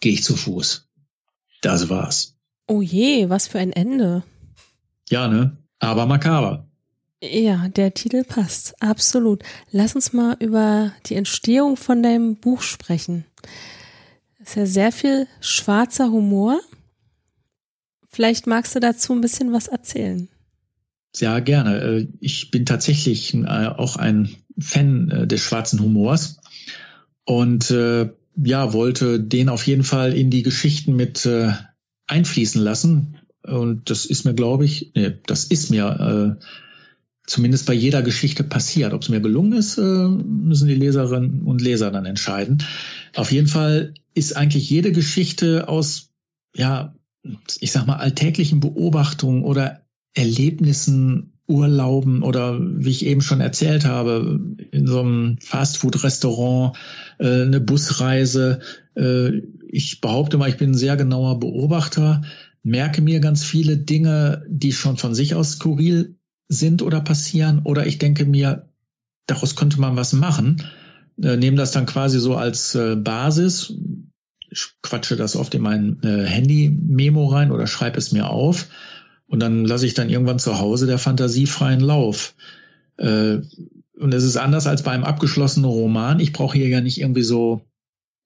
gehe 0.00 0.12
ich 0.12 0.24
zu 0.24 0.34
Fuß. 0.34 0.88
Das 1.62 1.88
war's. 1.88 2.36
Oh 2.66 2.82
je, 2.82 3.28
was 3.28 3.46
für 3.46 3.60
ein 3.60 3.72
Ende. 3.72 4.24
Ja, 5.08 5.28
ne? 5.28 5.56
Aber 5.78 6.06
makaber. 6.06 6.66
Ja, 7.22 7.68
der 7.68 7.94
Titel 7.94 8.24
passt. 8.24 8.74
Absolut. 8.82 9.42
Lass 9.70 9.94
uns 9.94 10.12
mal 10.12 10.36
über 10.40 10.92
die 11.06 11.14
Entstehung 11.14 11.76
von 11.76 12.02
deinem 12.02 12.36
Buch 12.36 12.62
sprechen. 12.62 13.24
Es 14.40 14.50
ist 14.50 14.56
ja 14.56 14.66
sehr 14.66 14.92
viel 14.92 15.26
schwarzer 15.40 16.10
Humor. 16.10 16.60
Vielleicht 18.16 18.46
magst 18.46 18.74
du 18.74 18.80
dazu 18.80 19.12
ein 19.12 19.20
bisschen 19.20 19.52
was 19.52 19.68
erzählen. 19.68 20.28
Ja, 21.16 21.38
gerne. 21.40 21.82
Äh, 21.82 22.08
ich 22.20 22.50
bin 22.50 22.64
tatsächlich 22.64 23.34
äh, 23.34 23.44
auch 23.44 23.96
ein 23.96 24.30
Fan 24.58 25.10
äh, 25.10 25.26
des 25.26 25.42
schwarzen 25.42 25.80
Humors 25.80 26.40
und 27.26 27.68
ja, 27.68 28.72
wollte 28.72 29.20
den 29.20 29.50
auf 29.50 29.66
jeden 29.66 29.84
Fall 29.84 30.14
in 30.14 30.30
die 30.30 30.42
Geschichten 30.42 30.96
mit 30.96 31.28
einfließen 32.06 32.62
lassen. 32.62 33.18
Und 33.42 33.90
das 33.90 34.06
ist 34.06 34.24
mir, 34.24 34.32
glaube 34.34 34.64
ich, 34.64 34.92
nee, 34.94 35.12
das 35.26 35.44
ist 35.44 35.70
mir 35.70 36.38
zumindest 37.26 37.66
bei 37.66 37.72
jeder 37.74 38.02
Geschichte 38.02 38.44
passiert. 38.44 38.92
Ob 38.92 39.02
es 39.02 39.08
mir 39.08 39.20
gelungen 39.20 39.54
ist, 39.54 39.76
müssen 39.78 40.68
die 40.68 40.74
Leserinnen 40.74 41.42
und 41.42 41.60
Leser 41.60 41.90
dann 41.90 42.06
entscheiden. 42.06 42.62
Auf 43.16 43.32
jeden 43.32 43.48
Fall 43.48 43.94
ist 44.14 44.36
eigentlich 44.36 44.70
jede 44.70 44.92
Geschichte 44.92 45.68
aus 45.68 46.12
ja, 46.54 46.94
ich 47.60 47.72
sag 47.72 47.86
mal, 47.86 47.96
alltäglichen 47.96 48.60
Beobachtungen 48.60 49.42
oder 49.42 49.82
Erlebnissen, 50.14 51.32
Urlauben 51.48 52.22
oder 52.22 52.58
wie 52.60 52.90
ich 52.90 53.06
eben 53.06 53.20
schon 53.20 53.40
erzählt 53.40 53.84
habe, 53.84 54.40
in 54.72 54.86
so 54.86 55.00
einem 55.00 55.38
Fastfood-Restaurant, 55.40 56.76
äh, 57.18 57.42
eine 57.42 57.60
Busreise. 57.60 58.60
Äh, 58.96 59.42
ich 59.68 60.00
behaupte 60.00 60.38
mal, 60.38 60.48
ich 60.48 60.56
bin 60.56 60.70
ein 60.70 60.76
sehr 60.76 60.96
genauer 60.96 61.38
Beobachter, 61.38 62.22
merke 62.62 63.00
mir 63.00 63.20
ganz 63.20 63.44
viele 63.44 63.76
Dinge, 63.76 64.44
die 64.48 64.72
schon 64.72 64.96
von 64.96 65.14
sich 65.14 65.34
aus 65.34 65.52
skurril 65.52 66.16
sind 66.48 66.82
oder 66.82 67.00
passieren, 67.00 67.60
oder 67.62 67.86
ich 67.86 67.98
denke 67.98 68.24
mir, 68.24 68.68
daraus 69.26 69.54
könnte 69.54 69.80
man 69.80 69.96
was 69.96 70.12
machen. 70.12 70.62
Äh, 71.22 71.36
nehme 71.36 71.56
das 71.56 71.70
dann 71.70 71.86
quasi 71.86 72.18
so 72.18 72.36
als 72.36 72.74
äh, 72.74 72.96
Basis, 72.96 73.72
quatsche 74.82 75.16
das 75.16 75.36
oft 75.36 75.54
in 75.54 75.62
mein 75.62 75.98
äh, 76.02 76.24
Handy-Memo 76.24 77.26
rein 77.26 77.50
oder 77.50 77.66
schreibe 77.66 77.98
es 77.98 78.12
mir 78.12 78.30
auf 78.30 78.68
und 79.26 79.40
dann 79.40 79.64
lasse 79.64 79.86
ich 79.86 79.94
dann 79.94 80.10
irgendwann 80.10 80.38
zu 80.38 80.58
Hause 80.58 80.86
der 80.86 80.98
Fantasie 80.98 81.46
freien 81.46 81.80
Lauf. 81.80 82.34
Äh, 82.96 83.38
und 83.98 84.12
es 84.12 84.24
ist 84.24 84.36
anders 84.36 84.66
als 84.66 84.82
bei 84.82 84.92
einem 84.92 85.04
abgeschlossenen 85.04 85.68
Roman. 85.68 86.20
Ich 86.20 86.32
brauche 86.32 86.56
hier 86.56 86.68
ja 86.68 86.80
nicht 86.80 87.00
irgendwie 87.00 87.22
so 87.22 87.62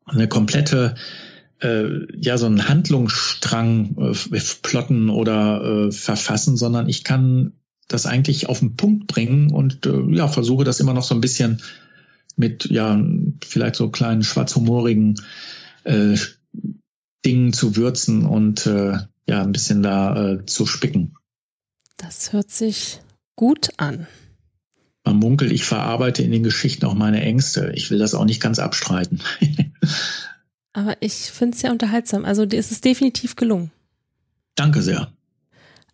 eine 0.05 0.28
komplette, 0.28 0.97
äh, 1.61 1.87
ja, 2.16 2.37
so 2.37 2.47
einen 2.47 2.68
Handlungsstrang 2.68 3.97
äh, 4.12 4.41
plotten 4.62 5.09
oder 5.09 5.87
äh, 5.87 5.93
verfassen, 5.93 6.57
sondern 6.57 6.89
ich 6.89 7.05
kann 7.05 7.53
das 7.89 8.07
eigentlich 8.07 8.49
auf 8.49 8.61
den 8.61 8.76
Punkt 8.76 9.07
bringen 9.07 9.51
und 9.51 9.87
äh, 9.87 10.03
ja, 10.11 10.28
versuche 10.28 10.64
das 10.64 10.81
immer 10.81 10.95
noch 10.95 11.03
so 11.03 11.14
ein 11.14 11.20
bisschen 11.20 11.61
mit, 12.37 12.66
ja, 12.70 13.01
vielleicht 13.45 13.76
so 13.76 13.91
kleinen 13.91 14.22
schwarzhumorigen 14.22 15.16
äh, 15.85 16.16
Dingen 17.24 17.53
zu 17.53 17.76
würzen 17.76 18.26
und 18.26 18.66
äh, 18.66 18.99
ja, 19.26 19.43
ein 19.43 19.53
bisschen 19.53 19.83
da 19.83 20.33
äh, 20.33 20.47
zu 20.47 20.66
spicken. 20.66 21.14
Das 21.97 22.33
hört 22.33 22.51
sich 22.51 23.01
gut 23.37 23.70
an. 23.76 24.07
Man 25.05 25.16
munkelt, 25.16 25.53
ich 25.53 25.64
verarbeite 25.64 26.22
in 26.22 26.31
den 26.31 26.43
Geschichten 26.43 26.87
auch 26.87 26.95
meine 26.95 27.22
Ängste. 27.22 27.72
Ich 27.74 27.91
will 27.91 27.99
das 27.99 28.14
auch 28.14 28.24
nicht 28.24 28.41
ganz 28.41 28.59
abstreiten. 28.59 29.20
Aber 30.72 30.97
ich 31.01 31.14
finde 31.14 31.55
es 31.55 31.61
sehr 31.61 31.72
unterhaltsam. 31.72 32.24
Also 32.24 32.45
es 32.45 32.70
ist 32.70 32.85
definitiv 32.85 33.37
gelungen. 33.37 33.70
Danke 34.55 34.83
sehr. 34.83 35.12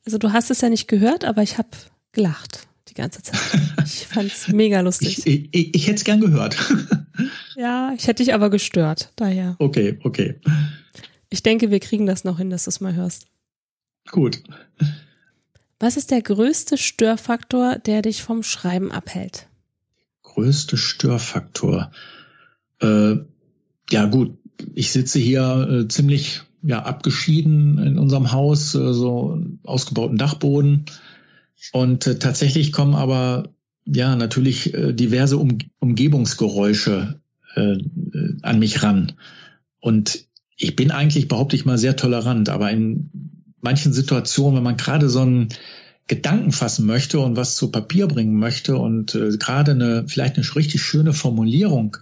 Also 0.05 0.19
du 0.19 0.33
hast 0.33 0.51
es 0.51 0.61
ja 0.61 0.69
nicht 0.69 0.87
gehört, 0.87 1.25
aber 1.25 1.43
ich 1.43 1.59
habe 1.59 1.69
gelacht 2.13 2.66
die 2.89 2.95
ganze 2.95 3.23
Zeit. 3.23 3.41
Ich 3.85 4.07
fand 4.07 4.33
es 4.33 4.49
mega 4.49 4.81
lustig. 4.81 5.27
Ich, 5.27 5.49
ich, 5.53 5.75
ich 5.75 5.87
hätte 5.87 5.97
es 5.97 6.05
gern 6.05 6.21
gehört. 6.21 6.57
Ja, 7.57 7.95
ich 7.97 8.07
hätte 8.07 8.23
dich 8.23 8.35
aber 8.35 8.51
gestört, 8.51 9.11
daher. 9.17 9.57
Okay, 9.59 9.99
okay. 10.03 10.39
Ich 11.31 11.43
denke, 11.43 11.71
wir 11.71 11.81
kriegen 11.81 12.05
das 12.05 12.23
noch 12.23 12.37
hin, 12.37 12.51
dass 12.51 12.65
du 12.65 12.69
es 12.69 12.81
mal 12.83 12.95
hörst. 12.95 13.29
Gut. 14.11 14.43
Was 15.79 15.97
ist 15.97 16.11
der 16.11 16.21
größte 16.21 16.77
Störfaktor, 16.77 17.79
der 17.79 18.03
dich 18.03 18.23
vom 18.23 18.43
Schreiben 18.43 18.93
abhält? 18.93 19.49
Größte 20.23 20.77
Störfaktor. 20.77 21.91
Äh, 22.81 23.17
ja 23.91 24.05
gut, 24.07 24.37
ich 24.75 24.93
sitze 24.93 25.19
hier 25.19 25.69
äh, 25.71 25.89
ziemlich 25.89 26.43
ja 26.63 26.83
abgeschieden 26.83 27.79
in 27.79 27.99
unserem 27.99 28.33
Haus, 28.33 28.75
äh, 28.75 28.93
so 28.93 29.41
ausgebauten 29.65 30.19
Dachboden. 30.19 30.85
Und 31.73 32.07
äh, 32.07 32.19
tatsächlich 32.19 32.73
kommen 32.73 32.95
aber 32.95 33.55
ja 33.85 34.17
natürlich 34.17 34.75
äh, 34.75 34.93
diverse 34.93 35.39
um 35.39 35.59
Umgebungsgeräusche 35.79 37.21
äh, 37.55 37.77
an 38.43 38.59
mich 38.59 38.83
ran. 38.83 39.13
Und 39.81 40.27
ich 40.57 40.77
bin 40.77 40.91
eigentlich, 40.91 41.29
behaupte 41.29 41.57
ich 41.57 41.65
mal, 41.65 41.79
sehr 41.79 41.97
tolerant, 41.97 42.49
aber 42.49 42.71
in 42.71 43.11
manchen 43.61 43.93
Situationen, 43.93 44.57
wenn 44.57 44.65
man 44.65 44.77
gerade 44.77 45.09
so 45.09 45.21
einen 45.21 45.49
Gedanken 46.09 46.53
fassen 46.53 46.87
möchte 46.87 47.19
und 47.19 47.37
was 47.37 47.57
zu 47.57 47.71
Papier 47.71 48.07
bringen 48.07 48.39
möchte 48.39 48.77
und 48.77 49.15
äh, 49.15 49.37
gerade 49.39 49.73
eine 49.73 50.05
vielleicht 50.07 50.37
eine 50.37 50.55
richtig 50.55 50.83
schöne 50.83 51.13
Formulierung 51.13 51.97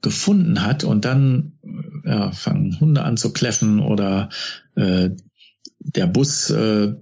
gefunden 0.00 0.62
hat 0.64 0.84
und 0.84 1.04
dann 1.04 1.58
ja, 2.04 2.30
fangen 2.30 2.78
Hunde 2.78 3.02
an 3.02 3.16
zu 3.16 3.32
kläffen 3.32 3.80
oder 3.80 4.28
äh, 4.76 5.10
der 5.80 6.06
Bus 6.06 6.50
äh, 6.50 6.94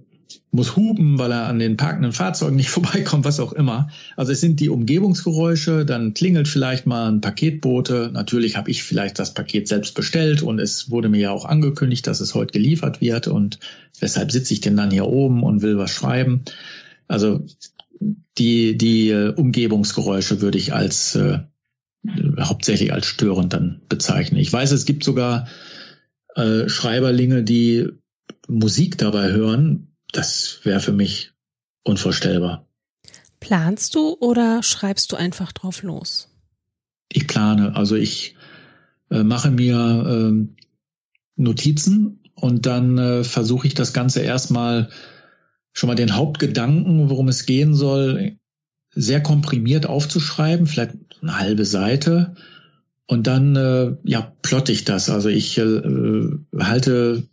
muss 0.51 0.75
hupen, 0.75 1.19
weil 1.19 1.31
er 1.31 1.47
an 1.47 1.59
den 1.59 1.77
parkenden 1.77 2.11
Fahrzeugen 2.11 2.55
nicht 2.55 2.69
vorbeikommt, 2.71 3.25
was 3.25 3.39
auch 3.39 3.53
immer. 3.53 3.89
Also 4.15 4.31
es 4.31 4.41
sind 4.41 4.59
die 4.59 4.69
Umgebungsgeräusche, 4.69 5.85
dann 5.85 6.13
klingelt 6.13 6.47
vielleicht 6.47 6.85
mal 6.85 7.11
ein 7.11 7.21
Paketbote. 7.21 8.09
Natürlich 8.13 8.57
habe 8.57 8.71
ich 8.71 8.83
vielleicht 8.83 9.19
das 9.19 9.33
Paket 9.33 9.67
selbst 9.67 9.95
bestellt 9.95 10.41
und 10.41 10.59
es 10.59 10.89
wurde 10.89 11.09
mir 11.09 11.19
ja 11.19 11.31
auch 11.31 11.45
angekündigt, 11.45 12.07
dass 12.07 12.19
es 12.19 12.35
heute 12.35 12.53
geliefert 12.53 13.01
wird 13.01 13.27
und 13.27 13.59
weshalb 13.99 14.31
sitze 14.31 14.53
ich 14.53 14.61
denn 14.61 14.77
dann 14.77 14.91
hier 14.91 15.05
oben 15.07 15.43
und 15.43 15.61
will 15.61 15.77
was 15.77 15.91
schreiben. 15.91 16.43
Also 17.07 17.45
die, 18.37 18.77
die 18.77 19.09
äh, 19.09 19.33
Umgebungsgeräusche 19.33 20.41
würde 20.41 20.57
ich 20.57 20.73
als 20.73 21.15
äh, 21.15 21.39
hauptsächlich 22.39 22.93
als 22.93 23.05
störend 23.05 23.53
dann 23.53 23.81
bezeichnen. 23.89 24.39
Ich 24.39 24.51
weiß, 24.51 24.71
es 24.71 24.85
gibt 24.85 25.03
sogar 25.03 25.47
äh, 26.35 26.69
Schreiberlinge, 26.69 27.43
die 27.43 27.87
Musik 28.47 28.97
dabei 28.97 29.31
hören, 29.31 29.86
das 30.11 30.59
wäre 30.63 30.79
für 30.79 30.93
mich 30.93 31.33
unvorstellbar. 31.83 32.67
Planst 33.39 33.95
du 33.95 34.17
oder 34.19 34.63
schreibst 34.63 35.11
du 35.11 35.15
einfach 35.15 35.51
drauf 35.51 35.83
los? 35.83 36.29
Ich 37.09 37.27
plane. 37.27 37.75
Also 37.75 37.95
ich 37.95 38.35
äh, 39.09 39.23
mache 39.23 39.51
mir 39.51 40.33
äh, 40.33 40.47
Notizen 41.35 42.19
und 42.33 42.65
dann 42.65 42.97
äh, 42.97 43.23
versuche 43.23 43.67
ich 43.67 43.73
das 43.73 43.93
Ganze 43.93 44.21
erstmal 44.21 44.89
schon 45.71 45.87
mal 45.87 45.95
den 45.95 46.15
Hauptgedanken, 46.15 47.09
worum 47.09 47.27
es 47.27 47.45
gehen 47.45 47.75
soll, 47.75 48.37
sehr 48.93 49.21
komprimiert 49.21 49.85
aufzuschreiben, 49.85 50.65
vielleicht 50.65 50.95
eine 51.21 51.37
halbe 51.37 51.65
Seite. 51.65 52.35
Und 53.05 53.27
dann 53.27 53.55
äh, 53.55 53.95
ja 54.03 54.33
plotte 54.41 54.71
ich 54.71 54.83
das. 54.83 55.09
Also 55.09 55.29
ich 55.29 55.57
äh, 55.57 55.81
halte 56.59 57.27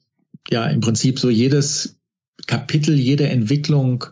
ja 0.51 0.66
im 0.66 0.81
Prinzip 0.81 1.18
so 1.18 1.31
jedes 1.31 1.99
Kapitel, 2.47 2.95
jede 2.99 3.28
Entwicklung 3.28 4.05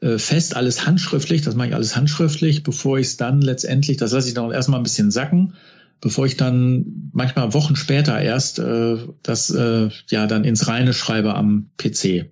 äh, 0.00 0.18
fest, 0.18 0.56
alles 0.56 0.86
handschriftlich, 0.86 1.42
das 1.42 1.54
mache 1.54 1.68
ich 1.68 1.74
alles 1.74 1.96
handschriftlich, 1.96 2.62
bevor 2.62 2.98
ich 2.98 3.08
es 3.08 3.16
dann 3.16 3.42
letztendlich, 3.42 3.96
das 3.96 4.12
lasse 4.12 4.28
ich 4.28 4.34
dann 4.34 4.50
erstmal 4.50 4.80
ein 4.80 4.84
bisschen 4.84 5.10
sacken, 5.10 5.54
bevor 6.00 6.26
ich 6.26 6.36
dann 6.36 7.10
manchmal 7.12 7.52
Wochen 7.52 7.76
später 7.76 8.20
erst 8.20 8.58
äh, 8.58 8.96
das 9.22 9.50
äh, 9.50 9.90
ja 10.08 10.26
dann 10.26 10.44
ins 10.44 10.68
Reine 10.68 10.94
schreibe 10.94 11.34
am 11.34 11.70
PC. 11.76 12.30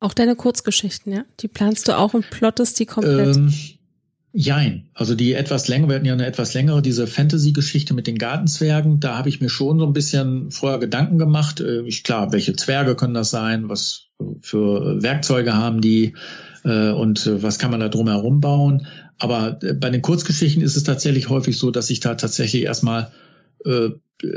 Auch 0.00 0.14
deine 0.14 0.36
Kurzgeschichten, 0.36 1.12
ja? 1.12 1.24
Die 1.40 1.48
planst 1.48 1.88
du 1.88 1.96
auch 1.96 2.14
und 2.14 2.28
plottest 2.30 2.78
die 2.78 2.86
komplett? 2.86 3.36
Ähm, 3.36 3.52
Jein. 4.38 4.90
Also 4.92 5.14
die 5.14 5.32
etwas 5.32 5.66
länger, 5.66 5.88
wir 5.88 5.94
hatten 5.96 6.04
ja 6.04 6.12
eine 6.12 6.26
etwas 6.26 6.52
längere, 6.52 6.82
diese 6.82 7.06
Fantasy-Geschichte 7.06 7.94
mit 7.94 8.06
den 8.06 8.18
Gartenzwergen. 8.18 9.00
Da 9.00 9.16
habe 9.16 9.30
ich 9.30 9.40
mir 9.40 9.48
schon 9.48 9.78
so 9.78 9.86
ein 9.86 9.94
bisschen 9.94 10.50
vorher 10.50 10.78
Gedanken 10.78 11.16
gemacht. 11.16 11.60
Äh, 11.60 11.86
ich, 11.86 12.04
klar, 12.04 12.32
welche 12.32 12.54
Zwerge 12.54 12.96
können 12.96 13.14
das 13.14 13.30
sein? 13.30 13.70
Was 13.70 14.05
für 14.40 15.02
Werkzeuge 15.02 15.54
haben 15.54 15.80
die? 15.80 16.14
Äh, 16.64 16.90
und 16.90 17.26
äh, 17.26 17.42
was 17.42 17.58
kann 17.58 17.70
man 17.70 17.80
da 17.80 17.88
drumherum 17.88 18.40
bauen? 18.40 18.86
Aber 19.18 19.52
bei 19.52 19.90
den 19.90 20.02
Kurzgeschichten 20.02 20.62
ist 20.62 20.76
es 20.76 20.84
tatsächlich 20.84 21.28
häufig 21.28 21.56
so, 21.56 21.70
dass 21.70 21.90
ich 21.90 22.00
da 22.00 22.14
tatsächlich 22.14 22.64
erstmal 22.64 23.12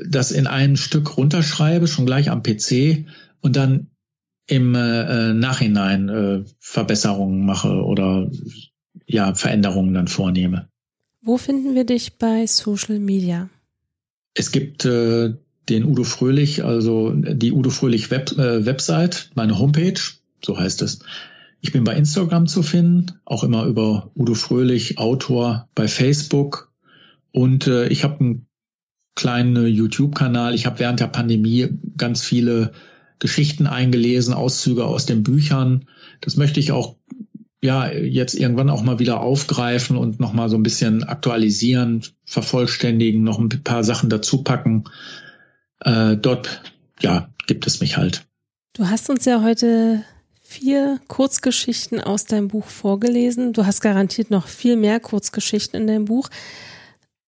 das 0.08 0.32
in 0.32 0.48
einem 0.48 0.78
Stück 0.78 1.18
runterschreibe, 1.18 1.88
schon 1.88 2.06
gleich 2.06 2.32
am 2.32 2.42
PC 2.42 3.06
und 3.42 3.58
dann 3.58 3.88
im 4.48 4.72
Nachhinein 4.72 6.46
Verbesserungen 6.60 7.46
mache 7.46 7.84
oder 7.84 8.32
ja, 9.06 9.36
Veränderungen 9.36 9.94
dann 9.94 10.08
vornehme. 10.08 10.70
Wo 11.22 11.38
finden 11.38 11.76
wir 11.76 11.84
dich 11.84 12.18
bei 12.18 12.48
Social 12.48 13.00
Media? 13.00 13.50
Es 14.34 14.52
gibt 14.52 14.86
äh, 14.86 15.34
den 15.68 15.86
Udo 15.86 16.04
Fröhlich, 16.04 16.64
also 16.64 17.12
die 17.14 17.52
Udo 17.52 17.70
Fröhlich 17.70 18.10
Web, 18.12 18.32
äh, 18.38 18.66
Website, 18.66 19.30
meine 19.36 19.60
Homepage, 19.60 20.00
so 20.44 20.58
heißt 20.58 20.82
es. 20.82 21.00
Ich 21.62 21.72
bin 21.74 21.84
bei 21.84 21.96
Instagram 21.96 22.48
zu 22.48 22.64
finden, 22.64 23.20
auch 23.26 23.44
immer 23.44 23.66
über 23.66 24.12
Udo 24.16 24.34
Fröhlich, 24.34 24.98
Autor 24.98 25.68
bei 25.76 25.88
Facebook. 25.88 26.72
Und 27.32 27.68
äh, 27.68 27.88
ich 27.90 28.04
habe 28.04 28.20
einen 28.20 28.48
kleinen 29.16 29.68
YouTube-Kanal. 29.68 30.56
Ich 30.56 30.66
habe 30.66 30.80
während 30.80 31.02
der 31.02 31.08
Pandemie 31.08 31.68
ganz 31.98 32.22
viele 32.24 32.72
Geschichten 33.20 33.68
eingelesen, 33.68 34.34
Auszüge 34.34 34.86
aus 34.86 35.06
den 35.06 35.24
Büchern. 35.24 35.86
Das 36.22 36.38
möchte 36.38 36.62
ich 36.62 36.72
auch 36.72 36.96
ja 37.62 37.92
jetzt 37.92 38.36
irgendwann 38.36 38.70
auch 38.70 38.84
mal 38.84 39.00
wieder 39.00 39.20
aufgreifen 39.20 39.98
und 39.98 40.22
noch 40.22 40.32
mal 40.32 40.48
so 40.48 40.56
ein 40.56 40.64
bisschen 40.64 41.04
aktualisieren, 41.04 42.04
vervollständigen, 42.24 43.24
noch 43.24 43.40
ein 43.40 43.50
paar 43.50 43.84
Sachen 43.84 44.10
dazu 44.10 44.44
packen. 44.44 44.86
Äh, 45.82 46.18
dort 46.18 46.62
ja 47.02 47.30
gibt 47.48 47.66
es 47.68 47.82
mich 47.82 47.98
halt. 47.98 48.26
Du 48.74 48.88
hast 48.88 49.10
uns 49.10 49.26
ja 49.26 49.42
heute 49.42 50.04
vier 50.42 51.00
Kurzgeschichten 51.08 52.02
aus 52.02 52.26
deinem 52.26 52.48
Buch 52.48 52.66
vorgelesen. 52.66 53.54
Du 53.54 53.66
hast 53.66 53.82
garantiert 53.82 54.32
noch 54.32 54.48
viel 54.48 54.76
mehr 54.76 55.00
Kurzgeschichten 55.00 55.80
in 55.82 55.88
deinem 55.88 56.06
Buch. 56.06 56.30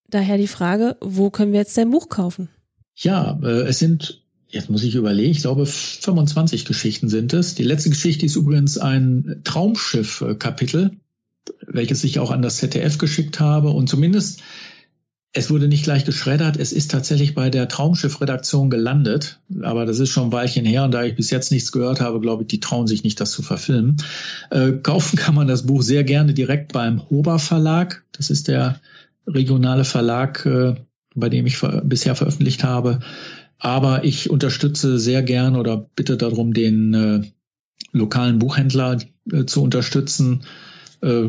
Daher 0.09 0.37
die 0.37 0.47
Frage, 0.47 0.97
wo 1.01 1.29
können 1.29 1.53
wir 1.53 1.59
jetzt 1.59 1.77
dein 1.77 1.91
Buch 1.91 2.09
kaufen? 2.09 2.49
Ja, 2.95 3.39
äh, 3.43 3.61
es 3.67 3.79
sind 3.79 4.21
Jetzt 4.51 4.69
muss 4.69 4.83
ich 4.83 4.95
überlegen, 4.95 5.31
ich 5.31 5.41
glaube 5.41 5.65
25 5.65 6.65
Geschichten 6.65 7.07
sind 7.07 7.31
es. 7.31 7.55
Die 7.55 7.63
letzte 7.63 7.89
Geschichte 7.89 8.25
ist 8.25 8.35
übrigens 8.35 8.77
ein 8.77 9.39
Traumschiff-Kapitel, 9.45 10.91
welches 11.65 12.03
ich 12.03 12.19
auch 12.19 12.31
an 12.31 12.41
das 12.41 12.57
ZDF 12.57 12.97
geschickt 12.97 13.39
habe. 13.39 13.69
Und 13.69 13.87
zumindest, 13.87 14.41
es 15.33 15.49
wurde 15.49 15.69
nicht 15.69 15.83
gleich 15.83 16.03
geschreddert, 16.03 16.57
es 16.57 16.73
ist 16.73 16.91
tatsächlich 16.91 17.35
bei 17.35 17.49
der 17.49 17.69
Traumschiff-Redaktion 17.69 18.69
gelandet. 18.69 19.39
Aber 19.61 19.85
das 19.85 19.99
ist 19.99 20.09
schon 20.09 20.25
ein 20.25 20.31
Weilchen 20.33 20.65
her 20.65 20.83
und 20.83 20.91
da 20.91 21.03
ich 21.03 21.15
bis 21.15 21.29
jetzt 21.29 21.51
nichts 21.51 21.71
gehört 21.71 22.01
habe, 22.01 22.19
glaube 22.19 22.43
ich, 22.43 22.49
die 22.49 22.59
trauen 22.59 22.87
sich 22.87 23.03
nicht, 23.03 23.19
das 23.21 23.31
zu 23.31 23.41
verfilmen. 23.41 23.97
Äh, 24.49 24.73
kaufen 24.83 25.17
kann 25.17 25.35
man 25.35 25.47
das 25.47 25.65
Buch 25.65 25.83
sehr 25.83 26.03
gerne 26.03 26.33
direkt 26.33 26.73
beim 26.73 27.09
Hober 27.09 27.39
Verlag. 27.39 28.03
Das 28.11 28.29
ist 28.29 28.49
der 28.49 28.81
regionale 29.25 29.85
Verlag, 29.85 30.45
äh, 30.45 30.75
bei 31.15 31.29
dem 31.29 31.45
ich 31.45 31.57
ver 31.57 31.81
bisher 31.81 32.15
veröffentlicht 32.15 32.65
habe. 32.65 32.99
Aber 33.57 34.03
ich 34.03 34.29
unterstütze 34.29 34.99
sehr 34.99 35.23
gern 35.23 35.55
oder 35.55 35.77
bitte 35.95 36.17
darum, 36.17 36.53
den 36.53 36.93
äh, 36.93 37.21
lokalen 37.93 38.39
Buchhändler 38.39 38.97
äh, 39.31 39.45
zu 39.45 39.63
unterstützen. 39.63 40.43
Äh, 41.01 41.27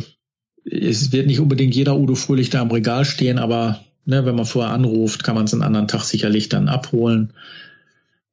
es 0.64 1.12
wird 1.12 1.28
nicht 1.28 1.40
unbedingt 1.40 1.74
jeder 1.76 1.96
Udo 1.96 2.16
Fröhlich 2.16 2.50
da 2.50 2.62
am 2.62 2.70
Regal 2.70 3.04
stehen, 3.04 3.38
aber 3.38 3.80
ne, 4.04 4.24
wenn 4.24 4.34
man 4.34 4.46
vorher 4.46 4.72
anruft, 4.72 5.24
kann 5.24 5.34
man 5.34 5.44
es 5.44 5.52
einen 5.52 5.62
anderen 5.62 5.88
Tag 5.88 6.02
sicherlich 6.02 6.48
dann 6.48 6.68
abholen. 6.68 7.32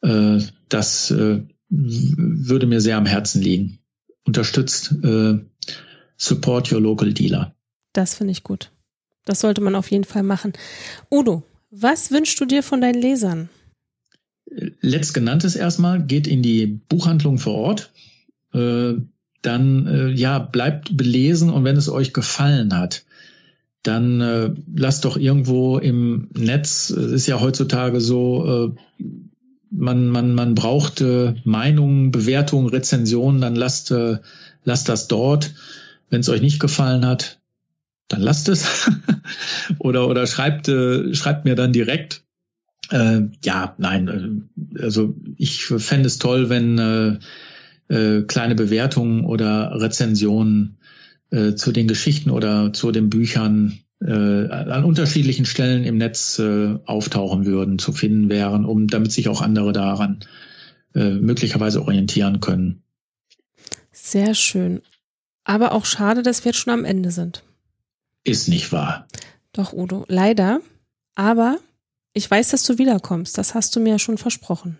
Äh, 0.01 0.39
das 0.69 1.11
äh, 1.11 1.41
würde 1.69 2.67
mir 2.67 2.81
sehr 2.81 2.97
am 2.97 3.05
Herzen 3.05 3.41
liegen. 3.41 3.79
Unterstützt 4.25 4.93
äh, 5.03 5.39
Support 6.17 6.71
Your 6.71 6.81
Local 6.81 7.13
Dealer. 7.13 7.55
Das 7.93 8.15
finde 8.15 8.31
ich 8.31 8.43
gut. 8.43 8.71
Das 9.25 9.41
sollte 9.41 9.61
man 9.61 9.75
auf 9.75 9.91
jeden 9.91 10.03
Fall 10.03 10.23
machen. 10.23 10.53
Udo, 11.11 11.43
was 11.71 12.11
wünschst 12.11 12.39
du 12.39 12.45
dir 12.45 12.63
von 12.63 12.81
deinen 12.81 13.01
Lesern? 13.01 13.49
Letztgenanntes 14.81 15.55
erstmal 15.55 16.03
geht 16.03 16.27
in 16.27 16.41
die 16.41 16.65
Buchhandlung 16.65 17.37
vor 17.37 17.55
Ort. 17.55 17.91
Äh, 18.53 18.95
dann 19.41 19.87
äh, 19.87 20.09
ja, 20.09 20.39
bleibt 20.39 20.97
belesen 20.97 21.49
und 21.49 21.63
wenn 21.63 21.77
es 21.77 21.89
euch 21.89 22.13
gefallen 22.13 22.75
hat, 22.75 23.03
dann 23.83 24.21
äh, 24.21 24.51
lasst 24.75 25.05
doch 25.05 25.17
irgendwo 25.17 25.77
im 25.77 26.29
Netz, 26.33 26.89
es 26.89 27.11
ist 27.11 27.27
ja 27.27 27.39
heutzutage 27.39 28.01
so, 28.01 28.75
äh, 28.75 29.03
man, 29.71 30.09
man, 30.09 30.33
man 30.33 30.55
braucht 30.55 31.01
äh, 31.01 31.35
Meinungen, 31.43 32.11
Bewertungen, 32.11 32.69
Rezensionen, 32.69 33.41
dann 33.41 33.55
lasst, 33.55 33.91
äh, 33.91 34.17
lasst 34.63 34.89
das 34.89 35.07
dort. 35.07 35.53
Wenn 36.09 36.21
es 36.21 36.29
euch 36.29 36.41
nicht 36.41 36.59
gefallen 36.59 37.05
hat, 37.05 37.39
dann 38.07 38.21
lasst 38.21 38.49
es. 38.49 38.89
oder, 39.79 40.07
oder 40.07 40.27
schreibt, 40.27 40.67
äh, 40.67 41.13
schreibt 41.13 41.45
mir 41.45 41.55
dann 41.55 41.71
direkt. 41.71 42.23
Äh, 42.89 43.21
ja, 43.43 43.75
nein, 43.77 44.47
äh, 44.75 44.81
also 44.81 45.15
ich 45.37 45.65
fände 45.65 46.07
es 46.07 46.17
toll, 46.17 46.49
wenn 46.49 46.79
äh, 46.79 47.19
äh, 47.93 48.23
kleine 48.23 48.55
Bewertungen 48.55 49.23
oder 49.25 49.79
Rezensionen 49.79 50.78
äh, 51.31 51.53
zu 51.53 51.71
den 51.71 51.87
Geschichten 51.87 52.29
oder 52.29 52.73
zu 52.73 52.91
den 52.91 53.09
Büchern 53.09 53.79
äh, 54.01 54.47
an 54.47 54.83
unterschiedlichen 54.83 55.45
Stellen 55.45 55.83
im 55.83 55.97
Netz 55.97 56.39
äh, 56.39 56.77
auftauchen 56.85 57.45
würden, 57.45 57.79
zu 57.79 57.91
finden 57.91 58.29
wären, 58.29 58.65
um 58.65 58.87
damit 58.87 59.11
sich 59.11 59.27
auch 59.27 59.41
andere 59.41 59.73
daran 59.73 60.19
äh, 60.95 61.11
möglicherweise 61.11 61.81
orientieren 61.81 62.39
können. 62.39 62.83
Sehr 63.91 64.33
schön. 64.33 64.81
Aber 65.43 65.73
auch 65.73 65.85
schade, 65.85 66.23
dass 66.23 66.43
wir 66.45 66.51
jetzt 66.51 66.59
schon 66.59 66.73
am 66.73 66.85
Ende 66.85 67.11
sind. 67.11 67.43
Ist 68.23 68.47
nicht 68.47 68.71
wahr. 68.71 69.07
Doch, 69.53 69.73
Udo, 69.73 70.05
leider. 70.07 70.61
Aber 71.15 71.57
ich 72.13 72.29
weiß, 72.29 72.49
dass 72.49 72.63
du 72.63 72.77
wiederkommst. 72.77 73.37
Das 73.37 73.53
hast 73.53 73.75
du 73.75 73.79
mir 73.79 73.91
ja 73.91 73.99
schon 73.99 74.17
versprochen. 74.17 74.77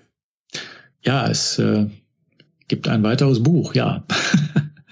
Ja, 1.02 1.30
es 1.30 1.60
äh, 1.60 1.88
gibt 2.68 2.88
ein 2.88 3.04
weiteres 3.04 3.42
Buch, 3.42 3.74
ja. 3.76 4.06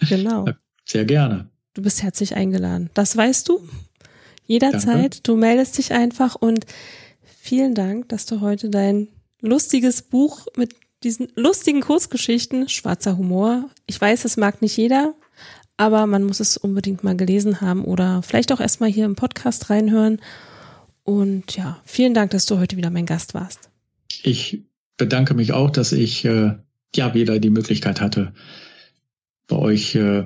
Genau. 0.09 0.45
Sehr 0.87 1.05
gerne. 1.05 1.49
Du 1.73 1.81
bist 1.81 2.01
herzlich 2.01 2.35
eingeladen. 2.35 2.89
Das 2.93 3.15
weißt 3.15 3.47
du. 3.49 3.61
Jederzeit. 4.45 4.87
Danke. 4.87 5.19
Du 5.23 5.35
meldest 5.35 5.77
dich 5.77 5.91
einfach 5.91 6.35
und 6.35 6.65
vielen 7.21 7.75
Dank, 7.75 8.09
dass 8.09 8.25
du 8.25 8.39
heute 8.39 8.69
dein 8.69 9.09
lustiges 9.41 10.01
Buch 10.01 10.47
mit 10.55 10.73
diesen 11.03 11.27
lustigen 11.35 11.81
Kurzgeschichten, 11.81 12.69
schwarzer 12.69 13.17
Humor. 13.17 13.69
Ich 13.85 13.99
weiß, 13.99 14.25
es 14.25 14.37
mag 14.37 14.61
nicht 14.61 14.77
jeder, 14.77 15.13
aber 15.75 16.07
man 16.07 16.23
muss 16.23 16.39
es 16.39 16.57
unbedingt 16.57 17.03
mal 17.03 17.15
gelesen 17.15 17.61
haben 17.61 17.83
oder 17.83 18.23
vielleicht 18.23 18.51
auch 18.51 18.61
erstmal 18.61 18.89
hier 18.89 19.05
im 19.05 19.15
Podcast 19.15 19.69
reinhören. 19.69 20.19
Und 21.03 21.55
ja, 21.55 21.79
vielen 21.85 22.13
Dank, 22.13 22.31
dass 22.31 22.45
du 22.45 22.57
heute 22.57 22.77
wieder 22.77 22.89
mein 22.89 23.05
Gast 23.05 23.33
warst. 23.33 23.69
Ich 24.23 24.63
bedanke 24.95 25.33
mich 25.33 25.51
auch, 25.51 25.69
dass 25.69 25.91
ich 25.91 26.25
äh, 26.25 26.55
ja 26.95 27.13
wieder 27.13 27.39
die 27.39 27.49
Möglichkeit 27.49 28.01
hatte, 28.01 28.33
bei 29.47 29.57
euch 29.57 29.93
äh, 29.95 30.25